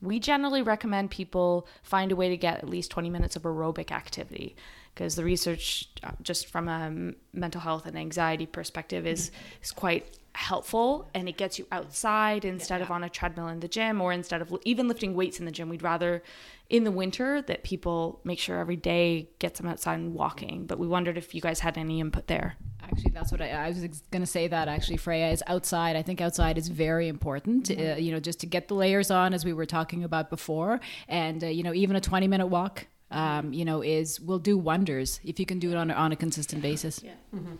We 0.00 0.18
generally 0.18 0.62
recommend 0.62 1.12
people 1.12 1.68
find 1.84 2.10
a 2.10 2.16
way 2.16 2.28
to 2.30 2.36
get 2.36 2.58
at 2.58 2.68
least 2.68 2.90
20 2.90 3.08
minutes 3.08 3.36
of 3.36 3.42
aerobic 3.42 3.92
activity 3.92 4.56
because 4.94 5.14
the 5.14 5.24
research, 5.24 5.88
uh, 6.02 6.12
just 6.22 6.48
from 6.48 6.68
a 6.68 7.12
mental 7.32 7.60
health 7.60 7.86
and 7.86 7.96
anxiety 7.96 8.46
perspective, 8.46 9.06
is, 9.06 9.30
is 9.62 9.70
quite 9.70 10.18
helpful 10.34 11.10
and 11.14 11.28
it 11.28 11.36
gets 11.36 11.58
you 11.58 11.66
outside 11.70 12.44
instead 12.44 12.78
yeah. 12.78 12.84
of 12.84 12.90
on 12.90 13.04
a 13.04 13.08
treadmill 13.08 13.48
in 13.48 13.60
the 13.60 13.68
gym 13.68 14.00
or 14.00 14.12
instead 14.12 14.40
of 14.40 14.54
even 14.64 14.88
lifting 14.88 15.14
weights 15.14 15.38
in 15.38 15.44
the 15.44 15.52
gym. 15.52 15.68
We'd 15.68 15.82
rather 15.82 16.22
in 16.70 16.84
the 16.84 16.90
winter 16.90 17.42
that 17.42 17.64
people 17.64 18.20
make 18.24 18.38
sure 18.38 18.58
every 18.58 18.76
day 18.76 19.28
gets 19.38 19.60
them 19.60 19.68
outside 19.68 19.98
and 19.98 20.14
walking. 20.14 20.64
But 20.66 20.78
we 20.78 20.86
wondered 20.86 21.18
if 21.18 21.34
you 21.34 21.42
guys 21.42 21.60
had 21.60 21.76
any 21.76 22.00
input 22.00 22.28
there. 22.28 22.56
Actually, 22.82 23.12
that's 23.12 23.30
what 23.30 23.40
I, 23.40 23.50
I 23.50 23.68
was 23.68 24.02
going 24.10 24.22
to 24.22 24.26
say. 24.26 24.48
That 24.48 24.68
actually, 24.68 24.96
Freya 24.96 25.30
is 25.30 25.42
outside. 25.46 25.96
I 25.96 26.02
think 26.02 26.20
outside 26.20 26.58
is 26.58 26.68
very 26.68 27.08
important. 27.08 27.68
Mm-hmm. 27.68 27.92
Uh, 27.92 27.96
you 27.96 28.10
know, 28.10 28.20
just 28.20 28.40
to 28.40 28.46
get 28.46 28.68
the 28.68 28.74
layers 28.74 29.10
on, 29.10 29.32
as 29.32 29.44
we 29.44 29.52
were 29.52 29.66
talking 29.66 30.02
about 30.02 30.28
before, 30.28 30.80
and 31.08 31.44
uh, 31.44 31.46
you 31.46 31.62
know, 31.62 31.72
even 31.72 31.96
a 31.96 32.00
twenty-minute 32.00 32.48
walk, 32.48 32.86
um, 33.12 33.52
you 33.52 33.64
know, 33.64 33.82
is 33.82 34.20
will 34.20 34.38
do 34.38 34.58
wonders 34.58 35.20
if 35.24 35.38
you 35.38 35.46
can 35.46 35.58
do 35.58 35.70
it 35.70 35.76
on 35.76 35.90
a, 35.90 35.94
on 35.94 36.12
a 36.12 36.16
consistent 36.16 36.62
basis. 36.62 37.02
Yeah. 37.02 37.12
Mm-hmm. 37.34 37.54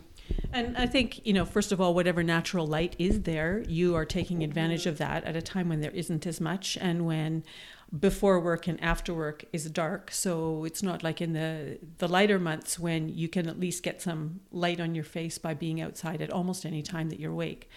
And 0.51 0.77
I 0.77 0.85
think, 0.85 1.25
you 1.25 1.33
know, 1.33 1.45
first 1.45 1.71
of 1.71 1.81
all, 1.81 1.93
whatever 1.93 2.23
natural 2.23 2.65
light 2.65 2.95
is 2.97 3.21
there, 3.23 3.63
you 3.67 3.95
are 3.95 4.05
taking 4.05 4.43
advantage 4.43 4.85
of 4.85 4.97
that 4.97 5.23
at 5.25 5.35
a 5.35 5.41
time 5.41 5.69
when 5.69 5.81
there 5.81 5.91
isn't 5.91 6.25
as 6.25 6.39
much 6.39 6.77
and 6.79 7.05
when 7.05 7.43
before 7.99 8.39
work 8.39 8.67
and 8.67 8.81
after 8.83 9.13
work 9.13 9.45
is 9.53 9.69
dark. 9.69 10.09
So 10.09 10.63
it's 10.63 10.81
not 10.81 11.03
like 11.03 11.21
in 11.21 11.33
the 11.33 11.77
the 11.99 12.07
lighter 12.07 12.39
months 12.39 12.79
when 12.79 13.07
you 13.07 13.29
can 13.29 13.47
at 13.47 13.59
least 13.59 13.83
get 13.83 14.01
some 14.01 14.39
light 14.51 14.79
on 14.79 14.95
your 14.95 15.03
face 15.03 15.37
by 15.37 15.53
being 15.53 15.79
outside 15.79 16.19
at 16.21 16.31
almost 16.31 16.65
any 16.65 16.81
time 16.81 17.09
that 17.09 17.19
you're 17.19 17.31
awake. 17.31 17.69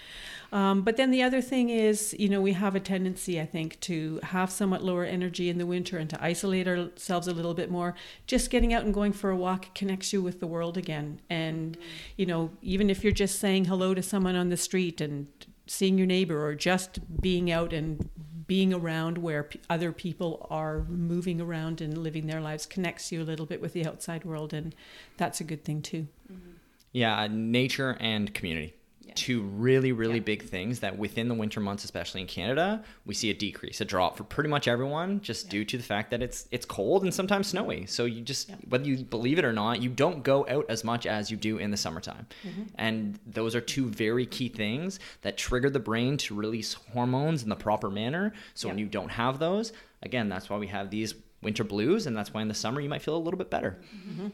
Um, 0.52 0.82
but 0.82 0.96
then 0.96 1.10
the 1.10 1.22
other 1.22 1.42
thing 1.42 1.68
is 1.68 2.16
you 2.18 2.30
know 2.30 2.40
we 2.40 2.52
have 2.52 2.74
a 2.74 2.80
tendency 2.80 3.40
i 3.40 3.44
think 3.44 3.80
to 3.80 4.20
have 4.22 4.50
somewhat 4.50 4.82
lower 4.82 5.04
energy 5.04 5.50
in 5.50 5.58
the 5.58 5.66
winter 5.66 5.98
and 5.98 6.08
to 6.10 6.24
isolate 6.24 6.66
ourselves 6.66 7.28
a 7.28 7.34
little 7.34 7.54
bit 7.54 7.70
more. 7.70 7.94
Just 8.26 8.50
getting 8.50 8.72
out 8.72 8.84
and 8.84 8.94
going 8.94 9.12
for 9.12 9.30
a 9.30 9.36
walk 9.36 9.74
connects 9.74 10.12
you 10.12 10.22
with 10.22 10.40
the 10.40 10.46
world 10.46 10.78
again. 10.78 11.20
And 11.28 11.76
you 12.16 12.24
know 12.24 12.52
even 12.62 12.88
if 12.88 13.04
you're 13.04 13.12
just 13.12 13.38
saying 13.38 13.66
hello 13.66 13.92
to 13.92 14.02
someone 14.02 14.36
on 14.36 14.48
the 14.48 14.56
street 14.56 15.02
and 15.02 15.26
seeing 15.66 15.98
your 15.98 16.06
neighbor 16.06 16.46
or 16.46 16.54
just 16.54 17.20
being 17.20 17.50
out 17.50 17.72
and 17.72 18.08
being 18.46 18.72
around 18.72 19.18
where 19.18 19.44
p- 19.44 19.60
other 19.68 19.92
people 19.92 20.46
are 20.50 20.84
moving 20.88 21.40
around 21.40 21.80
and 21.80 21.98
living 21.98 22.26
their 22.26 22.40
lives 22.40 22.66
connects 22.66 23.10
you 23.10 23.20
a 23.20 23.24
little 23.24 23.46
bit 23.46 23.60
with 23.60 23.72
the 23.72 23.86
outside 23.86 24.24
world 24.24 24.52
and 24.52 24.74
that's 25.16 25.40
a 25.40 25.44
good 25.44 25.64
thing 25.64 25.82
too 25.82 26.06
mm-hmm. 26.32 26.52
yeah 26.92 27.26
nature 27.30 27.96
and 28.00 28.32
community 28.34 28.75
two 29.16 29.42
really, 29.42 29.92
really 29.92 30.14
yeah. 30.14 30.20
big 30.20 30.42
things 30.42 30.80
that 30.80 30.96
within 30.96 31.28
the 31.28 31.34
winter 31.34 31.60
months, 31.60 31.84
especially 31.84 32.20
in 32.20 32.26
Canada, 32.26 32.84
we 33.04 33.14
see 33.14 33.30
a 33.30 33.34
decrease, 33.34 33.80
a 33.80 33.84
drop 33.84 34.16
for 34.16 34.24
pretty 34.24 34.48
much 34.48 34.68
everyone, 34.68 35.20
just 35.20 35.46
yeah. 35.46 35.50
due 35.50 35.64
to 35.64 35.76
the 35.76 35.82
fact 35.82 36.10
that 36.10 36.22
it's 36.22 36.46
it's 36.50 36.66
cold 36.66 37.02
and 37.02 37.12
sometimes 37.12 37.48
snowy. 37.48 37.86
So 37.86 38.04
you 38.04 38.20
just 38.22 38.48
yeah. 38.48 38.56
whether 38.68 38.84
you 38.84 38.98
believe 38.98 39.38
it 39.38 39.44
or 39.44 39.52
not, 39.52 39.82
you 39.82 39.88
don't 39.88 40.22
go 40.22 40.46
out 40.48 40.66
as 40.68 40.84
much 40.84 41.06
as 41.06 41.30
you 41.30 41.36
do 41.36 41.58
in 41.58 41.70
the 41.70 41.76
summertime. 41.76 42.26
Mm-hmm. 42.46 42.62
And 42.76 43.18
those 43.26 43.54
are 43.54 43.60
two 43.60 43.88
very 43.88 44.26
key 44.26 44.48
things 44.48 45.00
that 45.22 45.36
trigger 45.36 45.70
the 45.70 45.80
brain 45.80 46.16
to 46.18 46.34
release 46.34 46.74
hormones 46.92 47.42
in 47.42 47.48
the 47.48 47.56
proper 47.56 47.90
manner. 47.90 48.32
So 48.54 48.68
when 48.68 48.78
you 48.78 48.86
don't 48.86 49.10
have 49.10 49.38
those, 49.38 49.72
again, 50.02 50.28
that's 50.28 50.50
why 50.50 50.58
we 50.58 50.66
have 50.68 50.90
these 50.90 51.14
winter 51.42 51.64
blues, 51.64 52.06
and 52.06 52.16
that's 52.16 52.32
why 52.32 52.42
in 52.42 52.48
the 52.48 52.54
summer 52.54 52.80
you 52.80 52.88
might 52.88 53.02
feel 53.02 53.16
a 53.16 53.18
little 53.18 53.38
bit 53.38 53.50
better. 53.50 53.78
Mm-hmm. 53.94 54.28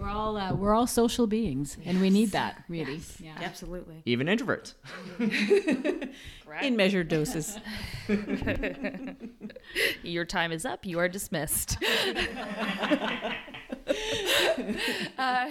We're 0.00 0.08
all 0.08 0.36
uh, 0.38 0.54
we're 0.54 0.74
all 0.74 0.86
social 0.86 1.26
beings, 1.26 1.76
yes. 1.78 1.88
and 1.88 2.00
we 2.00 2.08
need 2.08 2.30
that 2.30 2.64
really. 2.68 2.94
Yes. 2.94 3.20
Yeah, 3.20 3.34
absolutely. 3.40 4.02
Even 4.06 4.28
introverts. 4.28 4.74
In 6.62 6.74
measured 6.74 7.08
doses. 7.08 7.58
Your 10.02 10.24
time 10.24 10.52
is 10.52 10.64
up. 10.64 10.86
You 10.86 10.98
are 10.98 11.08
dismissed. 11.08 11.76
Uh, 15.18 15.50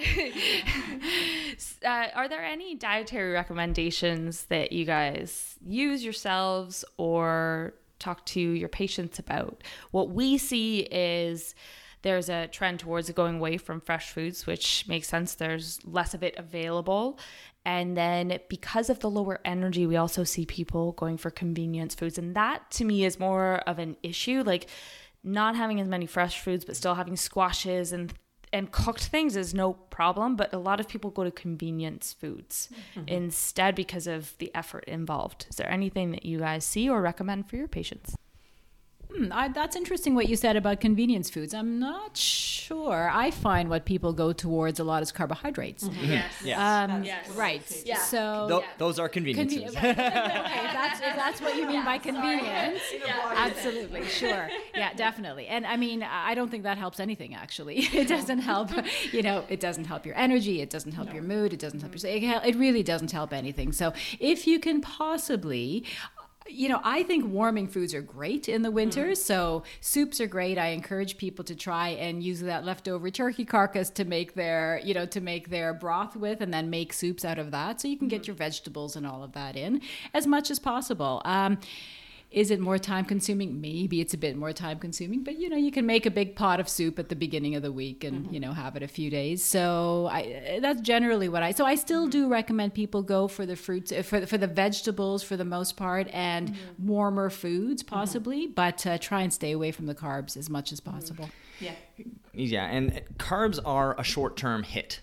uh, 1.86 2.08
are 2.16 2.28
there 2.30 2.44
any 2.44 2.76
dietary 2.76 3.34
recommendations 3.34 4.46
that 4.46 4.72
you 4.72 4.86
guys 4.86 5.58
use 5.66 6.04
yourselves 6.04 6.86
or 6.98 7.74
talk 8.00 8.26
to 8.28 8.40
your 8.40 8.70
patients 8.70 9.20
about? 9.20 9.62
What 9.92 10.12
we 10.12 10.38
see 10.38 10.82
is 10.92 11.54
there's 12.02 12.30
a 12.30 12.48
trend 12.48 12.80
towards 12.80 13.10
going 13.12 13.38
away 13.38 13.58
from 13.58 13.82
fresh 13.82 14.12
foods, 14.12 14.48
which 14.48 14.86
makes 14.88 15.08
sense. 15.08 15.36
There's 15.36 15.80
less 15.86 16.14
of 16.14 16.24
it 16.24 16.36
available. 16.38 17.20
And 17.66 17.96
then 17.98 18.40
because 18.50 18.90
of 18.90 19.00
the 19.00 19.10
lower 19.10 19.40
energy, 19.44 19.86
we 19.86 19.98
also 19.98 20.24
see 20.24 20.46
people 20.46 20.94
going 20.94 21.18
for 21.18 21.30
convenience 21.30 21.96
foods. 21.96 22.18
And 22.18 22.36
that 22.36 22.72
to 22.72 22.86
me 22.86 23.04
is 23.04 23.20
more 23.20 23.58
of 23.68 23.80
an 23.80 23.98
issue. 24.02 24.44
Like 24.46 24.68
not 25.24 25.56
having 25.56 25.82
as 25.82 25.88
many 25.88 26.06
fresh 26.06 26.40
foods, 26.40 26.64
but 26.64 26.78
still 26.78 26.96
having 26.96 27.16
squashes 27.16 27.92
and 27.92 28.14
and 28.52 28.72
cooked 28.72 29.06
things 29.06 29.36
is 29.36 29.54
no 29.54 29.74
problem, 29.74 30.36
but 30.36 30.52
a 30.54 30.58
lot 30.58 30.80
of 30.80 30.88
people 30.88 31.12
go 31.12 31.24
to 31.24 31.30
convenience 31.30 32.14
foods 32.14 32.70
mm-hmm. 32.96 33.08
instead 33.08 33.76
because 33.76 34.08
of 34.08 34.36
the 34.40 34.50
effort 34.56 34.86
involved. 34.86 35.46
Is 35.52 35.58
there 35.58 35.70
anything 35.70 36.12
that 36.12 36.26
you 36.26 36.40
guys 36.40 36.66
see 36.66 36.90
or 36.90 37.00
recommend 37.00 37.48
for 37.48 37.58
your 37.58 37.68
patients? 37.68 38.16
Hmm, 39.20 39.34
I, 39.34 39.50
that's 39.50 39.76
interesting 39.76 40.16
what 40.16 40.30
you 40.30 40.38
said 40.38 40.56
about 40.56 40.80
convenience 40.80 41.30
foods. 41.30 41.54
I'm 41.54 41.78
not 41.78 42.16
sure. 42.16 43.10
I 43.14 43.32
find 43.32 43.70
what 43.70 43.84
people 43.84 44.14
go 44.14 44.32
towards 44.32 44.80
a 44.80 44.86
lot 44.86 45.04
is 45.04 45.12
carbohydrates. 45.12 45.84
Mm-hmm. 45.84 46.12
Yes. 46.12 46.34
yes. 46.44 46.60
Um, 46.60 47.04
yes. 47.04 47.30
Right. 47.32 47.84
Yeah. 47.86 47.98
So 47.98 48.48
Th- 48.50 48.70
those 48.78 48.98
are 48.98 49.10
conveniences. 49.10 49.76
Conven- 49.76 49.92
okay, 49.92 50.70
that's, 50.74 51.02
if 51.02 51.16
that's 51.18 51.42
what 51.42 51.56
you 51.58 51.68
mean 51.68 51.84
by 51.84 51.98
convenience. 52.10 52.80
Yeah. 53.00 53.34
Absolutely. 53.36 54.06
Sure. 54.06 54.50
Yeah, 54.76 54.94
definitely. 54.94 55.48
And 55.48 55.66
I 55.66 55.78
mean, 55.78 56.04
I 56.04 56.36
don't 56.36 56.50
think 56.52 56.64
that 56.64 56.78
helps 56.78 57.00
anything, 57.00 57.34
actually. 57.34 57.88
It 58.00 58.08
doesn't 58.08 58.40
help, 58.40 58.70
you 59.12 59.22
know, 59.22 59.46
it 59.50 59.60
doesn't 59.60 59.86
help 59.86 60.06
your 60.06 60.16
energy. 60.16 60.62
It 60.62 60.70
doesn't 60.70 60.94
help 60.94 61.08
no. 61.08 61.16
your 61.16 61.24
mood. 61.24 61.54
It 61.54 61.60
doesn't 61.60 61.80
help 61.82 61.94
your, 62.02 62.42
it 62.46 62.56
really 62.56 62.84
doesn't 62.84 63.12
help 63.12 63.34
anything. 63.34 63.72
So 63.72 63.94
if 64.20 64.48
you 64.48 64.60
can 64.60 64.82
possibly, 64.82 65.86
you 66.48 66.70
know, 66.70 66.82
I 66.84 67.04
think 67.04 67.26
warming 67.26 67.68
foods 67.68 67.94
are 67.94 68.02
great 68.02 68.50
in 68.50 68.62
the 68.62 68.72
winter. 68.72 69.06
Mm-hmm. 69.08 69.14
So 69.14 69.64
soups 69.82 70.20
are 70.20 70.28
great. 70.28 70.58
I 70.58 70.68
encourage 70.68 71.18
people 71.18 71.46
to 71.46 71.56
try 71.56 71.90
and 71.90 72.24
use 72.24 72.40
that 72.42 72.66
leftover 72.66 73.10
turkey 73.10 73.46
carcass 73.46 73.90
to 73.92 74.06
make 74.06 74.34
their, 74.34 74.82
you 74.84 74.94
know, 74.94 75.06
to 75.08 75.22
make 75.22 75.50
their 75.50 75.74
broth 75.74 76.16
with, 76.16 76.42
and 76.42 76.54
then 76.54 76.70
make 76.70 76.94
soups 76.94 77.24
out 77.24 77.40
of 77.40 77.52
that. 77.52 77.82
So 77.82 77.88
you 77.88 77.98
can 77.98 78.08
get 78.08 78.22
mm-hmm. 78.22 78.30
your 78.30 78.36
vegetables 78.36 78.96
and 78.96 79.06
all 79.06 79.24
of 79.24 79.34
that 79.34 79.56
in 79.56 79.82
as 80.14 80.26
much 80.26 80.50
as 80.50 80.60
possible. 80.60 81.22
Um, 81.26 81.60
is 82.32 82.52
it 82.52 82.60
more 82.60 82.78
time 82.78 83.06
consuming? 83.06 83.60
Maybe 83.60 84.02
it's 84.02 84.14
a 84.14 84.18
bit 84.18 84.38
more 84.38 84.54
time 84.54 84.78
consuming, 84.78 85.24
but 85.24 85.40
you 85.40 85.50
know, 85.50 85.58
you 85.58 85.72
can 85.72 85.88
make 85.88 86.06
a 86.06 86.12
big 86.12 86.36
pot 86.36 86.60
of 86.60 86.70
soup 86.70 87.00
at 87.00 87.10
the 87.10 87.16
beginning 87.16 87.56
of 87.56 87.64
the 87.64 87.72
week 87.72 88.04
and 88.04 88.26
mm-hmm. 88.26 88.34
you 88.34 88.40
know 88.40 88.54
have 88.54 88.76
it 88.76 88.84
a 88.84 88.88
few 88.88 89.10
days. 89.10 89.44
So 89.44 90.08
I, 90.12 90.60
that's 90.62 90.82
generally 90.82 91.28
what 91.28 91.42
I. 91.42 91.52
So 91.52 91.66
I 91.66 91.74
still 91.74 92.04
mm-hmm. 92.04 92.12
do 92.12 92.30
recommend 92.30 92.76
people 92.76 93.02
go 93.02 93.28
for 93.28 93.48
the 93.48 93.56
fruits, 93.56 93.92
uh, 93.92 94.04
for 94.04 94.20
the, 94.20 94.28
for 94.28 94.38
the 94.38 94.48
vegetables 94.48 95.24
for 95.24 95.38
the 95.38 95.46
most 95.46 95.76
part, 95.76 96.08
and 96.14 96.50
mm-hmm. 96.50 96.88
warmer 96.88 97.32
foods 97.32 97.82
mm-hmm. 97.82 97.96
possibly, 97.96 98.46
but 98.46 98.86
uh, 98.86 99.00
try 99.00 99.22
and 99.22 99.34
stay 99.34 99.52
away 99.52 99.72
from 99.72 99.88
the 99.88 99.96
carbs 99.96 100.38
as 100.38 100.50
much 100.50 100.72
as 100.72 100.80
possible. 100.80 101.30
Yeah. 101.60 101.74
Yeah, 102.34 102.66
and 102.66 103.02
carbs 103.18 103.60
are 103.66 104.00
a 104.00 104.04
short 104.04 104.38
term 104.38 104.64
hit. 104.64 105.02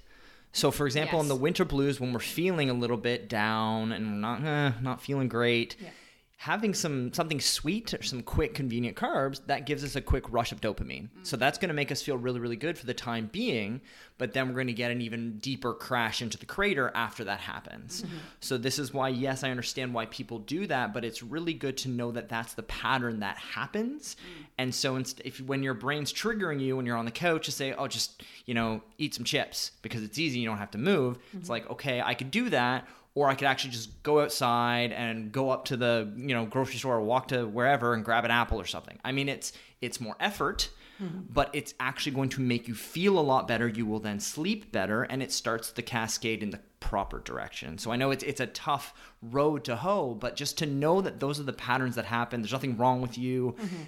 So, 0.52 0.70
for 0.70 0.86
example, 0.86 1.18
yes. 1.18 1.24
in 1.24 1.28
the 1.28 1.36
winter 1.36 1.64
blues, 1.66 2.00
when 2.00 2.12
we're 2.14 2.20
feeling 2.20 2.70
a 2.70 2.72
little 2.72 2.96
bit 2.96 3.28
down 3.28 3.92
and 3.92 4.06
we're 4.06 4.12
not 4.12 4.44
eh, 4.44 4.72
not 4.80 5.02
feeling 5.02 5.28
great. 5.28 5.74
Yeah 5.80 5.90
having 6.38 6.74
some 6.74 7.12
something 7.14 7.40
sweet 7.40 7.94
or 7.94 8.02
some 8.02 8.22
quick 8.22 8.52
convenient 8.52 8.94
carbs 8.94 9.40
that 9.46 9.64
gives 9.64 9.82
us 9.82 9.96
a 9.96 10.00
quick 10.02 10.30
rush 10.30 10.52
of 10.52 10.60
dopamine 10.60 11.04
mm-hmm. 11.04 11.22
so 11.22 11.34
that's 11.34 11.56
going 11.56 11.68
to 11.68 11.74
make 11.74 11.90
us 11.90 12.02
feel 12.02 12.18
really 12.18 12.38
really 12.38 12.56
good 12.56 12.76
for 12.76 12.84
the 12.84 12.92
time 12.92 13.28
being 13.32 13.80
but 14.18 14.34
then 14.34 14.48
we're 14.48 14.54
going 14.54 14.66
to 14.66 14.74
get 14.74 14.90
an 14.90 15.00
even 15.00 15.38
deeper 15.38 15.72
crash 15.72 16.20
into 16.20 16.36
the 16.36 16.44
crater 16.44 16.92
after 16.94 17.24
that 17.24 17.40
happens 17.40 18.02
mm-hmm. 18.02 18.16
so 18.40 18.58
this 18.58 18.78
is 18.78 18.92
why 18.92 19.08
yes 19.08 19.42
i 19.42 19.50
understand 19.50 19.94
why 19.94 20.04
people 20.06 20.38
do 20.40 20.66
that 20.66 20.92
but 20.92 21.06
it's 21.06 21.22
really 21.22 21.54
good 21.54 21.76
to 21.76 21.88
know 21.88 22.12
that 22.12 22.28
that's 22.28 22.52
the 22.52 22.62
pattern 22.64 23.20
that 23.20 23.38
happens 23.38 24.14
mm-hmm. 24.14 24.42
and 24.58 24.74
so 24.74 24.96
if 25.24 25.40
when 25.40 25.62
your 25.62 25.74
brain's 25.74 26.12
triggering 26.12 26.60
you 26.60 26.76
when 26.76 26.84
you're 26.84 26.98
on 26.98 27.06
the 27.06 27.10
couch 27.10 27.46
to 27.46 27.52
say 27.52 27.72
oh 27.72 27.88
just 27.88 28.22
you 28.44 28.52
know 28.52 28.82
eat 28.98 29.14
some 29.14 29.24
chips 29.24 29.70
because 29.80 30.02
it's 30.02 30.18
easy 30.18 30.38
you 30.38 30.46
don't 30.46 30.58
have 30.58 30.70
to 30.70 30.78
move 30.78 31.18
it's 31.32 31.44
mm-hmm. 31.44 31.52
like 31.52 31.70
okay 31.70 32.02
i 32.02 32.12
could 32.12 32.30
do 32.30 32.50
that 32.50 32.86
or 33.16 33.28
I 33.28 33.34
could 33.34 33.48
actually 33.48 33.70
just 33.70 34.02
go 34.02 34.20
outside 34.20 34.92
and 34.92 35.32
go 35.32 35.48
up 35.48 35.64
to 35.64 35.76
the 35.76 36.12
you 36.16 36.34
know 36.34 36.44
grocery 36.44 36.76
store 36.76 36.96
or 36.96 37.00
walk 37.00 37.28
to 37.28 37.48
wherever 37.48 37.94
and 37.94 38.04
grab 38.04 38.24
an 38.24 38.30
apple 38.30 38.60
or 38.60 38.66
something. 38.66 39.00
I 39.04 39.10
mean, 39.10 39.28
it's 39.28 39.52
it's 39.80 40.00
more 40.00 40.16
effort, 40.20 40.68
mm-hmm. 41.02 41.20
but 41.32 41.50
it's 41.54 41.74
actually 41.80 42.12
going 42.12 42.28
to 42.28 42.42
make 42.42 42.68
you 42.68 42.74
feel 42.74 43.18
a 43.18 43.20
lot 43.20 43.48
better. 43.48 43.66
You 43.66 43.86
will 43.86 44.00
then 44.00 44.20
sleep 44.20 44.70
better, 44.70 45.02
and 45.02 45.22
it 45.22 45.32
starts 45.32 45.72
the 45.72 45.82
cascade 45.82 46.42
in 46.42 46.50
the 46.50 46.60
proper 46.78 47.20
direction. 47.20 47.78
So 47.78 47.90
I 47.90 47.96
know 47.96 48.10
it's 48.10 48.22
it's 48.22 48.40
a 48.40 48.46
tough 48.46 48.92
road 49.22 49.64
to 49.64 49.76
hoe, 49.76 50.14
but 50.14 50.36
just 50.36 50.58
to 50.58 50.66
know 50.66 51.00
that 51.00 51.18
those 51.18 51.40
are 51.40 51.44
the 51.44 51.54
patterns 51.54 51.96
that 51.96 52.04
happen. 52.04 52.42
There's 52.42 52.52
nothing 52.52 52.76
wrong 52.76 53.00
with 53.00 53.18
you. 53.18 53.56
Mm-hmm 53.58 53.82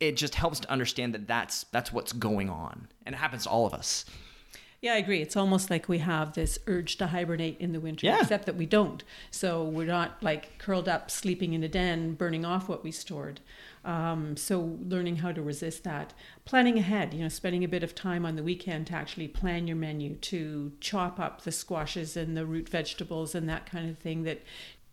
it 0.00 0.16
just 0.16 0.34
helps 0.34 0.58
to 0.58 0.68
understand 0.68 1.14
that 1.14 1.28
that's 1.28 1.62
that's 1.70 1.92
what's 1.92 2.12
going 2.12 2.50
on, 2.50 2.88
and 3.06 3.14
it 3.14 3.18
happens 3.18 3.44
to 3.44 3.50
all 3.50 3.66
of 3.66 3.72
us. 3.72 4.04
Yeah, 4.82 4.94
I 4.94 4.96
agree. 4.96 5.22
It's 5.22 5.36
almost 5.36 5.70
like 5.70 5.88
we 5.88 5.98
have 5.98 6.34
this 6.34 6.58
urge 6.66 6.96
to 6.96 7.06
hibernate 7.06 7.56
in 7.60 7.72
the 7.72 7.78
winter, 7.78 8.04
Yeah. 8.08 8.18
except 8.20 8.46
that 8.46 8.56
we 8.56 8.66
don't. 8.66 9.04
So 9.30 9.62
we're 9.62 9.86
not 9.86 10.20
like 10.20 10.58
curled 10.58 10.88
up, 10.88 11.08
sleeping 11.08 11.52
in 11.52 11.62
a 11.62 11.68
den, 11.68 12.14
burning 12.14 12.44
off 12.44 12.68
what 12.68 12.82
we 12.82 12.90
stored. 12.90 13.38
Um, 13.84 14.36
so 14.36 14.76
learning 14.84 15.16
how 15.18 15.30
to 15.30 15.40
resist 15.40 15.84
that, 15.84 16.12
planning 16.44 16.78
ahead, 16.78 17.14
you 17.14 17.20
know, 17.20 17.28
spending 17.28 17.62
a 17.62 17.68
bit 17.68 17.84
of 17.84 17.94
time 17.94 18.26
on 18.26 18.34
the 18.34 18.42
weekend 18.42 18.88
to 18.88 18.94
actually 18.94 19.28
plan 19.28 19.68
your 19.68 19.76
menu, 19.76 20.16
to 20.16 20.72
chop 20.80 21.20
up 21.20 21.42
the 21.42 21.52
squashes 21.52 22.16
and 22.16 22.36
the 22.36 22.44
root 22.44 22.68
vegetables 22.68 23.36
and 23.36 23.48
that 23.48 23.66
kind 23.66 23.88
of 23.88 23.98
thing 23.98 24.24
that 24.24 24.42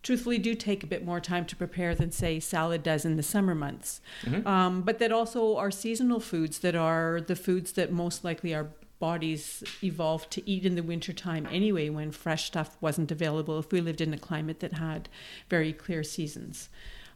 truthfully 0.04 0.38
do 0.38 0.54
take 0.54 0.84
a 0.84 0.86
bit 0.86 1.04
more 1.04 1.20
time 1.20 1.44
to 1.44 1.56
prepare 1.56 1.94
than 1.96 2.10
say 2.12 2.38
salad 2.40 2.82
does 2.82 3.04
in 3.04 3.16
the 3.16 3.22
summer 3.22 3.54
months 3.54 4.00
um, 4.46 4.80
but 4.80 4.98
that 4.98 5.12
also 5.12 5.58
are 5.58 5.70
seasonal 5.70 6.18
foods 6.18 6.60
that 6.60 6.74
are 6.74 7.20
the 7.20 7.36
foods 7.36 7.72
that 7.72 7.92
most 7.92 8.24
likely 8.24 8.54
our 8.54 8.68
bodies 9.00 9.64
evolved 9.82 10.30
to 10.30 10.48
eat 10.48 10.64
in 10.64 10.76
the 10.76 10.82
wintertime 10.82 11.48
anyway 11.50 11.88
when 11.88 12.12
fresh 12.12 12.44
stuff 12.44 12.76
wasn't 12.80 13.10
available 13.10 13.58
if 13.58 13.72
we 13.72 13.80
lived 13.80 14.00
in 14.00 14.14
a 14.14 14.18
climate 14.18 14.60
that 14.60 14.74
had 14.74 15.08
very 15.48 15.72
clear 15.72 16.04
seasons 16.04 16.68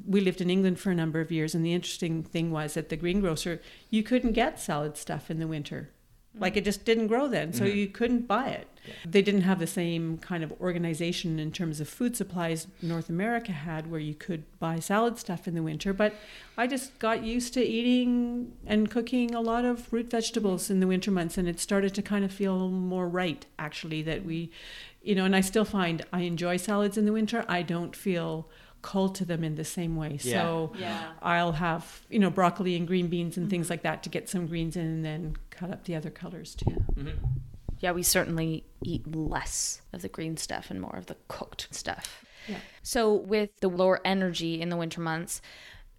we 0.06 0.20
lived 0.20 0.40
in 0.40 0.50
England 0.50 0.78
for 0.78 0.90
a 0.90 0.94
number 0.94 1.20
of 1.20 1.30
years, 1.30 1.54
and 1.54 1.64
the 1.64 1.74
interesting 1.74 2.22
thing 2.22 2.50
was 2.50 2.76
at 2.76 2.88
the 2.88 2.96
greengrocer, 2.96 3.60
you 3.90 4.02
couldn't 4.02 4.32
get 4.32 4.60
salad 4.60 4.96
stuff 4.96 5.30
in 5.30 5.38
the 5.38 5.46
winter. 5.46 5.90
Like 6.36 6.56
it 6.56 6.64
just 6.64 6.84
didn't 6.84 7.06
grow 7.06 7.28
then, 7.28 7.52
so 7.52 7.64
mm-hmm. 7.64 7.78
you 7.78 7.86
couldn't 7.88 8.26
buy 8.26 8.48
it. 8.48 8.68
They 9.08 9.22
didn't 9.22 9.42
have 9.42 9.60
the 9.60 9.66
same 9.66 10.18
kind 10.18 10.42
of 10.42 10.52
organization 10.60 11.38
in 11.38 11.52
terms 11.52 11.80
of 11.80 11.88
food 11.88 12.16
supplies 12.16 12.66
North 12.82 13.08
America 13.08 13.52
had, 13.52 13.90
where 13.90 14.00
you 14.00 14.14
could 14.14 14.42
buy 14.58 14.78
salad 14.80 15.18
stuff 15.18 15.46
in 15.46 15.54
the 15.54 15.62
winter. 15.62 15.92
But 15.92 16.14
I 16.58 16.66
just 16.66 16.98
got 16.98 17.22
used 17.22 17.54
to 17.54 17.64
eating 17.64 18.52
and 18.66 18.90
cooking 18.90 19.34
a 19.34 19.40
lot 19.40 19.64
of 19.64 19.92
root 19.92 20.10
vegetables 20.10 20.70
in 20.70 20.80
the 20.80 20.86
winter 20.86 21.10
months, 21.10 21.38
and 21.38 21.48
it 21.48 21.60
started 21.60 21.94
to 21.94 22.02
kind 22.02 22.24
of 22.24 22.32
feel 22.32 22.68
more 22.68 23.08
right, 23.08 23.46
actually, 23.58 24.02
that 24.02 24.24
we, 24.24 24.50
you 25.02 25.14
know, 25.14 25.24
and 25.24 25.36
I 25.36 25.40
still 25.40 25.64
find 25.64 26.04
I 26.12 26.22
enjoy 26.22 26.56
salads 26.56 26.98
in 26.98 27.06
the 27.06 27.12
winter. 27.12 27.44
I 27.48 27.62
don't 27.62 27.94
feel 27.94 28.48
called 28.84 29.14
to 29.14 29.24
them 29.24 29.42
in 29.42 29.54
the 29.54 29.64
same 29.64 29.96
way. 29.96 30.18
Yeah. 30.22 30.42
So 30.42 30.72
Yeah. 30.78 31.12
I'll 31.22 31.52
have, 31.52 32.02
you 32.10 32.18
know, 32.18 32.28
broccoli 32.28 32.76
and 32.76 32.86
green 32.86 33.08
beans 33.08 33.38
and 33.38 33.48
things 33.48 33.66
mm-hmm. 33.66 33.72
like 33.72 33.82
that 33.82 34.02
to 34.02 34.10
get 34.10 34.28
some 34.28 34.46
greens 34.46 34.76
in 34.76 34.82
and 34.82 35.04
then 35.04 35.36
cut 35.48 35.70
up 35.70 35.84
the 35.84 35.96
other 35.96 36.10
colors 36.10 36.54
too. 36.54 36.84
Mm-hmm. 36.94 37.24
Yeah, 37.80 37.92
we 37.92 38.02
certainly 38.02 38.64
eat 38.82 39.16
less 39.16 39.80
of 39.94 40.02
the 40.02 40.08
green 40.08 40.36
stuff 40.36 40.70
and 40.70 40.80
more 40.82 40.96
of 40.96 41.06
the 41.06 41.16
cooked 41.28 41.68
stuff. 41.70 42.24
Yeah. 42.46 42.58
So, 42.82 43.14
with 43.14 43.58
the 43.60 43.68
lower 43.68 44.00
energy 44.04 44.60
in 44.60 44.68
the 44.68 44.76
winter 44.76 45.00
months, 45.00 45.40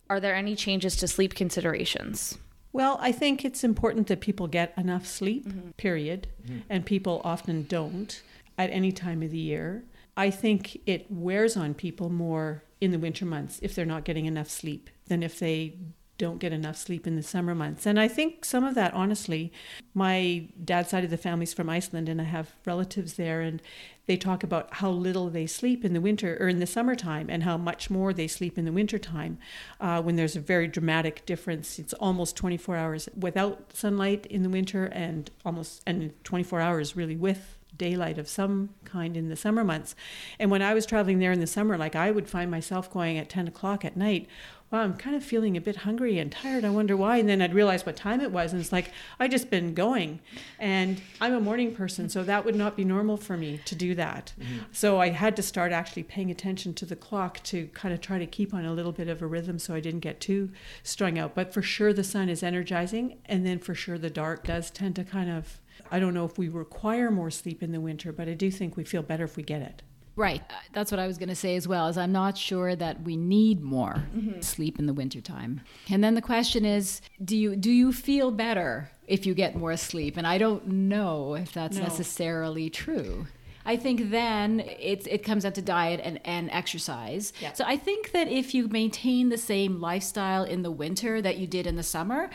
are 0.08 0.20
there 0.20 0.36
any 0.36 0.56
changes 0.56 0.96
to 0.98 1.08
sleep 1.08 1.34
considerations? 1.34 2.38
Well, 2.72 2.98
I 3.02 3.12
think 3.12 3.44
it's 3.44 3.64
important 3.64 4.08
that 4.08 4.22
people 4.22 4.48
get 4.48 4.74
enough 4.78 5.08
sleep, 5.08 5.48
mm-hmm. 5.48 5.72
period. 5.72 6.28
And 6.70 6.86
people 6.86 7.22
often 7.24 7.64
don't 7.64 8.22
at 8.60 8.70
any 8.70 8.92
time 8.92 9.24
of 9.24 9.32
the 9.32 9.38
year. 9.38 9.84
I 10.18 10.30
think 10.30 10.82
it 10.86 11.10
wears 11.10 11.58
on 11.58 11.74
people 11.74 12.10
more 12.10 12.64
in 12.82 12.92
the 12.92 13.00
winter 13.00 13.26
months 13.26 13.60
if 13.62 13.74
they're 13.74 13.86
not 13.86 14.04
getting 14.04 14.26
enough 14.26 14.50
sleep 14.50 14.90
than 15.08 15.24
if 15.24 15.40
they 15.40 15.78
don't 16.18 16.40
get 16.40 16.54
enough 16.54 16.78
sleep 16.78 17.06
in 17.06 17.16
the 17.16 17.24
summer 17.24 17.54
months. 17.54 17.86
And 17.86 18.00
I 18.00 18.08
think 18.08 18.46
some 18.46 18.64
of 18.64 18.76
that, 18.76 18.94
honestly, 18.94 19.52
my 19.94 20.48
dad's 20.64 20.90
side 20.90 21.04
of 21.04 21.10
the 21.10 21.18
family's 21.18 21.54
from 21.54 21.70
Iceland, 21.70 22.08
and 22.08 22.22
I 22.22 22.26
have 22.26 22.54
relatives 22.66 23.16
there, 23.16 23.42
and 23.42 23.62
they 24.06 24.16
talk 24.16 24.44
about 24.44 24.76
how 24.76 24.90
little 24.90 25.30
they 25.30 25.46
sleep 25.46 25.84
in 25.84 25.94
the 25.94 26.00
winter 26.00 26.38
or 26.40 26.48
in 26.48 26.60
the 26.60 26.68
summertime 26.68 27.30
and 27.30 27.44
how 27.44 27.58
much 27.58 27.90
more 27.90 28.14
they 28.14 28.28
sleep 28.28 28.58
in 28.58 28.66
the 28.66 28.72
wintertime 28.72 29.40
uh, 29.82 30.02
when 30.02 30.16
there's 30.16 30.36
a 30.36 30.40
very 30.40 30.68
dramatic 30.68 31.26
difference. 31.26 31.80
It's 31.80 31.94
almost 31.94 32.38
24 32.38 32.78
hours 32.78 33.10
without 33.18 33.74
sunlight 33.74 34.26
in 34.28 34.44
the 34.44 34.50
winter 34.50 34.86
and 34.86 35.30
almost 35.44 35.82
and 35.88 36.14
24 36.24 36.62
hours 36.62 36.96
really 36.96 37.16
with 37.16 37.58
daylight 37.78 38.18
of 38.18 38.28
some 38.28 38.70
kind 38.84 39.16
in 39.18 39.30
the 39.30 39.36
summer 39.36 39.64
months. 39.64 39.96
And 40.40 40.52
when 40.52 40.62
I 40.62 40.74
was 40.74 40.86
traveling 40.86 41.20
there 41.20 41.32
in 41.32 41.40
the 41.40 41.48
summer, 41.48 41.78
like 41.78 41.96
I 41.96 42.12
would 42.12 42.30
find 42.30 42.50
myself 42.50 42.92
going 42.92 43.18
at 43.18 43.30
10 43.30 43.48
o'clock 43.48 43.86
at 43.86 43.98
night, 43.98 44.28
wow, 44.72 44.82
I'm 44.82 44.96
kind 44.96 45.16
of 45.16 45.24
feeling 45.24 45.56
a 45.56 45.62
bit 45.62 45.78
hungry 45.78 46.18
and 46.18 46.32
tired. 46.32 46.66
I 46.66 46.70
wonder 46.70 46.98
why. 46.98 47.18
And 47.18 47.30
then 47.30 47.42
I'd 47.42 47.54
realize 47.54 47.86
what 47.86 47.96
time 47.96 48.20
it 48.20 48.32
was. 48.32 48.52
And 48.52 48.60
it's 48.60 48.72
like, 48.72 48.92
I 49.20 49.28
just 49.28 49.50
been 49.50 49.74
going. 49.74 50.20
And 50.60 51.02
I'm 51.22 51.34
a 51.34 51.40
morning 51.40 51.76
person, 51.76 52.10
so 52.10 52.24
that 52.24 52.46
would 52.46 52.56
not 52.56 52.76
be 52.76 52.84
normal 52.84 53.16
for 53.18 53.38
me 53.38 53.60
to 53.66 53.76
do 53.76 53.94
that. 53.96 54.34
Mm-hmm. 54.40 54.58
So 54.72 55.00
I 55.00 55.10
had 55.10 55.36
to 55.36 55.44
start 55.44 55.72
actually 55.72 56.04
paying 56.04 56.32
attention 56.32 56.74
to 56.76 56.86
the 56.86 56.96
clock 56.96 57.42
to 57.44 57.68
kind 57.68 57.94
of 57.94 58.02
try 58.02 58.18
to 58.18 58.26
keep 58.26 58.54
on 58.54 58.66
a 58.66 58.74
little 58.74 58.92
bit 58.92 59.08
of 59.08 59.22
a 59.22 59.28
rhythm 59.28 59.60
so 59.60 59.76
I 59.76 59.80
didn't 59.80 60.00
get 60.00 60.20
too 60.20 60.50
strung 60.84 61.20
out. 61.20 61.36
But 61.36 61.54
for 61.54 61.62
sure, 61.62 61.94
the 61.94 62.04
sun 62.04 62.28
is 62.28 62.42
energizing. 62.42 63.20
And 63.26 63.46
then 63.46 63.60
for 63.60 63.76
sure, 63.76 63.98
the 63.98 64.10
dark 64.10 64.46
does 64.46 64.72
tend 64.72 64.96
to 64.96 65.04
kind 65.04 65.30
of, 65.30 65.60
I 65.92 66.00
don't 66.00 66.14
know 66.14 66.26
if 66.26 66.38
we 66.38 66.50
require 66.50 67.12
more 67.12 67.30
sleep 67.32 67.62
in 67.64 67.72
the 67.72 67.80
winter, 67.82 68.12
but 68.12 68.28
I 68.28 68.34
do 68.34 68.50
think 68.52 68.76
we 68.78 68.84
feel 68.84 69.02
better 69.04 69.24
if 69.24 69.38
we 69.38 69.44
get 69.44 69.62
it. 69.62 69.82
Right. 70.18 70.42
Uh, 70.50 70.54
That's 70.72 70.92
what 70.92 71.00
I 71.00 71.08
was 71.08 71.18
going 71.18 71.28
to 71.30 71.36
say 71.36 71.58
as 71.58 71.68
well. 71.68 71.88
Is 71.90 71.98
I'm 71.98 72.14
not 72.14 72.38
sure 72.38 72.74
that 72.76 73.02
we 73.02 73.18
need 73.18 73.62
more 73.62 74.06
sleep 74.40 74.80
in 74.80 74.86
the 74.86 74.94
wintertime. 74.94 75.60
And 75.90 76.02
then 76.04 76.16
the 76.16 76.22
question 76.22 76.64
is, 76.64 77.02
do 77.24 77.36
you 77.36 77.56
do 77.58 77.70
you 77.70 77.92
feel 77.92 78.32
better 78.32 78.90
if 79.08 79.26
you 79.26 79.34
get 79.34 79.56
more 79.58 79.76
sleep? 79.76 80.16
And 80.16 80.26
I 80.26 80.38
don't 80.38 80.66
know 80.68 81.36
if 81.36 81.52
that's 81.54 81.76
No. 81.78 81.84
necessarily 81.84 82.70
true. 82.70 83.28
I 83.66 83.76
think 83.78 84.12
then 84.12 84.60
it's 84.80 85.08
it 85.08 85.20
comes 85.24 85.44
down 85.44 85.54
to 85.54 85.62
diet 85.62 86.00
and, 86.04 86.20
and 86.26 86.50
exercise. 86.52 87.34
Yeah. 87.42 87.54
So 87.54 87.64
I 87.66 87.78
think 87.78 88.12
that 88.12 88.28
if 88.28 88.54
you 88.54 88.68
maintain 88.68 89.30
the 89.30 89.38
same 89.38 89.82
lifestyle 89.82 90.44
in 90.44 90.62
the 90.62 90.72
winter 90.72 91.22
that 91.22 91.38
you 91.38 91.48
did 91.48 91.66
in 91.68 91.76
the 91.76 91.84
summer, 91.84 92.30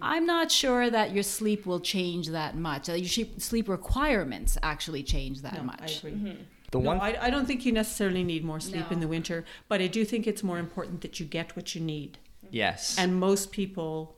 I'm 0.00 0.26
not 0.26 0.50
sure 0.50 0.90
that 0.90 1.12
your 1.12 1.22
sleep 1.22 1.66
will 1.66 1.80
change 1.80 2.28
that 2.28 2.56
much. 2.56 2.88
Uh, 2.88 2.94
Your 2.94 3.08
sleep- 3.08 3.40
sleep 3.40 3.68
requirements 3.68 4.58
actually 4.62 5.02
change 5.02 5.42
that 5.42 5.54
No, 5.54 5.62
much. 5.64 6.04
I 6.04 6.08
agree. 6.08 6.36
The 6.72 6.78
no, 6.78 6.86
one 6.86 7.00
I, 7.00 7.16
I 7.26 7.30
don't 7.30 7.46
think 7.46 7.64
you 7.66 7.72
necessarily 7.72 8.24
need 8.24 8.44
more 8.44 8.58
sleep 8.58 8.90
in 8.90 9.00
the 9.00 9.08
winter, 9.08 9.44
but 9.68 9.80
I 9.80 9.86
do 9.88 10.04
think 10.04 10.26
it's 10.26 10.42
more 10.42 10.58
important 10.58 11.02
that 11.02 11.20
you 11.20 11.26
get 11.26 11.54
what 11.54 11.74
you 11.74 11.80
need. 11.80 12.18
yes, 12.50 12.96
And 12.98 13.20
most 13.20 13.52
people 13.52 14.16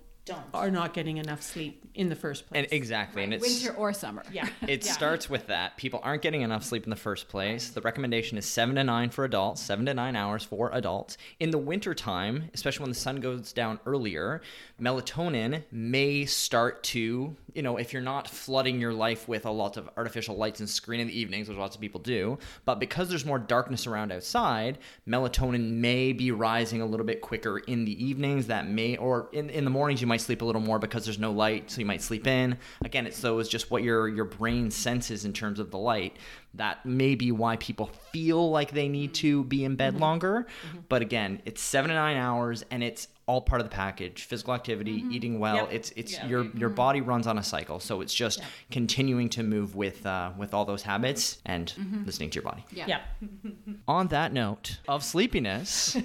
are 0.52 0.70
not 0.70 0.94
getting 0.94 1.18
enough 1.18 1.42
sleep 1.42 1.84
in 1.94 2.08
the 2.08 2.16
first 2.16 2.48
place. 2.48 2.64
and 2.64 2.72
exactly, 2.72 3.22
and 3.22 3.32
it's 3.34 3.42
Winter 3.62 3.78
or 3.78 3.92
summer. 3.92 4.22
yeah. 4.32 4.48
It 4.68 4.84
Yeah. 4.84 4.92
starts 4.92 5.28
with 5.30 5.46
that. 5.48 5.76
People 5.76 6.00
aren't 6.02 6.22
getting 6.22 6.40
enough 6.42 6.64
sleep 6.64 6.84
in 6.84 6.90
the 6.90 6.96
first 6.96 7.28
place. 7.28 7.68
The 7.70 7.80
recommendation 7.82 8.36
is 8.38 8.46
seven 8.46 8.74
to 8.76 8.84
nine 8.84 9.10
for 9.10 9.24
adults, 9.24 9.60
seven 9.62 9.86
to 9.86 9.94
nine 9.94 10.16
hours 10.16 10.42
for 10.42 10.70
adults. 10.72 11.16
In 11.38 11.50
the 11.50 11.58
wintertime, 11.58 12.50
especially 12.54 12.84
when 12.84 12.90
the 12.90 12.98
sun 12.98 13.20
goes 13.20 13.52
down 13.52 13.78
earlier, 13.86 14.40
melatonin 14.80 15.62
may 15.70 16.24
start 16.24 16.82
to, 16.84 17.36
you 17.54 17.62
know, 17.62 17.76
if 17.76 17.92
you're 17.92 18.02
not 18.02 18.28
flooding 18.28 18.80
your 18.80 18.92
life 18.92 19.28
with 19.28 19.46
a 19.46 19.50
lot 19.50 19.76
of 19.76 19.88
artificial 19.96 20.36
lights 20.36 20.60
and 20.60 20.68
screen 20.68 21.00
in 21.00 21.06
the 21.08 21.18
evenings, 21.18 21.48
which 21.48 21.58
lots 21.58 21.74
of 21.76 21.80
people 21.80 22.00
do, 22.00 22.38
but 22.64 22.78
because 22.80 23.08
there's 23.08 23.24
more 23.24 23.38
darkness 23.38 23.86
around 23.86 24.10
outside, 24.12 24.78
melatonin 25.08 25.74
may 25.74 26.12
be 26.12 26.30
rising 26.32 26.80
a 26.80 26.86
little 26.86 27.06
bit 27.06 27.20
quicker 27.20 27.58
in 27.58 27.84
the 27.84 28.04
evenings. 28.04 28.46
That 28.48 28.68
may, 28.68 28.96
or 28.96 29.28
in, 29.32 29.48
in 29.50 29.64
the 29.64 29.70
mornings, 29.70 30.00
you 30.00 30.06
might 30.06 30.13
sleep 30.16 30.42
a 30.42 30.44
little 30.44 30.60
more 30.60 30.78
because 30.78 31.04
there's 31.04 31.18
no 31.18 31.32
light, 31.32 31.70
so 31.70 31.80
you 31.80 31.86
might 31.86 32.02
sleep 32.02 32.26
in. 32.26 32.58
Again, 32.84 33.06
it's 33.06 33.20
those 33.20 33.48
just 33.48 33.70
what 33.70 33.82
your 33.82 34.08
your 34.08 34.24
brain 34.24 34.70
senses 34.70 35.24
in 35.24 35.32
terms 35.32 35.58
of 35.58 35.70
the 35.70 35.78
light. 35.78 36.16
That 36.54 36.84
may 36.86 37.14
be 37.14 37.32
why 37.32 37.56
people 37.56 37.90
feel 38.12 38.50
like 38.50 38.70
they 38.70 38.88
need 38.88 39.14
to 39.14 39.44
be 39.44 39.64
in 39.64 39.76
bed 39.76 39.94
mm-hmm. 39.94 40.02
longer. 40.02 40.46
Mm-hmm. 40.68 40.78
But 40.88 41.02
again, 41.02 41.42
it's 41.44 41.60
seven 41.60 41.88
to 41.88 41.94
nine 41.94 42.16
hours, 42.16 42.64
and 42.70 42.82
it's 42.82 43.08
all 43.26 43.40
part 43.40 43.60
of 43.60 43.68
the 43.68 43.74
package. 43.74 44.24
Physical 44.24 44.54
activity, 44.54 45.04
eating 45.10 45.38
well. 45.38 45.56
Yep. 45.56 45.68
It's 45.72 45.90
it's 45.96 46.12
Yeah. 46.12 46.26
your 46.26 46.44
your 46.54 46.68
body 46.68 47.00
runs 47.00 47.26
on 47.26 47.38
a 47.38 47.42
cycle, 47.42 47.80
so 47.80 48.00
it's 48.02 48.14
just 48.14 48.40
continuing 48.70 49.28
to 49.30 49.42
move 49.42 49.74
with 49.74 50.04
uh, 50.06 50.30
with 50.36 50.54
all 50.54 50.64
those 50.64 50.82
habits 50.82 51.38
and 51.46 51.72
listening 52.06 52.30
to 52.30 52.36
your 52.36 52.42
body. 52.44 52.64
Yeah. 52.70 52.86
Yeah. 52.86 53.00
On 53.88 54.08
that 54.08 54.32
note 54.32 54.78
of 54.88 55.02
sleepiness, 55.04 55.92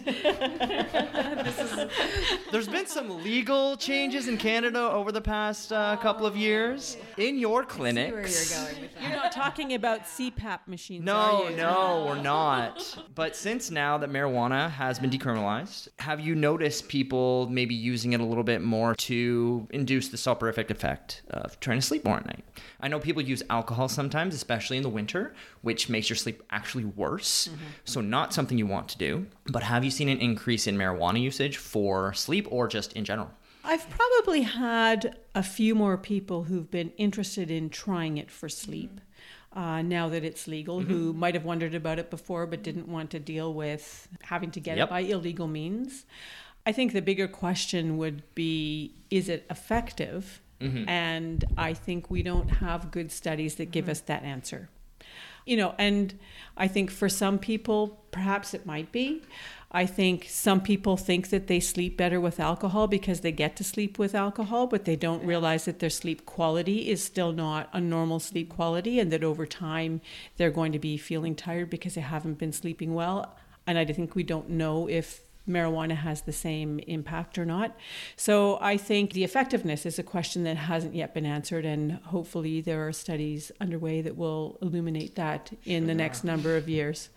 there's 2.52 2.68
been 2.68 2.86
some 2.88 3.24
legal 3.24 3.78
changes 3.78 4.28
in 4.28 4.38
Canada 4.38 4.80
over 4.92 5.12
the 5.12 5.22
past 5.22 5.72
uh, 5.72 5.96
couple 5.98 6.26
of 6.26 6.36
years. 6.36 6.98
In 7.18 7.38
your 7.38 7.64
clinics, 7.64 8.12
Where 8.12 8.28
you're 8.28 8.72
going 8.72 8.82
with. 8.82 8.92
You're 9.02 9.12
not 9.24 9.32
talking 9.32 9.74
about 9.74 10.04
CPAP 10.06 10.60
machines, 10.68 11.06
no, 11.06 11.16
are 11.46 11.52
you? 11.52 11.58
no, 11.58 12.06
we're 12.08 12.22
not. 12.22 12.98
But 13.16 13.36
since 13.36 13.72
now 13.72 13.98
that 14.00 14.10
marijuana 14.10 14.70
has 14.70 15.00
been 15.00 15.10
decriminalized, 15.10 15.90
have 16.00 16.20
you 16.20 16.36
noticed 16.36 16.88
people 16.88 17.09
maybe 17.12 17.76
using 17.76 18.14
it 18.14 18.20
a 18.20 18.24
little 18.24 18.44
bit 18.44 18.62
more 18.62 18.96
to 18.96 19.68
induce 19.72 20.10
the 20.10 20.18
soporific 20.18 20.70
effect 20.70 21.22
of 21.30 21.60
trying 21.60 21.80
to 21.80 21.86
sleep 21.86 22.06
more 22.06 22.18
at 22.18 22.26
night? 22.26 22.44
I 22.82 22.88
know 22.88 23.00
people 23.00 23.22
use 23.22 23.44
alcohol 23.50 23.90
sometimes, 23.90 24.34
especially 24.36 24.78
in 24.78 24.84
the 24.84 24.90
winter, 24.90 25.34
which 25.62 25.90
makes 25.90 26.10
your 26.10 26.16
sleep 26.18 26.44
actually 26.52 26.86
worse. 26.86 27.50
So, 27.86 28.02
not 28.02 28.34
something 28.34 28.58
you 28.58 28.68
want 28.68 28.90
to 28.90 28.98
do. 28.98 29.28
But 29.46 29.64
have 29.64 29.84
you 29.84 29.92
seen 29.92 30.10
an 30.10 30.20
increase 30.20 30.68
in 30.68 30.78
marijuana 30.78 31.22
usage 31.22 31.58
for 31.58 32.14
sleep 32.14 32.48
or 32.50 32.68
just 32.68 32.94
in 32.94 33.06
general? 33.06 33.32
I've 33.64 33.90
probably 33.90 34.44
had 34.44 35.18
a 35.36 35.44
few 35.44 35.76
more 35.76 35.98
people 35.98 36.44
who've 36.44 36.72
been 36.72 36.92
interested 36.98 37.52
in 37.52 37.70
trying 37.70 38.18
it 38.18 38.32
for 38.32 38.48
sleep 38.48 39.02
uh, 39.54 39.82
now 39.82 40.08
that 40.10 40.24
it's 40.24 40.48
legal, 40.48 40.80
who 40.80 41.12
might 41.12 41.34
have 41.34 41.44
wondered 41.44 41.74
about 41.76 42.00
it 42.00 42.10
before 42.10 42.46
but 42.46 42.64
didn't 42.64 42.88
want 42.88 43.10
to 43.12 43.20
deal 43.20 43.54
with 43.54 44.08
having 44.22 44.52
to 44.52 44.60
get 44.60 44.78
Yep. 44.78 44.88
it 44.88 44.90
by 44.90 45.00
illegal 45.02 45.48
means. 45.48 46.06
I 46.66 46.72
think 46.72 46.94
the 46.94 47.02
bigger 47.02 47.28
question 47.28 47.98
would 47.98 48.24
be 48.36 48.94
is 49.10 49.30
it 49.30 49.46
effective? 49.50 50.42
Mm-hmm. 50.62 50.90
And 50.90 51.46
I 51.58 51.74
think 51.74 52.12
we 52.12 52.22
don't 52.22 52.50
have 52.50 52.92
good 52.92 53.12
studies 53.12 53.56
that 53.56 53.72
give 53.72 53.86
mm-hmm. 53.86 53.92
us 53.92 54.02
that 54.02 54.24
answer. 54.24 54.70
You 55.46 55.58
know, 55.58 55.74
and 55.78 56.20
I 56.58 56.68
think 56.68 56.92
for 56.92 57.10
some 57.10 57.40
people, 57.40 58.04
perhaps 58.12 58.54
it 58.54 58.66
might 58.66 58.92
be. 58.92 59.24
I 59.72 59.86
think 59.86 60.26
some 60.28 60.62
people 60.62 60.98
think 60.98 61.30
that 61.30 61.48
they 61.48 61.60
sleep 61.60 61.96
better 61.96 62.20
with 62.20 62.40
alcohol 62.40 62.88
because 62.88 63.22
they 63.22 63.32
get 63.32 63.56
to 63.58 63.64
sleep 63.64 64.00
with 64.00 64.16
alcohol, 64.16 64.66
but 64.66 64.86
they 64.86 64.96
don't 64.96 65.24
realize 65.24 65.66
that 65.66 65.80
their 65.80 65.92
sleep 65.92 66.26
quality 66.26 66.90
is 66.90 67.04
still 67.04 67.32
not 67.32 67.70
a 67.72 67.80
normal 67.80 68.20
sleep 68.20 68.50
quality 68.50 69.00
and 69.00 69.12
that 69.12 69.24
over 69.24 69.46
time 69.46 70.02
they're 70.38 70.50
going 70.50 70.72
to 70.72 70.80
be 70.80 70.98
feeling 70.98 71.36
tired 71.36 71.70
because 71.70 71.94
they 71.94 72.02
haven't 72.02 72.40
been 72.40 72.52
sleeping 72.52 72.96
well. 72.96 73.38
And 73.68 73.78
I 73.78 73.86
think 73.86 74.16
we 74.16 74.24
don't 74.24 74.50
know 74.50 74.90
if 74.90 75.22
marijuana 75.50 75.96
has 75.96 76.22
the 76.22 76.32
same 76.32 76.80
impact 76.80 77.38
or 77.38 77.46
not. 77.46 77.76
So 78.16 78.58
I 78.62 78.78
think 78.78 79.14
the 79.14 79.24
effectiveness 79.24 79.86
is 79.86 80.00
a 80.00 80.04
question 80.04 80.44
that 80.44 80.58
hasn't 80.58 80.96
yet 80.96 81.14
been 81.14 81.26
answered, 81.26 81.66
and 81.66 81.94
hopefully 81.94 82.62
there 82.62 82.88
are 82.88 82.94
studies 82.94 83.52
underway 83.60 84.02
that 84.02 84.16
will 84.16 84.58
illuminate 84.62 85.16
that 85.16 85.52
in 85.66 85.88
the 85.88 85.96
next 85.96 86.24
number 86.24 86.56
of 86.56 86.70
years. 86.70 87.10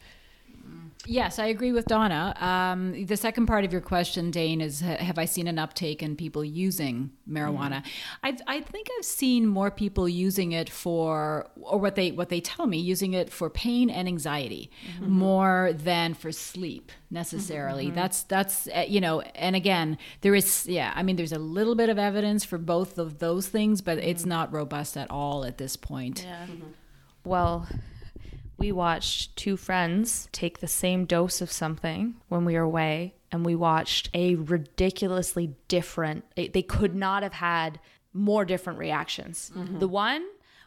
Yes, 1.05 1.41
I 1.41 1.47
agree 1.47 1.73
with 1.73 1.87
Donna. 1.87 2.35
Um, 2.39 3.07
the 3.07 3.17
second 3.17 3.47
part 3.47 3.65
of 3.65 3.73
your 3.73 3.81
question, 3.81 4.31
Dane, 4.31 4.61
is 4.61 4.81
ha- 4.81 4.99
have 4.99 5.19
I 5.19 5.25
seen 5.25 5.49
an 5.49 5.59
uptake 5.59 6.01
in 6.01 6.15
people 6.15 6.45
using 6.45 7.11
marijuana? 7.29 7.83
Mm-hmm. 7.83 8.27
I, 8.27 8.37
I 8.47 8.61
think 8.61 8.87
I've 8.97 9.05
seen 9.05 9.47
more 9.47 9.73
people 9.73 10.09
using 10.09 10.53
it 10.53 10.71
for, 10.71 11.51
or 11.61 11.79
what 11.81 11.97
they 11.97 12.13
what 12.13 12.29
they 12.29 12.41
tell 12.41 12.69
me, 12.69 12.79
using 12.79 13.15
it 13.15 13.33
for 13.33 13.51
pain 13.51 13.91
and 13.91 14.07
anxiety 14.07 14.71
mm-hmm. 14.95 15.11
more 15.11 15.73
than 15.75 16.15
for 16.15 16.31
sleep 16.31 16.93
necessarily. 17.11 17.87
Mm-hmm. 17.87 17.97
That's 17.97 18.23
that's 18.23 18.69
uh, 18.69 18.85
you 18.87 19.01
know, 19.01 19.23
and 19.23 19.57
again, 19.57 19.99
there 20.21 20.37
is 20.37 20.67
yeah, 20.69 20.93
I 20.95 21.03
mean, 21.03 21.17
there's 21.17 21.33
a 21.33 21.39
little 21.39 21.75
bit 21.75 21.89
of 21.89 21.99
evidence 21.99 22.45
for 22.45 22.59
both 22.59 22.97
of 22.97 23.19
those 23.19 23.49
things, 23.49 23.81
but 23.81 23.99
it's 23.99 24.25
not 24.25 24.53
robust 24.53 24.97
at 24.97 25.11
all 25.11 25.45
at 25.45 25.59
this 25.59 25.75
point. 25.75 26.23
Yeah. 26.25 26.47
Well, 27.25 27.67
we 28.63 28.71
watched 28.73 29.37
two 29.37 29.57
friends 29.57 30.29
take 30.31 30.61
the 30.61 30.69
same 30.69 31.05
dose 31.05 31.41
of 31.41 31.51
something 31.51 32.15
when 32.29 32.45
we 32.45 32.55
were 32.55 32.61
away, 32.61 33.15
and 33.33 33.45
we 33.45 33.57
watched 33.57 34.09
a 34.15 34.37
ridiculously 34.37 35.57
different, 35.67 36.25
they 36.37 36.63
could 36.63 36.95
not 36.95 37.25
have 37.25 37.33
had 37.33 37.81
more 38.13 38.45
different 38.45 38.79
reactions. 38.79 39.51
Mm-hmm. 39.57 39.81
The 39.81 39.89
one 39.89 40.25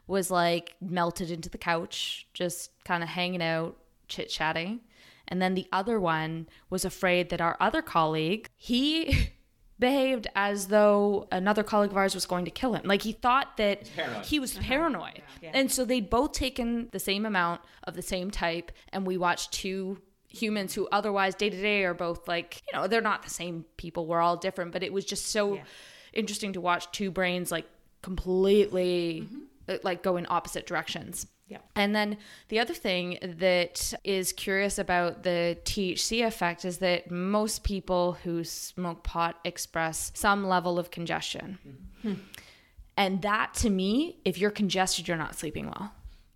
was 0.08 0.30
like 0.30 0.76
melted 0.82 1.32
into 1.32 1.50
the 1.50 1.58
couch, 1.58 2.28
just 2.34 2.72
kind 2.84 3.02
of 3.02 3.08
hanging 3.10 3.42
out, 3.42 3.78
chit 4.10 4.30
chatting. 4.30 4.82
And 5.28 5.42
then 5.42 5.56
the 5.56 5.68
other 5.72 5.98
one 5.98 6.48
was 6.70 6.84
afraid 6.84 7.30
that 7.30 7.40
our 7.40 7.56
other 7.62 7.82
colleague, 7.82 8.50
he 8.58 9.30
behaved 9.78 10.28
as 10.36 10.68
though 10.68 11.28
another 11.32 11.64
colleague 11.64 11.92
of 11.92 11.98
ours 11.98 12.16
was 12.16 12.26
going 12.26 12.46
to 12.46 12.52
kill 12.52 12.74
him. 12.74 12.84
Like 12.86 13.02
he 13.02 13.12
thought 13.12 13.58
that 13.58 13.88
he 14.24 14.40
was 14.40 14.54
paranoid. 14.58 15.22
And 15.54 15.72
so 15.72 15.84
they'd 15.86 16.10
both 16.10 16.32
taken 16.32 16.88
the 16.92 17.00
same 17.00 17.26
amount 17.26 17.62
of 17.84 17.96
the 17.96 18.02
same 18.02 18.32
type, 18.32 18.72
and 18.94 19.06
we 19.06 19.18
watched 19.18 19.52
two 19.52 20.00
humans 20.28 20.74
who 20.74 20.88
otherwise 20.92 21.34
day 21.36 21.50
to 21.50 21.62
day 21.62 21.84
are 21.86 21.94
both 21.94 22.28
like, 22.28 22.62
you 22.68 22.78
know, 22.78 22.88
they're 22.88 23.02
not 23.02 23.24
the 23.24 23.30
same 23.30 23.66
people. 23.78 24.06
We're 24.06 24.22
all 24.22 24.38
different, 24.38 24.72
but 24.72 24.84
it 24.84 24.92
was 24.92 25.06
just 25.06 25.28
so 25.28 25.60
interesting 26.14 26.54
to 26.54 26.62
watch 26.62 26.92
two 26.92 27.12
brains 27.12 27.52
like 27.52 27.66
completely 28.02 29.28
uh, 29.68 29.78
like 29.84 30.04
go 30.04 30.18
in 30.18 30.26
opposite 30.30 30.66
directions. 30.66 31.28
Yeah. 31.48 31.60
And 31.76 31.96
then 31.96 32.18
the 32.50 32.60
other 32.60 32.74
thing 32.74 33.20
that 33.22 33.94
is 34.04 34.34
curious 34.34 34.80
about 34.80 35.24
the 35.24 35.58
THC 35.64 36.26
effect 36.26 36.66
is 36.66 36.80
that 36.80 37.12
most 37.12 37.64
people 37.64 38.14
who 38.24 38.44
smoke 38.44 39.04
pot 39.04 39.40
express 39.44 40.12
some 40.16 40.48
level 40.48 40.80
of 40.80 40.90
congestion. 40.90 41.60
Mm-hmm. 41.68 42.10
Hmm. 42.14 42.22
And 42.98 43.22
that 43.22 43.54
to 43.56 43.70
me, 43.70 44.18
if 44.26 44.38
you're 44.38 44.52
congested, 44.52 45.08
you're 45.08 45.18
not 45.18 45.36
sleeping 45.36 45.68
well. 45.68 45.92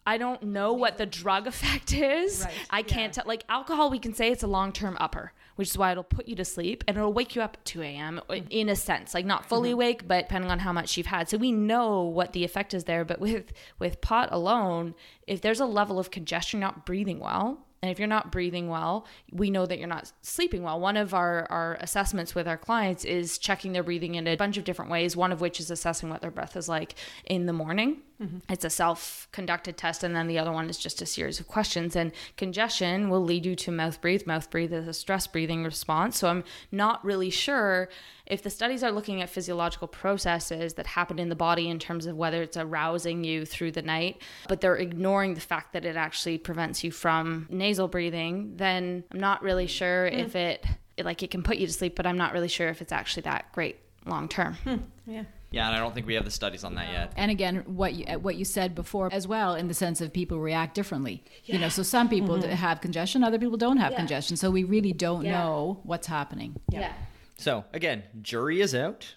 I 0.05 0.18
don't 0.18 0.41
know 0.41 0.74
what 0.74 0.97
the 0.97 1.05
drug 1.05 1.47
effect 1.47 1.93
is. 1.93 2.43
Right, 2.43 2.53
I 2.70 2.82
can't 2.82 3.14
tell. 3.14 3.26
Like 3.28 3.43
alcohol, 3.49 3.89
we 3.89 3.99
can 3.99 4.14
say 4.14 4.32
it's 4.32 4.43
a 4.43 4.47
long 4.47 4.72
term 4.72 4.97
upper, 4.99 5.34
which 5.60 5.72
is 5.72 5.78
why 5.78 5.91
it'll 5.91 6.05
put 6.05 6.26
you 6.26 6.38
to 6.38 6.45
sleep 6.45 6.86
and 6.88 6.95
it'll 6.95 7.12
wake 7.12 7.36
you 7.36 7.41
up 7.41 7.57
at 7.60 7.66
2 7.66 7.82
a.m. 7.82 8.22
Uh, 8.30 8.36
mm. 8.36 8.47
in 8.49 8.70
a 8.70 8.78
sense, 8.78 9.14
like 9.14 9.26
not 9.26 9.45
fully 9.45 9.72
mm-hmm. 9.72 9.74
awake, 9.74 10.07
but 10.07 10.22
depending 10.22 10.49
on 10.49 10.60
how 10.60 10.72
much 10.72 10.95
you've 10.95 11.07
had. 11.07 11.28
So 11.28 11.36
we 11.36 11.51
know 11.51 12.01
what 12.01 12.32
the 12.32 12.45
effect 12.45 12.74
is 12.74 12.86
there. 12.86 13.03
But 13.03 13.20
with 13.20 13.51
with 13.78 13.99
pot 13.99 14.30
alone, 14.32 14.95
if 15.28 15.41
there's 15.41 15.60
a 15.60 15.66
level 15.66 15.99
of 15.99 16.12
congestion, 16.12 16.62
not 16.62 16.86
breathing 16.86 17.20
well. 17.20 17.66
And 17.82 17.90
if 17.90 18.00
you're 18.00 18.08
not 18.08 18.32
breathing 18.32 18.68
well, 18.68 19.06
we 19.32 19.50
know 19.50 19.66
that 19.66 19.80
you're 19.80 19.88
not 19.88 20.12
sleeping 20.22 20.64
well. 20.64 20.80
One 20.80 20.98
of 20.98 21.14
our, 21.14 21.48
our 21.50 21.78
assessments 21.80 22.36
with 22.36 22.48
our 22.48 22.58
clients 22.58 23.06
is 23.06 23.38
checking 23.38 23.72
their 23.72 23.84
breathing 23.84 24.16
in 24.16 24.28
a 24.28 24.36
bunch 24.36 24.58
of 24.58 24.64
different 24.64 24.92
ways, 24.92 25.16
one 25.16 25.32
of 25.32 25.40
which 25.40 25.60
is 25.60 25.72
assessing 25.72 26.10
what 26.10 26.22
their 26.22 26.32
breath 26.32 26.58
is 26.58 26.68
like 26.68 26.96
in 27.26 27.46
the 27.46 27.54
morning. 27.54 28.02
Mm-hmm. 28.22 28.40
It's 28.50 28.66
a 28.66 28.70
self 28.70 29.30
conducted 29.32 29.78
test, 29.78 30.04
and 30.04 30.14
then 30.14 30.28
the 30.28 30.40
other 30.40 30.52
one 30.52 30.70
is 30.70 30.78
just 30.78 31.02
a 31.02 31.06
series 31.06 31.40
of 31.40 31.48
questions. 31.48 31.96
And 31.96 32.12
congestion 32.36 33.10
will 33.10 33.24
lead 33.24 33.46
you 33.46 33.56
to 33.56 33.72
mouth 33.72 34.02
breathe. 34.02 34.28
Mouth 34.28 34.52
breathe 34.52 34.74
is 34.74 34.88
a 34.88 34.94
stress 34.94 35.26
breathing 35.26 35.64
response. 35.64 36.18
So 36.18 36.28
I'm 36.28 36.44
not 36.72 37.04
really 37.06 37.30
sure 37.30 37.88
if 38.26 38.44
the 38.44 38.50
studies 38.50 38.84
are 38.84 38.92
looking 38.92 39.22
at 39.22 39.30
physiological 39.30 39.88
processes 39.88 40.76
that 40.76 40.86
happen 40.86 41.18
in 41.18 41.30
the 41.30 41.36
body 41.36 41.70
in 41.70 41.80
terms 41.80 42.06
of 42.06 42.16
whether 42.16 42.44
it's 42.44 42.58
arousing 42.58 43.24
you 43.24 43.46
through 43.46 43.72
the 43.72 43.82
night, 43.82 44.22
but 44.48 44.62
they're 44.62 44.76
ignoring 44.76 45.34
the 45.34 45.42
fact 45.42 45.74
that 45.74 45.86
it 45.86 45.96
actually 45.96 46.38
prevents 46.38 46.84
you 46.84 46.92
from 46.92 47.48
nasal 47.70 47.88
breathing, 47.88 48.53
then 48.57 49.03
I'm 49.11 49.20
not 49.20 49.41
really 49.43 49.67
sure 49.67 50.05
if 50.07 50.36
it 50.36 50.65
like 51.03 51.24
it 51.24 51.32
can 51.32 51.43
put 51.43 51.57
you 51.57 51.67
to 51.67 51.74
sleep, 51.74 51.95
but 51.95 52.05
I'm 52.05 52.17
not 52.17 52.34
really 52.34 52.47
sure 52.47 52.67
if 52.70 52.82
it's 52.82 52.91
actually 52.91 53.24
that 53.24 53.51
great 53.53 53.78
long 54.05 54.28
term. 54.28 54.57
Yeah. 55.05 55.24
Yeah, 55.51 55.65
and 55.67 55.76
I 55.76 55.80
don't 55.80 55.95
think 55.95 56.05
we 56.05 56.13
have 56.13 56.26
the 56.26 56.32
studies 56.32 56.63
on 56.63 56.76
that 56.76 56.91
yet. 56.91 57.11
And 57.15 57.32
again, 57.32 57.63
what 57.65 57.93
you 57.95 58.05
what 58.20 58.36
you 58.36 58.45
said 58.45 58.76
before 58.76 59.09
as 59.11 59.28
well, 59.28 59.55
in 59.55 59.67
the 59.67 59.74
sense 59.74 59.99
of 59.99 60.13
people 60.13 60.39
react 60.39 60.76
differently. 60.76 61.24
Yeah. 61.45 61.55
You 61.55 61.61
know, 61.61 61.70
so 61.70 61.82
some 61.84 62.07
people 62.07 62.38
Mm-hmm. 62.38 62.51
have 62.51 62.82
congestion, 62.82 63.24
other 63.24 63.39
people 63.39 63.57
don't 63.57 63.78
have 63.78 63.95
congestion. 63.95 64.38
So 64.38 64.51
we 64.51 64.63
really 64.63 64.93
don't 64.93 65.24
know 65.24 65.80
what's 65.84 66.07
happening. 66.07 66.51
Yeah. 66.70 66.93
So 67.38 67.63
again, 67.74 68.03
jury 68.22 68.61
is 68.61 68.76
out. 68.76 69.15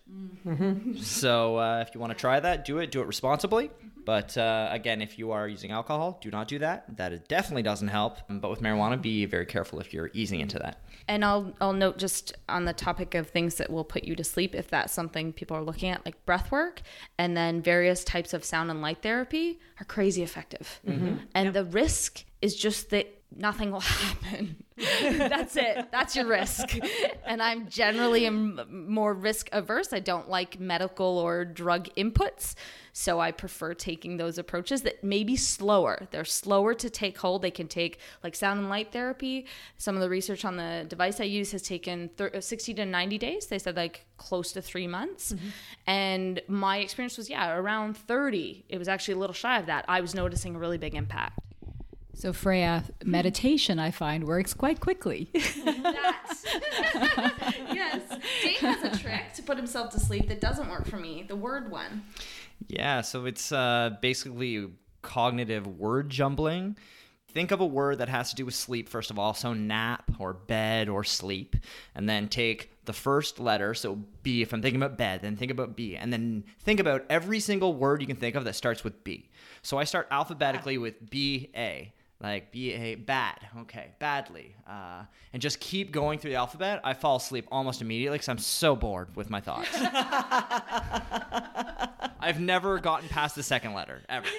So 1.02 1.58
uh, 1.58 1.84
if 1.86 1.94
you 1.94 2.00
want 2.00 2.12
to 2.12 2.18
try 2.18 2.40
that, 2.40 2.64
do 2.64 2.78
it. 2.78 2.90
Do 2.92 3.00
it 3.02 3.06
responsibly. 3.06 3.70
But 4.04 4.36
uh, 4.36 4.68
again, 4.70 5.00
if 5.00 5.18
you 5.18 5.30
are 5.32 5.48
using 5.48 5.70
alcohol, 5.70 6.18
do 6.20 6.30
not 6.30 6.48
do 6.48 6.58
that. 6.58 6.96
That 6.96 7.28
definitely 7.28 7.62
doesn't 7.62 7.88
help. 7.88 8.18
But 8.28 8.50
with 8.50 8.60
marijuana, 8.60 9.00
be 9.00 9.24
very 9.26 9.46
careful 9.46 9.80
if 9.80 9.92
you're 9.92 10.10
easing 10.12 10.40
into 10.40 10.58
that. 10.58 10.82
And 11.08 11.24
I'll 11.24 11.52
I'll 11.60 11.72
note 11.72 11.98
just 11.98 12.34
on 12.48 12.64
the 12.64 12.72
topic 12.72 13.14
of 13.14 13.28
things 13.28 13.56
that 13.56 13.70
will 13.70 13.84
put 13.84 14.04
you 14.04 14.16
to 14.16 14.24
sleep 14.24 14.54
if 14.54 14.68
that's 14.68 14.92
something 14.92 15.32
people 15.32 15.56
are 15.56 15.62
looking 15.62 15.90
at 15.90 16.04
like 16.04 16.24
breath 16.26 16.50
work 16.50 16.82
and 17.18 17.36
then 17.36 17.62
various 17.62 18.04
types 18.04 18.34
of 18.34 18.44
sound 18.44 18.70
and 18.70 18.82
light 18.82 19.02
therapy 19.02 19.60
are 19.80 19.84
crazy 19.84 20.22
effective. 20.22 20.80
And 21.34 21.54
the 21.54 21.64
risk 21.64 22.24
is 22.40 22.56
just 22.56 22.90
that 22.90 23.21
nothing 23.36 23.70
will 23.70 23.80
happen. 23.80 24.56
that's 24.76 25.56
it. 25.56 25.90
That's 25.90 26.16
your 26.16 26.26
risk. 26.26 26.76
and 27.26 27.42
I'm 27.42 27.68
generally 27.68 28.28
more 28.28 29.14
risk 29.14 29.48
averse. 29.52 29.92
I 29.92 30.00
don't 30.00 30.28
like 30.28 30.58
medical 30.58 31.18
or 31.18 31.44
drug 31.44 31.88
inputs. 31.96 32.54
So 32.92 33.20
I 33.20 33.32
prefer 33.32 33.74
taking 33.74 34.16
those 34.16 34.38
approaches 34.38 34.82
that 34.82 35.02
may 35.02 35.24
be 35.24 35.36
slower. 35.36 36.06
They're 36.10 36.24
slower 36.24 36.74
to 36.74 36.90
take 36.90 37.18
hold. 37.18 37.42
They 37.42 37.50
can 37.50 37.68
take 37.68 37.98
like 38.22 38.34
sound 38.34 38.60
and 38.60 38.68
light 38.68 38.92
therapy. 38.92 39.46
Some 39.78 39.94
of 39.94 40.02
the 40.02 40.10
research 40.10 40.44
on 40.44 40.56
the 40.56 40.84
device 40.88 41.20
I 41.20 41.24
use 41.24 41.52
has 41.52 41.62
taken 41.62 42.10
thir- 42.16 42.32
uh, 42.34 42.40
60 42.40 42.74
to 42.74 42.84
90 42.84 43.18
days. 43.18 43.46
They 43.46 43.58
said 43.58 43.76
like 43.76 44.04
close 44.18 44.52
to 44.52 44.62
three 44.62 44.86
months. 44.86 45.32
Mm-hmm. 45.32 45.48
And 45.86 46.42
my 46.48 46.78
experience 46.78 47.16
was, 47.16 47.30
yeah, 47.30 47.54
around 47.56 47.96
30. 47.96 48.64
It 48.68 48.78
was 48.78 48.88
actually 48.88 49.14
a 49.14 49.18
little 49.18 49.34
shy 49.34 49.58
of 49.58 49.66
that. 49.66 49.84
I 49.88 50.00
was 50.00 50.14
noticing 50.14 50.54
a 50.54 50.58
really 50.58 50.78
big 50.78 50.94
impact. 50.94 51.38
So 52.14 52.32
Freya, 52.32 52.84
meditation 53.04 53.78
I 53.78 53.90
find 53.90 54.24
works 54.24 54.54
quite 54.54 54.80
quickly. 54.80 55.30
That. 55.64 56.36
yes. 57.72 58.02
Dane 58.42 58.54
has 58.56 58.82
a 58.82 58.98
trick 58.98 59.32
to 59.34 59.42
put 59.42 59.56
himself 59.56 59.90
to 59.92 60.00
sleep 60.00 60.28
that 60.28 60.40
doesn't 60.40 60.68
work 60.68 60.86
for 60.86 60.96
me. 60.96 61.24
The 61.26 61.36
word 61.36 61.70
one. 61.70 62.04
Yeah, 62.68 63.00
so 63.00 63.26
it's 63.26 63.52
uh, 63.52 63.96
basically 64.00 64.68
cognitive 65.02 65.66
word 65.66 66.08
jumbling. 66.08 66.76
Think 67.28 67.50
of 67.50 67.60
a 67.60 67.66
word 67.66 67.98
that 67.98 68.08
has 68.08 68.30
to 68.30 68.36
do 68.36 68.44
with 68.44 68.54
sleep, 68.54 68.88
first 68.88 69.10
of 69.10 69.18
all, 69.18 69.34
so 69.34 69.54
nap 69.54 70.10
or 70.18 70.34
bed 70.34 70.88
or 70.88 71.02
sleep, 71.02 71.56
and 71.94 72.08
then 72.08 72.28
take 72.28 72.72
the 72.84 72.92
first 72.92 73.40
letter, 73.40 73.74
so 73.74 74.00
B, 74.22 74.42
if 74.42 74.52
I'm 74.52 74.60
thinking 74.60 74.82
about 74.82 74.98
bed, 74.98 75.22
then 75.22 75.36
think 75.36 75.50
about 75.50 75.76
B, 75.76 75.96
and 75.96 76.12
then 76.12 76.44
think 76.60 76.78
about 76.78 77.04
every 77.08 77.40
single 77.40 77.74
word 77.74 78.00
you 78.00 78.06
can 78.06 78.16
think 78.16 78.34
of 78.34 78.44
that 78.44 78.54
starts 78.54 78.84
with 78.84 79.02
B. 79.02 79.30
So 79.62 79.78
I 79.78 79.84
start 79.84 80.08
alphabetically 80.10 80.76
with 80.78 81.08
B, 81.10 81.50
A, 81.56 81.92
like 82.22 82.52
B, 82.52 82.72
A, 82.72 82.94
bad, 82.94 83.38
okay, 83.62 83.88
badly, 83.98 84.54
uh, 84.68 85.02
and 85.32 85.42
just 85.42 85.58
keep 85.60 85.90
going 85.90 86.18
through 86.18 86.30
the 86.30 86.36
alphabet. 86.36 86.80
I 86.84 86.94
fall 86.94 87.16
asleep 87.16 87.46
almost 87.50 87.82
immediately 87.82 88.16
because 88.18 88.28
I'm 88.28 88.38
so 88.38 88.76
bored 88.76 89.16
with 89.16 89.28
my 89.28 89.40
thoughts. 89.40 89.68
I've 92.20 92.38
never 92.40 92.78
gotten 92.78 93.08
past 93.08 93.34
the 93.34 93.42
second 93.42 93.74
letter 93.74 94.02
ever. 94.08 94.26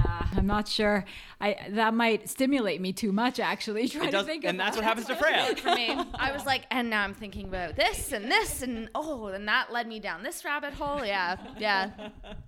Uh, 0.00 0.24
I'm 0.36 0.46
not 0.46 0.68
sure. 0.68 1.04
I 1.40 1.56
that 1.70 1.92
might 1.92 2.28
stimulate 2.28 2.80
me 2.80 2.92
too 2.92 3.10
much. 3.10 3.40
Actually, 3.40 3.88
trying 3.90 4.08
It 4.08 4.12
does, 4.12 4.26
to 4.26 4.30
think. 4.30 4.44
and 4.44 4.56
about 4.56 4.66
that's 4.66 4.76
what 4.76 4.84
it. 4.84 4.86
happens 4.86 5.06
to 5.08 5.16
Freya. 5.16 5.56
for 5.56 5.74
me. 5.74 5.90
I 6.14 6.30
was 6.30 6.46
like, 6.46 6.66
and 6.70 6.88
now 6.88 7.02
I'm 7.02 7.14
thinking 7.14 7.48
about 7.48 7.74
this 7.74 8.12
and 8.12 8.30
this 8.30 8.62
and 8.62 8.88
oh, 8.94 9.26
and 9.26 9.48
that 9.48 9.72
led 9.72 9.88
me 9.88 9.98
down 9.98 10.22
this 10.22 10.44
rabbit 10.44 10.72
hole. 10.74 11.04
Yeah, 11.04 11.34
yeah. 11.58 11.90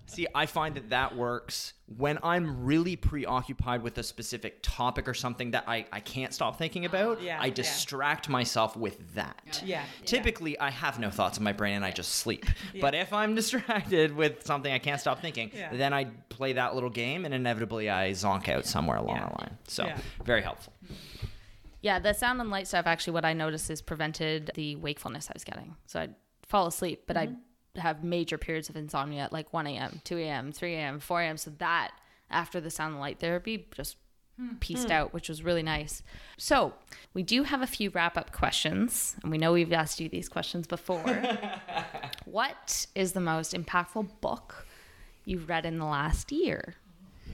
See, 0.05 0.27
I 0.33 0.45
find 0.45 0.75
that 0.75 0.91
that 0.91 1.13
works 1.17 1.73
when 1.97 2.19
I'm 2.23 2.63
really 2.63 2.95
preoccupied 2.95 3.83
with 3.83 3.97
a 3.97 4.03
specific 4.03 4.59
topic 4.61 5.07
or 5.07 5.13
something 5.13 5.51
that 5.51 5.65
I, 5.67 5.85
I 5.91 5.99
can't 5.99 6.33
stop 6.33 6.57
thinking 6.57 6.85
about. 6.85 7.21
Yeah, 7.21 7.39
I 7.39 7.47
yeah. 7.47 7.53
distract 7.53 8.29
myself 8.29 8.75
with 8.77 9.15
that. 9.15 9.61
Yeah. 9.65 9.83
Typically, 10.05 10.59
I 10.59 10.69
have 10.69 10.99
no 10.99 11.09
thoughts 11.09 11.37
in 11.37 11.43
my 11.43 11.53
brain 11.53 11.75
and 11.75 11.85
I 11.85 11.91
just 11.91 12.13
sleep. 12.15 12.45
But 12.79 12.95
if 12.95 13.13
I'm 13.13 13.35
distracted 13.35 14.15
with 14.15 14.45
something 14.45 14.71
I 14.71 14.79
can't 14.79 14.99
stop 14.99 15.19
thinking, 15.21 15.51
Yeah. 15.53 15.75
then 15.75 15.93
I 15.93 16.05
play 16.29 16.53
that 16.53 16.73
little 16.73 16.89
game 16.89 17.25
and 17.25 17.33
inevitably 17.33 17.89
I 17.89 18.11
zonk 18.11 18.47
out 18.49 18.65
somewhere 18.65 18.97
along 18.97 19.17
Yeah. 19.17 19.27
the 19.27 19.33
line. 19.41 19.57
So, 19.67 19.85
Yeah. 19.85 19.97
very 20.23 20.41
helpful. 20.41 20.73
Yeah, 21.81 21.99
the 21.99 22.13
sound 22.13 22.39
and 22.41 22.49
light 22.49 22.67
stuff 22.67 22.85
actually 22.85 23.13
what 23.13 23.25
I 23.25 23.33
noticed 23.33 23.69
is 23.69 23.81
prevented 23.81 24.51
the 24.55 24.75
wakefulness 24.77 25.29
I 25.29 25.33
was 25.33 25.43
getting. 25.43 25.75
So 25.87 25.99
I'd 25.99 26.15
fall 26.47 26.67
asleep, 26.67 27.03
but 27.07 27.17
I'd 27.17 27.29
mm-hmm. 27.29 27.41
Have 27.75 28.03
major 28.03 28.37
periods 28.37 28.69
of 28.69 28.75
insomnia 28.75 29.23
at 29.23 29.33
like 29.33 29.53
1 29.53 29.67
a.m., 29.67 30.01
2 30.03 30.17
a.m., 30.17 30.51
3 30.51 30.73
a.m., 30.75 30.99
4 30.99 31.21
a.m. 31.21 31.37
So 31.37 31.51
that 31.59 31.91
after 32.29 32.59
the 32.59 32.69
sound 32.69 32.93
and 32.93 33.01
light 33.01 33.19
therapy 33.19 33.67
just 33.75 33.97
hmm. 34.39 34.55
pieced 34.59 34.87
hmm. 34.87 34.93
out, 34.93 35.13
which 35.13 35.29
was 35.29 35.43
really 35.43 35.63
nice. 35.63 36.01
So 36.37 36.73
we 37.13 37.23
do 37.23 37.43
have 37.43 37.61
a 37.61 37.67
few 37.67 37.89
wrap 37.89 38.17
up 38.17 38.31
questions, 38.31 39.15
and 39.23 39.31
we 39.31 39.37
know 39.37 39.53
we've 39.53 39.73
asked 39.73 39.99
you 39.99 40.09
these 40.09 40.29
questions 40.29 40.67
before. 40.67 41.03
what 42.25 42.87
is 42.95 43.13
the 43.13 43.21
most 43.21 43.53
impactful 43.53 44.09
book 44.21 44.65
you've 45.25 45.49
read 45.49 45.65
in 45.65 45.77
the 45.77 45.85
last 45.85 46.31
year? 46.31 46.75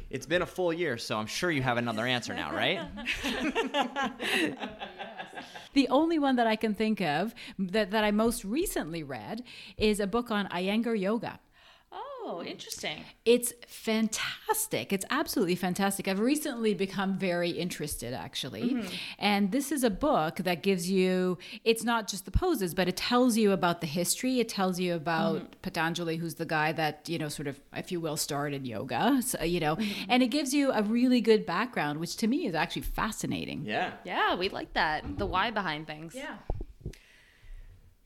It's 0.09 0.25
been 0.25 0.41
a 0.41 0.47
full 0.47 0.71
year, 0.71 0.97
so 0.97 1.17
I'm 1.17 1.25
sure 1.25 1.51
you 1.51 1.61
have 1.61 1.77
another 1.77 2.05
answer 2.05 2.33
now, 2.33 2.53
right? 2.53 2.79
The 5.73 5.87
only 5.89 6.17
one 6.17 6.37
that 6.37 6.47
I 6.47 6.55
can 6.55 6.73
think 6.73 7.01
of 7.01 7.35
that, 7.59 7.91
that 7.91 8.03
I 8.03 8.11
most 8.11 8.43
recently 8.43 9.03
read 9.03 9.43
is 9.77 9.99
a 9.99 10.07
book 10.07 10.31
on 10.31 10.47
Iyengar 10.47 10.99
yoga. 10.99 11.39
Oh, 12.29 12.43
interesting. 12.43 13.05
It's 13.23 13.53
fantastic. 13.67 14.91
It's 14.91 15.05
absolutely 15.09 15.55
fantastic. 15.55 16.09
I've 16.09 16.19
recently 16.19 16.73
become 16.73 17.17
very 17.17 17.51
interested, 17.51 18.13
actually. 18.13 18.73
Mm-hmm. 18.73 18.95
And 19.17 19.51
this 19.53 19.71
is 19.71 19.81
a 19.81 19.89
book 19.89 20.37
that 20.37 20.61
gives 20.61 20.91
you, 20.91 21.37
it's 21.63 21.85
not 21.85 22.09
just 22.09 22.25
the 22.25 22.31
poses, 22.31 22.73
but 22.73 22.89
it 22.89 22.97
tells 22.97 23.37
you 23.37 23.53
about 23.53 23.79
the 23.79 23.87
history. 23.87 24.41
It 24.41 24.49
tells 24.49 24.77
you 24.77 24.93
about 24.93 25.37
mm-hmm. 25.37 25.53
Patanjali, 25.61 26.17
who's 26.17 26.35
the 26.35 26.45
guy 26.45 26.73
that, 26.73 27.07
you 27.07 27.17
know, 27.17 27.29
sort 27.29 27.47
of, 27.47 27.61
if 27.73 27.93
you 27.93 28.01
will, 28.01 28.17
started 28.17 28.67
yoga, 28.67 29.21
so, 29.21 29.41
you 29.43 29.61
know, 29.61 29.77
mm-hmm. 29.77 30.05
and 30.09 30.21
it 30.21 30.27
gives 30.27 30.53
you 30.53 30.73
a 30.73 30.83
really 30.83 31.21
good 31.21 31.45
background, 31.45 31.97
which 31.97 32.17
to 32.17 32.27
me 32.27 32.45
is 32.45 32.55
actually 32.55 32.81
fascinating. 32.81 33.63
Yeah. 33.63 33.93
Yeah, 34.03 34.35
we 34.35 34.49
like 34.49 34.73
that. 34.73 35.17
The 35.17 35.25
why 35.25 35.51
behind 35.51 35.87
things. 35.87 36.13
Yeah. 36.13 36.35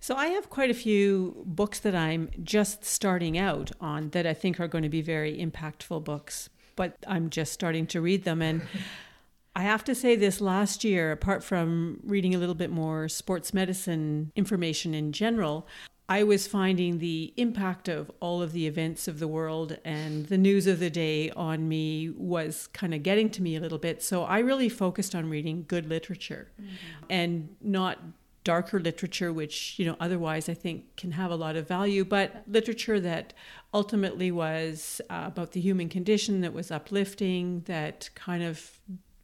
So 0.02 0.16
I 0.16 0.28
have 0.28 0.50
quite 0.50 0.72
a 0.72 0.74
few 0.74 1.44
books 1.46 1.80
that 1.80 1.94
I'm 1.94 2.32
just 2.44 2.84
starting 2.84 3.38
out 3.38 3.72
on 3.80 4.10
that 4.10 4.26
I 4.26 4.34
think 4.34 4.60
are 4.60 4.68
going 4.68 4.84
to 4.84 4.90
be 4.90 5.04
very 5.04 5.38
impactful 5.38 6.04
books, 6.04 6.50
but 6.76 6.98
I'm 7.08 7.30
just 7.30 7.54
starting 7.54 7.86
to 7.88 8.02
read 8.02 8.24
them 8.24 8.42
and 8.42 8.64
I 9.56 9.62
have 9.62 9.84
to 9.84 9.94
say 9.94 10.16
this 10.16 10.42
last 10.42 10.84
year 10.84 11.12
apart 11.12 11.44
from 11.44 12.00
reading 12.04 12.34
a 12.34 12.40
little 12.40 12.56
bit 12.56 12.72
more 12.72 13.08
sports 13.10 13.54
medicine 13.54 14.32
information 14.36 14.96
in 14.96 15.12
general, 15.12 15.68
I 16.10 16.24
was 16.24 16.48
finding 16.48 16.98
the 16.98 17.34
impact 17.38 17.88
of 17.88 18.10
all 18.20 18.42
of 18.42 18.54
the 18.54 18.66
events 18.66 19.08
of 19.08 19.20
the 19.20 19.28
world 19.28 19.78
and 19.86 20.26
the 20.26 20.38
news 20.38 20.66
of 20.66 20.80
the 20.80 20.90
day 20.90 21.30
on 21.30 21.70
me 21.70 22.10
was 22.10 22.68
kind 22.74 22.96
of 22.96 23.04
getting 23.04 23.30
to 23.30 23.42
me 23.44 23.56
a 23.56 23.60
little 23.60 23.78
bit. 23.78 24.02
So 24.02 24.24
I 24.24 24.40
really 24.40 24.68
focused 24.68 25.14
on 25.14 25.30
reading 25.30 25.64
good 25.68 25.88
literature 25.88 26.50
mm-hmm. 26.60 27.06
and 27.10 27.50
not 27.62 28.00
darker 28.44 28.80
literature, 28.80 29.32
which, 29.32 29.78
you 29.78 29.86
know, 29.86 29.96
otherwise 30.00 30.50
I 30.50 30.54
think 30.54 30.96
can 30.96 31.12
have 31.12 31.32
a 31.32 31.36
lot 31.36 31.56
of 31.56 31.68
value, 31.68 32.04
but 32.04 32.44
literature 32.48 33.00
that 33.00 33.34
ultimately 33.74 34.32
was 34.32 35.00
uh, 35.10 35.24
about 35.28 35.52
the 35.52 35.62
human 35.62 35.90
condition, 35.90 36.42
that 36.42 36.54
was 36.54 36.72
uplifting, 36.72 37.62
that 37.68 38.10
kind 38.16 38.44
of 38.44 38.80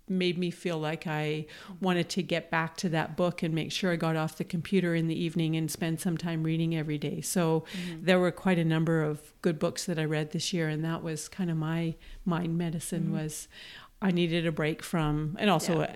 made 0.09 0.37
me 0.37 0.49
feel 0.51 0.77
like 0.77 1.05
I 1.05 1.47
wanted 1.81 2.09
to 2.09 2.23
get 2.23 2.49
back 2.49 2.77
to 2.77 2.89
that 2.89 3.17
book 3.17 3.43
and 3.43 3.53
make 3.53 3.71
sure 3.71 3.91
I 3.91 3.97
got 3.97 4.15
off 4.15 4.37
the 4.37 4.45
computer 4.45 4.95
in 4.95 5.07
the 5.07 5.21
evening 5.21 5.55
and 5.55 5.69
spend 5.69 5.99
some 5.99 6.17
time 6.17 6.43
reading 6.43 6.75
every 6.75 6.97
day. 6.97 7.19
So 7.19 7.65
there 8.01 8.19
were 8.19 8.31
quite 8.31 8.57
a 8.57 8.63
number 8.63 9.03
of 9.03 9.33
good 9.41 9.59
books 9.59 9.85
that 9.85 9.99
I 9.99 10.05
read 10.05 10.31
this 10.31 10.53
year 10.53 10.69
and 10.69 10.83
that 10.85 11.03
was 11.03 11.27
kind 11.27 11.51
of 11.51 11.57
my 11.57 11.95
mind 12.23 12.57
medicine 12.57 13.11
was 13.11 13.47
I 14.01 14.11
needed 14.11 14.45
a 14.45 14.51
break 14.51 14.83
from 14.83 15.35
and 15.39 15.49
also 15.49 15.81
uh, 15.81 15.93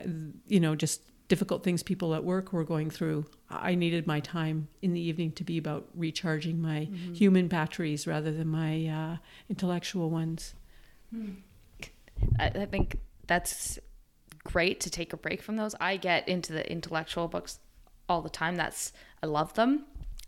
you 0.48 0.60
know 0.60 0.76
just 0.76 1.02
difficult 1.32 1.64
things 1.64 1.82
people 1.82 2.14
at 2.14 2.26
work 2.26 2.52
were 2.52 2.66
going 2.66 2.90
through. 2.90 3.26
I 3.50 3.74
needed 3.74 4.06
my 4.06 4.20
time 4.20 4.68
in 4.82 4.92
the 4.92 5.00
evening 5.00 5.32
to 5.32 5.46
be 5.46 5.58
about 5.58 5.88
recharging 5.96 6.62
my 6.62 6.90
human 7.14 7.48
batteries 7.48 8.06
rather 8.06 8.34
than 8.34 8.50
my 8.50 8.86
uh, 8.86 9.18
intellectual 9.48 10.10
ones. 10.10 10.56
I, 12.38 12.48
I 12.48 12.66
think 12.66 12.98
that's 13.28 13.80
great 14.44 14.82
to 14.82 14.90
take 14.90 15.14
a 15.14 15.18
break 15.18 15.42
from 15.42 15.56
those. 15.56 15.74
I 15.80 15.96
get 15.96 16.28
into 16.28 16.52
the 16.52 16.70
intellectual 16.70 17.30
books 17.30 17.60
all 18.10 18.22
the 18.22 18.30
time. 18.30 18.58
That's 18.58 18.92
I 19.24 19.28
love 19.28 19.54
them. 19.54 19.86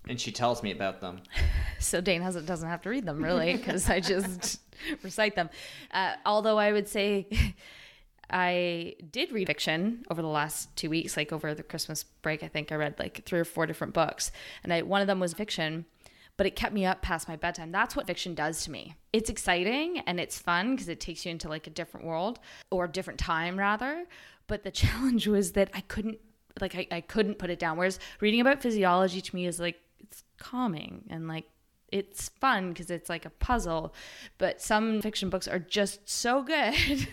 And 0.07 0.21
she 0.21 0.31
tells 0.31 0.63
me 0.63 0.71
about 0.71 1.01
them. 1.01 1.21
So 1.79 1.99
Dane 1.99 2.21
hasn't 2.21 2.45
doesn't 2.45 2.69
have 2.69 2.81
to 2.83 2.89
read 2.89 3.05
them 3.05 3.21
really 3.21 3.57
because 3.57 3.89
I 3.89 3.99
just 3.99 4.61
recite 5.03 5.35
them. 5.35 5.49
Uh, 5.91 6.13
although 6.25 6.57
I 6.57 6.71
would 6.71 6.87
say 6.87 7.27
I 8.29 8.95
did 9.11 9.31
read 9.31 9.47
fiction 9.47 10.05
over 10.09 10.21
the 10.21 10.27
last 10.27 10.75
two 10.75 10.89
weeks, 10.89 11.17
like 11.17 11.31
over 11.31 11.53
the 11.53 11.63
Christmas 11.63 12.03
break. 12.03 12.43
I 12.43 12.47
think 12.47 12.71
I 12.71 12.75
read 12.75 12.95
like 12.99 13.23
three 13.25 13.39
or 13.39 13.45
four 13.45 13.65
different 13.65 13.93
books, 13.93 14.31
and 14.63 14.73
I, 14.73 14.81
one 14.81 15.01
of 15.01 15.07
them 15.07 15.19
was 15.19 15.33
fiction. 15.33 15.85
But 16.35 16.47
it 16.47 16.55
kept 16.55 16.73
me 16.73 16.83
up 16.83 17.03
past 17.03 17.27
my 17.27 17.35
bedtime. 17.35 17.71
That's 17.71 17.95
what 17.95 18.07
fiction 18.07 18.33
does 18.33 18.63
to 18.63 18.71
me. 18.71 18.95
It's 19.11 19.29
exciting 19.29 19.99
and 20.07 20.19
it's 20.19 20.39
fun 20.39 20.71
because 20.71 20.89
it 20.89 20.99
takes 20.99 21.25
you 21.25 21.31
into 21.31 21.47
like 21.47 21.67
a 21.67 21.69
different 21.69 22.07
world 22.07 22.39
or 22.71 22.87
different 22.87 23.19
time 23.19 23.55
rather. 23.55 24.05
But 24.47 24.63
the 24.63 24.71
challenge 24.83 25.27
was 25.27 25.51
that 25.51 25.69
I 25.75 25.81
couldn't 25.81 26.17
like 26.59 26.75
I, 26.75 26.87
I 26.89 27.01
couldn't 27.01 27.37
put 27.37 27.51
it 27.51 27.59
down. 27.59 27.77
Whereas 27.77 27.99
reading 28.19 28.41
about 28.41 28.63
physiology 28.63 29.21
to 29.21 29.35
me 29.35 29.45
is 29.45 29.59
like 29.59 29.79
it's 29.99 30.23
calming 30.39 31.03
and 31.11 31.27
like 31.27 31.45
it's 31.91 32.29
fun 32.29 32.69
because 32.69 32.89
it's 32.89 33.09
like 33.09 33.25
a 33.25 33.29
puzzle. 33.29 33.93
But 34.39 34.59
some 34.59 35.03
fiction 35.03 35.29
books 35.29 35.47
are 35.47 35.59
just 35.59 36.09
so 36.09 36.41
good 36.43 37.07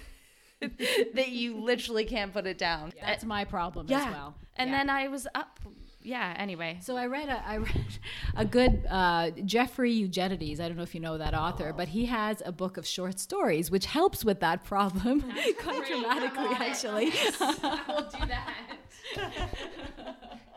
that 1.14 1.28
you 1.28 1.58
literally 1.58 2.04
can't 2.04 2.32
put 2.32 2.46
it 2.46 2.58
down. 2.58 2.92
That's 3.00 3.24
my 3.24 3.44
problem 3.44 3.86
yeah. 3.88 4.00
as 4.06 4.12
well. 4.12 4.34
And 4.56 4.70
Yeah. 4.70 4.78
then 4.78 4.90
I 4.90 5.08
was 5.08 5.26
up. 5.34 5.58
Yeah. 6.02 6.34
Anyway. 6.38 6.78
So 6.82 6.96
I 6.96 7.06
read 7.06 7.28
a 7.28 7.42
I 7.46 7.56
read 7.58 7.98
a 8.36 8.44
good 8.44 8.86
uh, 8.88 9.30
Jeffrey 9.44 9.92
Eugenides. 9.92 10.58
I 10.60 10.68
don't 10.68 10.76
know 10.76 10.82
if 10.82 10.94
you 10.94 11.00
know 11.00 11.18
that 11.18 11.34
author, 11.34 11.74
but 11.76 11.88
he 11.88 12.06
has 12.06 12.42
a 12.44 12.52
book 12.52 12.76
of 12.76 12.86
short 12.86 13.18
stories, 13.18 13.70
which 13.70 13.86
helps 13.86 14.24
with 14.24 14.40
that 14.40 14.64
problem 14.64 15.20
quite 15.62 15.86
dramatically, 15.86 16.48
actually. 16.58 17.12
I 17.40 17.82
will 17.88 18.08
do 18.10 18.26
that. 18.26 19.50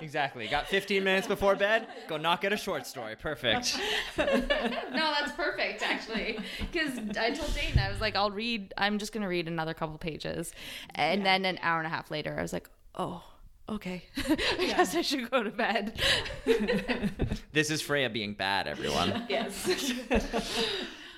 Exactly. 0.03 0.47
Got 0.47 0.67
15 0.67 1.03
minutes 1.03 1.27
before 1.27 1.55
bed? 1.55 1.87
Go 2.07 2.17
knock 2.17 2.43
out 2.43 2.53
a 2.53 2.57
short 2.57 2.85
story. 2.85 3.15
Perfect. 3.15 3.79
No, 4.17 5.11
that's 5.19 5.31
perfect 5.31 5.81
actually. 5.81 6.37
Because 6.59 6.99
I 7.17 7.31
told 7.31 7.53
Dane 7.55 7.77
I 7.79 7.89
was 7.89 7.99
like, 7.99 8.15
I'll 8.15 8.29
read. 8.31 8.73
I'm 8.77 8.99
just 8.99 9.11
gonna 9.11 9.27
read 9.27 9.47
another 9.47 9.73
couple 9.73 9.97
pages, 9.97 10.53
and 10.93 11.25
then 11.25 11.45
an 11.45 11.57
hour 11.61 11.79
and 11.79 11.87
a 11.87 11.89
half 11.89 12.11
later, 12.11 12.35
I 12.37 12.41
was 12.41 12.53
like, 12.53 12.69
oh. 12.95 13.23
Okay, 13.69 14.03
I 14.17 14.65
guess 14.75 14.93
I 14.93 15.01
should 15.01 15.31
go 15.31 15.41
to 15.41 15.49
bed. 15.49 15.99
This 17.53 17.69
is 17.71 17.81
Freya 17.81 18.09
being 18.09 18.33
bad, 18.33 18.67
everyone. 18.67 19.25
yes. 19.29 19.93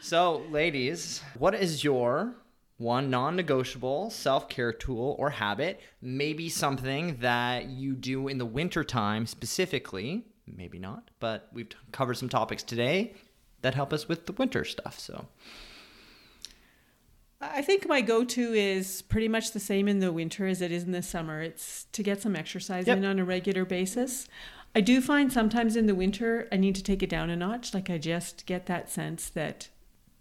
So, 0.02 0.44
ladies, 0.52 1.22
what 1.40 1.56
is 1.56 1.84
your 1.84 2.36
one 2.78 3.10
non 3.10 3.36
negotiable 3.36 4.10
self 4.10 4.50
care 4.50 4.74
tool 4.74 5.16
or 5.20 5.30
habit? 5.30 5.80
Maybe 6.02 6.50
something 6.50 7.18
that 7.22 7.66
you 7.68 7.94
do 7.96 8.28
in 8.28 8.38
the 8.38 8.46
wintertime 8.46 9.26
specifically. 9.28 10.26
Maybe 10.48 10.78
not, 10.78 11.10
but 11.20 11.50
we've 11.54 11.70
covered 11.92 12.16
some 12.16 12.30
topics 12.30 12.62
today 12.64 13.14
that 13.62 13.74
help 13.74 13.92
us 13.94 14.08
with 14.08 14.26
the 14.28 14.34
winter 14.34 14.64
stuff. 14.64 15.00
So, 15.00 15.26
I 17.42 17.62
think 17.62 17.88
my 17.88 18.02
go-to 18.02 18.54
is 18.54 19.02
pretty 19.02 19.28
much 19.28 19.52
the 19.52 19.60
same 19.60 19.88
in 19.88 20.00
the 20.00 20.12
winter 20.14 20.48
as 20.48 20.62
it 20.62 20.72
is 20.72 20.84
in 20.84 20.92
the 20.92 21.02
summer. 21.02 21.42
It's 21.42 21.86
to 21.92 22.02
get 22.04 22.22
some 22.22 22.36
exercise 22.36 22.88
Yep. 22.88 22.98
in 22.98 23.06
on 23.06 23.20
a 23.20 23.26
regular 23.26 23.66
basis. 23.66 24.28
I 24.74 24.82
do 24.82 25.02
find 25.02 25.32
sometimes 25.32 25.76
in 25.76 25.86
the 25.88 25.96
winter 25.96 26.48
I 26.52 26.58
need 26.58 26.76
to 26.76 26.84
take 26.84 27.02
it 27.04 27.10
down 27.10 27.30
a 27.30 27.36
notch. 27.36 27.74
Like 27.74 27.90
I 27.90 27.98
just 27.98 28.46
get 28.46 28.66
that 28.68 28.90
sense 28.90 29.30
that 29.30 29.70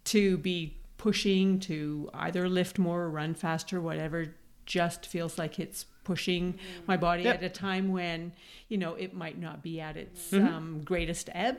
to 0.04 0.36
be 0.38 0.78
pushing 1.04 1.60
to 1.60 2.08
either 2.14 2.48
lift 2.48 2.78
more 2.78 3.02
or 3.02 3.10
run 3.10 3.34
faster, 3.34 3.78
whatever, 3.78 4.34
just 4.64 5.04
feels 5.06 5.36
like 5.38 5.58
it's 5.58 5.84
pushing 6.02 6.58
my 6.86 6.96
body 6.96 7.22
Yep. 7.24 7.34
at 7.36 7.42
a 7.42 7.48
time 7.50 7.92
when 7.92 8.32
you 8.68 8.78
know 8.78 8.94
it 8.94 9.12
might 9.14 9.38
not 9.38 9.62
be 9.62 9.80
at 9.80 9.96
its 9.98 10.30
Mm-hmm. 10.30 10.46
um, 10.54 10.80
greatest 10.84 11.28
ebb 11.32 11.56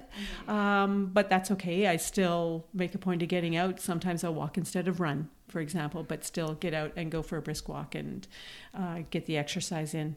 um, 0.48 1.08
but 1.18 1.30
that's 1.30 1.50
okay 1.56 1.88
i 1.88 1.98
still 1.98 2.66
make 2.74 2.94
a 2.94 3.00
point 3.00 3.22
of 3.24 3.28
getting 3.28 3.56
out 3.56 3.80
sometimes 3.80 4.24
i'll 4.24 4.36
walk 4.36 4.56
instead 4.58 4.88
of 4.88 5.00
run 5.00 5.30
for 5.48 5.62
example 5.62 6.04
but 6.04 6.24
still 6.24 6.54
get 6.66 6.74
out 6.76 6.92
and 6.96 7.10
go 7.12 7.22
for 7.24 7.38
a 7.38 7.42
brisk 7.42 7.68
walk 7.70 7.96
and 7.96 8.28
uh, 8.80 9.00
get 9.10 9.26
the 9.26 9.36
exercise 9.38 9.94
in 9.96 10.16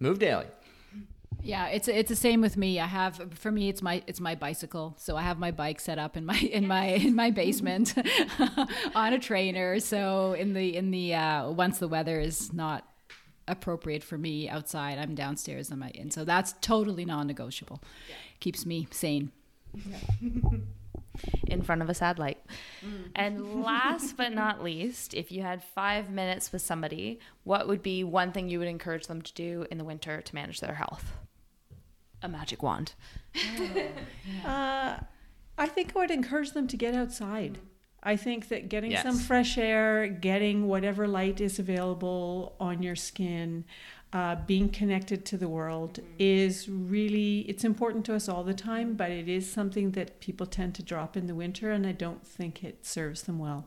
Move 0.00 0.18
daily. 0.18 0.46
Yeah, 1.44 1.66
it's 1.66 1.88
it's 1.88 2.08
the 2.08 2.16
same 2.16 2.40
with 2.40 2.56
me. 2.56 2.80
I 2.80 2.86
have 2.86 3.20
for 3.34 3.50
me 3.50 3.68
it's 3.68 3.82
my 3.82 4.02
it's 4.06 4.20
my 4.20 4.34
bicycle. 4.34 4.94
So 4.98 5.16
I 5.16 5.22
have 5.22 5.38
my 5.38 5.50
bike 5.50 5.78
set 5.78 5.98
up 5.98 6.16
in 6.16 6.24
my 6.24 6.38
in 6.52 6.66
my 6.66 6.86
in 6.86 7.14
my 7.14 7.30
basement 7.30 7.94
on 8.94 9.12
a 9.12 9.18
trainer. 9.18 9.78
So 9.78 10.32
in 10.32 10.54
the 10.54 10.74
in 10.76 10.90
the 10.90 11.14
uh, 11.14 11.50
once 11.50 11.78
the 11.78 11.88
weather 11.88 12.18
is 12.18 12.52
not 12.52 12.88
appropriate 13.46 14.02
for 14.02 14.16
me 14.16 14.48
outside, 14.48 14.98
I'm 14.98 15.14
downstairs 15.14 15.70
on 15.70 15.78
my 15.78 15.92
and 15.94 16.12
so 16.12 16.24
that's 16.24 16.54
totally 16.60 17.04
non-negotiable. 17.04 17.82
Keeps 18.40 18.64
me 18.64 18.88
sane. 18.90 19.30
in 21.46 21.62
front 21.62 21.82
of 21.82 21.88
a 21.88 21.94
sad 21.94 22.18
light. 22.18 22.38
And 23.14 23.62
last 23.62 24.16
but 24.16 24.32
not 24.32 24.62
least, 24.62 25.14
if 25.14 25.30
you 25.30 25.42
had 25.42 25.62
five 25.62 26.10
minutes 26.10 26.52
with 26.52 26.62
somebody, 26.62 27.20
what 27.44 27.68
would 27.68 27.82
be 27.82 28.02
one 28.02 28.32
thing 28.32 28.48
you 28.48 28.58
would 28.58 28.68
encourage 28.68 29.06
them 29.06 29.22
to 29.22 29.32
do 29.34 29.66
in 29.70 29.78
the 29.78 29.84
winter 29.84 30.20
to 30.20 30.34
manage 30.34 30.60
their 30.60 30.74
health? 30.74 31.12
A 32.24 32.28
magic 32.28 32.62
wand. 32.62 32.94
Uh, 34.44 34.98
I 35.56 35.66
think 35.66 35.92
I 35.94 35.98
would 36.00 36.10
encourage 36.10 36.50
them 36.52 36.66
to 36.68 36.76
get 36.76 36.94
outside. 36.94 37.58
I 38.02 38.16
think 38.16 38.48
that 38.48 38.68
getting 38.68 38.90
Yes. 38.90 39.02
some 39.02 39.16
fresh 39.18 39.56
air, 39.56 40.06
getting 40.08 40.66
whatever 40.66 41.06
light 41.08 41.40
is 41.40 41.58
available 41.58 42.54
on 42.60 42.82
your 42.82 42.96
skin, 42.96 43.64
uh, 44.12 44.36
being 44.46 44.68
connected 44.68 45.24
to 45.26 45.36
the 45.38 45.48
world 45.48 46.00
is 46.18 46.68
really 46.68 47.40
it's 47.40 47.64
important 47.64 48.04
to 48.06 48.14
us 48.14 48.28
all 48.28 48.44
the 48.44 48.54
time, 48.54 48.94
but 48.94 49.10
it 49.10 49.28
is 49.28 49.50
something 49.50 49.92
that 49.92 50.20
people 50.20 50.46
tend 50.46 50.74
to 50.76 50.82
drop 50.82 51.16
in 51.16 51.26
the 51.26 51.34
winter, 51.34 51.70
and 51.70 51.86
I 51.86 51.92
don't 51.92 52.24
think 52.26 52.62
it 52.62 52.84
serves 52.86 53.22
them 53.22 53.38
well. 53.38 53.64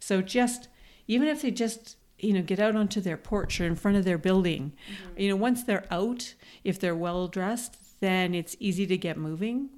So 0.00 0.22
just 0.22 0.68
even 1.06 1.28
if 1.28 1.42
they 1.42 1.50
just 1.50 1.96
you 2.18 2.32
know 2.32 2.42
get 2.42 2.58
out 2.60 2.74
onto 2.76 3.00
their 3.00 3.16
porch 3.18 3.60
or 3.60 3.66
in 3.66 3.76
front 3.76 3.96
of 3.98 4.04
their 4.04 4.18
building, 4.18 4.72
you 5.16 5.28
know 5.28 5.36
once 5.36 5.62
they're 5.62 5.86
out, 5.90 6.34
if 6.64 6.80
they're 6.80 6.96
well 6.96 7.28
dressed, 7.28 7.76
then 8.00 8.34
it's 8.34 8.56
easy 8.60 8.86
to 8.86 8.96
get 8.96 9.16
moving. 9.16 9.70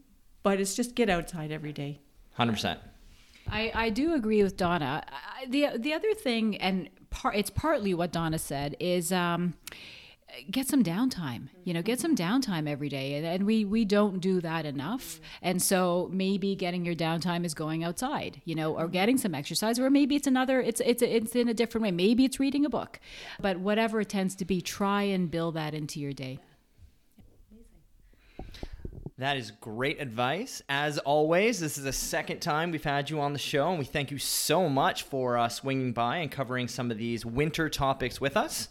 But 0.42 0.60
it's 0.60 0.74
just 0.74 0.94
get 0.94 1.10
outside 1.10 1.50
every 1.50 1.72
day. 1.72 2.00
100%. 2.38 2.78
I, 3.50 3.72
I 3.74 3.90
do 3.90 4.14
agree 4.14 4.42
with 4.42 4.56
Donna. 4.56 5.04
I, 5.08 5.46
the 5.46 5.70
the 5.76 5.92
other 5.92 6.12
thing, 6.14 6.56
and 6.56 6.88
part 7.10 7.36
it's 7.36 7.50
partly 7.50 7.94
what 7.94 8.12
Donna 8.12 8.38
said, 8.38 8.76
is 8.80 9.12
um, 9.12 9.54
get 10.50 10.66
some 10.66 10.82
downtime. 10.82 11.48
You 11.64 11.74
know, 11.74 11.82
get 11.82 12.00
some 12.00 12.16
downtime 12.16 12.68
every 12.68 12.88
day, 12.88 13.14
and, 13.14 13.26
and 13.26 13.46
we 13.46 13.64
we 13.64 13.84
don't 13.84 14.18
do 14.18 14.40
that 14.40 14.66
enough. 14.66 15.20
And 15.42 15.62
so 15.62 16.08
maybe 16.12 16.54
getting 16.56 16.84
your 16.84 16.94
downtime 16.94 17.44
is 17.44 17.54
going 17.54 17.84
outside. 17.84 18.40
You 18.44 18.54
know, 18.54 18.76
or 18.76 18.88
getting 18.88 19.18
some 19.18 19.34
exercise, 19.34 19.78
or 19.78 19.90
maybe 19.90 20.16
it's 20.16 20.26
another. 20.26 20.60
It's 20.60 20.80
it's 20.84 21.02
it's 21.02 21.34
in 21.36 21.48
a 21.48 21.54
different 21.54 21.82
way. 21.82 21.92
Maybe 21.92 22.24
it's 22.24 22.40
reading 22.40 22.64
a 22.64 22.70
book, 22.70 23.00
but 23.40 23.58
whatever 23.58 24.00
it 24.00 24.08
tends 24.08 24.34
to 24.36 24.44
be, 24.44 24.60
try 24.60 25.02
and 25.02 25.30
build 25.30 25.54
that 25.54 25.74
into 25.74 26.00
your 26.00 26.12
day. 26.12 26.40
That 29.18 29.38
is 29.38 29.50
great 29.50 29.98
advice. 29.98 30.60
As 30.68 30.98
always, 30.98 31.58
this 31.58 31.78
is 31.78 31.84
the 31.84 31.92
second 31.92 32.40
time 32.40 32.70
we've 32.70 32.84
had 32.84 33.08
you 33.08 33.18
on 33.18 33.32
the 33.32 33.38
show, 33.38 33.70
and 33.70 33.78
we 33.78 33.86
thank 33.86 34.10
you 34.10 34.18
so 34.18 34.68
much 34.68 35.04
for 35.04 35.38
uh, 35.38 35.48
swinging 35.48 35.92
by 35.92 36.18
and 36.18 36.30
covering 36.30 36.68
some 36.68 36.90
of 36.90 36.98
these 36.98 37.24
winter 37.24 37.70
topics 37.70 38.20
with 38.20 38.36
us. 38.36 38.68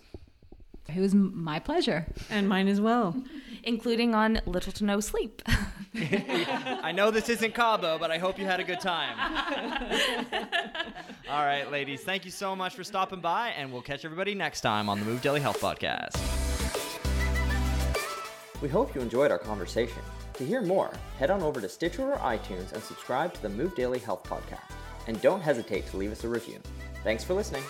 It 0.88 1.00
was 1.00 1.16
my 1.16 1.58
pleasure. 1.58 2.06
And 2.30 2.48
mine 2.48 2.68
as 2.68 2.80
well. 2.80 3.16
Including 3.64 4.14
on 4.14 4.40
little 4.46 4.72
to 4.74 4.84
no 4.84 5.00
sleep. 5.00 5.42
I 5.96 6.92
know 6.92 7.10
this 7.10 7.30
isn't 7.30 7.56
Cabo, 7.56 7.98
but 7.98 8.12
I 8.12 8.20
hope 8.20 8.38
you 8.38 8.46
had 8.46 8.60
a 8.60 8.64
good 8.64 8.82
time. 8.82 9.18
All 11.30 11.44
right, 11.44 11.72
ladies, 11.72 12.02
thank 12.02 12.24
you 12.24 12.32
so 12.32 12.56
much 12.56 12.76
for 12.76 12.84
stopping 12.84 13.22
by, 13.22 13.50
and 13.50 13.72
we'll 13.72 13.82
catch 13.82 14.06
everybody 14.06 14.36
next 14.36 14.62
time 14.62 14.90
on 14.90 15.00
the 15.00 15.06
Move 15.06 15.24
Daily 15.24 15.40
Health 15.40 15.60
Podcast. 15.60 16.22
We 18.62 18.70
hope 18.70 18.94
you 18.94 19.02
enjoyed 19.02 19.32
our 19.32 19.40
conversation. 19.40 20.02
To 20.38 20.46
hear 20.46 20.62
more, 20.62 20.92
head 21.18 21.32
on 21.32 21.42
over 21.42 21.62
to 21.62 21.70
Stitcher 21.70 22.12
or 22.12 22.18
iTunes 22.18 22.74
and 22.74 22.84
subscribe 22.84 23.34
to 23.36 23.42
the 23.42 23.48
Move 23.48 23.74
Daily 23.74 24.00
Health 24.00 24.24
Podcast. 24.24 24.76
And 25.08 25.22
don't 25.22 25.40
hesitate 25.40 25.88
to 25.88 25.98
leave 25.98 26.12
us 26.12 26.26
a 26.26 26.28
review. 26.28 26.60
Thanks 27.06 27.24
for 27.24 27.34
listening. 27.34 27.64